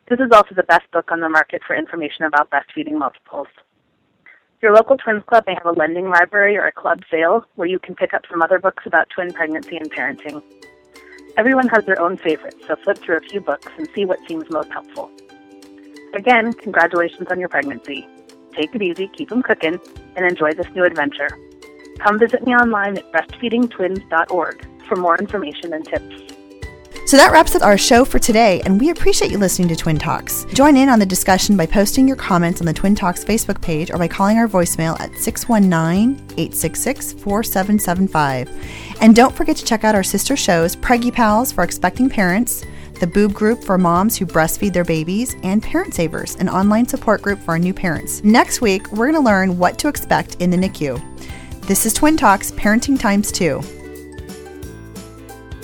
This 0.09 0.19
is 0.19 0.31
also 0.31 0.55
the 0.55 0.63
best 0.63 0.89
book 0.91 1.11
on 1.11 1.19
the 1.19 1.29
market 1.29 1.61
for 1.65 1.75
information 1.75 2.25
about 2.25 2.49
breastfeeding 2.49 2.97
multiples. 2.97 3.47
Your 4.61 4.73
local 4.73 4.97
Twins 4.97 5.23
Club 5.27 5.43
may 5.45 5.53
have 5.53 5.65
a 5.65 5.77
lending 5.77 6.09
library 6.09 6.57
or 6.57 6.65
a 6.65 6.71
club 6.71 7.01
sale 7.11 7.45
where 7.55 7.67
you 7.67 7.77
can 7.77 7.93
pick 7.93 8.13
up 8.13 8.23
some 8.29 8.41
other 8.41 8.57
books 8.57 8.85
about 8.85 9.09
twin 9.09 9.31
pregnancy 9.31 9.77
and 9.77 9.91
parenting. 9.91 10.41
Everyone 11.37 11.67
has 11.67 11.85
their 11.85 12.01
own 12.01 12.17
favorites, 12.17 12.65
so 12.67 12.75
flip 12.77 12.97
through 12.97 13.17
a 13.17 13.21
few 13.21 13.39
books 13.39 13.67
and 13.77 13.87
see 13.93 14.05
what 14.05 14.19
seems 14.27 14.49
most 14.49 14.71
helpful. 14.71 15.11
Again, 16.15 16.53
congratulations 16.53 17.27
on 17.29 17.39
your 17.39 17.49
pregnancy. 17.49 18.07
Take 18.53 18.73
it 18.73 18.81
easy, 18.81 19.07
keep 19.09 19.29
them 19.29 19.43
cooking, 19.43 19.79
and 20.15 20.25
enjoy 20.25 20.53
this 20.53 20.67
new 20.73 20.83
adventure. 20.83 21.29
Come 21.99 22.17
visit 22.17 22.43
me 22.43 22.55
online 22.55 22.97
at 22.97 23.11
breastfeedingtwins.org 23.11 24.67
for 24.87 24.95
more 24.95 25.17
information 25.17 25.73
and 25.73 25.85
tips. 25.85 26.36
So 27.07 27.15
that 27.15 27.31
wraps 27.31 27.55
up 27.55 27.61
our 27.61 27.77
show 27.77 28.03
for 28.03 28.19
today, 28.19 28.59
and 28.65 28.81
we 28.81 28.89
appreciate 28.89 29.31
you 29.31 29.37
listening 29.37 29.69
to 29.69 29.77
Twin 29.77 29.97
Talks. 29.97 30.43
Join 30.51 30.75
in 30.75 30.89
on 30.89 30.99
the 30.99 31.05
discussion 31.05 31.55
by 31.55 31.65
posting 31.65 32.05
your 32.05 32.17
comments 32.17 32.59
on 32.59 32.67
the 32.67 32.73
Twin 32.73 32.95
Talks 32.95 33.23
Facebook 33.23 33.61
page 33.61 33.91
or 33.91 33.97
by 33.97 34.09
calling 34.09 34.37
our 34.37 34.47
voicemail 34.49 34.99
at 34.99 35.15
619 35.17 36.17
866 36.31 37.13
4775. 37.13 38.97
And 38.99 39.15
don't 39.15 39.33
forget 39.33 39.55
to 39.55 39.63
check 39.63 39.85
out 39.85 39.95
our 39.95 40.03
sister 40.03 40.35
shows, 40.35 40.75
Preggy 40.75 41.13
Pals 41.13 41.53
for 41.53 41.63
expecting 41.63 42.09
parents, 42.09 42.65
the 42.99 43.07
Boob 43.07 43.31
Group 43.31 43.63
for 43.63 43.77
moms 43.77 44.17
who 44.17 44.25
breastfeed 44.25 44.73
their 44.73 44.83
babies, 44.83 45.33
and 45.43 45.63
Parent 45.63 45.93
Savers, 45.93 46.35
an 46.35 46.49
online 46.49 46.89
support 46.89 47.21
group 47.21 47.39
for 47.39 47.51
our 47.51 47.59
new 47.59 47.73
parents. 47.73 48.21
Next 48.25 48.59
week, 48.59 48.91
we're 48.91 49.09
going 49.09 49.13
to 49.13 49.21
learn 49.21 49.57
what 49.57 49.79
to 49.79 49.87
expect 49.87 50.35
in 50.41 50.49
the 50.49 50.57
NICU. 50.57 51.01
This 51.67 51.85
is 51.85 51.93
Twin 51.93 52.17
Talks 52.17 52.51
Parenting 52.51 52.99
Times 52.99 53.31
2. 53.31 53.76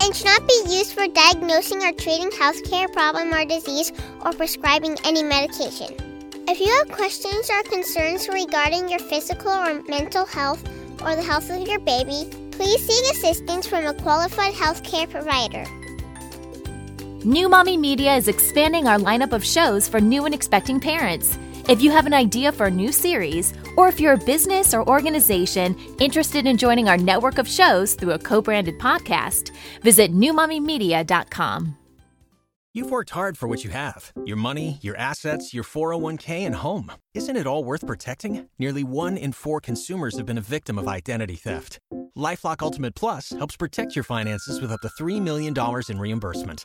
and 0.00 0.14
should 0.14 0.26
not 0.26 0.46
be 0.46 0.62
used 0.68 0.92
for 0.92 1.06
diagnosing 1.08 1.82
or 1.82 1.92
treating 1.92 2.30
healthcare 2.30 2.92
problem 2.92 3.32
or 3.32 3.44
disease 3.44 3.92
or 4.24 4.32
prescribing 4.32 4.96
any 5.04 5.22
medication. 5.22 5.94
If 6.48 6.58
you 6.58 6.68
have 6.78 6.96
questions 6.96 7.48
or 7.50 7.62
concerns 7.62 8.28
regarding 8.28 8.88
your 8.88 8.98
physical 8.98 9.52
or 9.52 9.82
mental 9.88 10.26
health 10.26 10.62
or 11.02 11.16
the 11.16 11.22
health 11.22 11.48
of 11.50 11.66
your 11.66 11.80
baby, 11.80 12.28
please 12.50 12.84
seek 12.86 13.12
assistance 13.12 13.66
from 13.66 13.86
a 13.86 13.94
qualified 13.94 14.54
healthcare 14.54 15.08
provider. 15.08 15.64
New 17.24 17.50
Mommy 17.50 17.76
Media 17.76 18.16
is 18.16 18.28
expanding 18.28 18.86
our 18.86 18.96
lineup 18.96 19.34
of 19.34 19.44
shows 19.44 19.86
for 19.86 20.00
new 20.00 20.24
and 20.24 20.34
expecting 20.34 20.80
parents. 20.80 21.38
If 21.68 21.82
you 21.82 21.90
have 21.90 22.06
an 22.06 22.14
idea 22.14 22.50
for 22.50 22.66
a 22.66 22.70
new 22.70 22.92
series, 22.92 23.52
or 23.76 23.88
if 23.88 24.00
you're 24.00 24.14
a 24.14 24.24
business 24.24 24.72
or 24.72 24.88
organization 24.88 25.76
interested 25.98 26.46
in 26.46 26.56
joining 26.56 26.88
our 26.88 26.96
network 26.96 27.36
of 27.36 27.46
shows 27.46 27.92
through 27.92 28.12
a 28.12 28.18
co 28.18 28.40
branded 28.40 28.78
podcast, 28.78 29.50
visit 29.82 30.14
newmommymedia.com. 30.14 31.76
You've 32.72 32.90
worked 32.90 33.10
hard 33.10 33.36
for 33.36 33.48
what 33.48 33.64
you 33.64 33.70
have 33.70 34.12
your 34.24 34.38
money, 34.38 34.78
your 34.80 34.96
assets, 34.96 35.52
your 35.52 35.64
401k, 35.64 36.46
and 36.46 36.54
home. 36.54 36.90
Isn't 37.12 37.36
it 37.36 37.46
all 37.46 37.64
worth 37.64 37.86
protecting? 37.86 38.48
Nearly 38.58 38.82
one 38.82 39.18
in 39.18 39.32
four 39.32 39.60
consumers 39.60 40.16
have 40.16 40.24
been 40.24 40.38
a 40.38 40.52
victim 40.56 40.78
of 40.78 40.88
identity 40.88 41.36
theft. 41.36 41.80
Lifelock 42.16 42.62
Ultimate 42.62 42.94
Plus 42.94 43.28
helps 43.28 43.58
protect 43.58 43.94
your 43.94 44.04
finances 44.04 44.58
with 44.58 44.72
up 44.72 44.80
to 44.80 44.88
$3 44.88 45.20
million 45.20 45.54
in 45.86 45.98
reimbursement. 45.98 46.64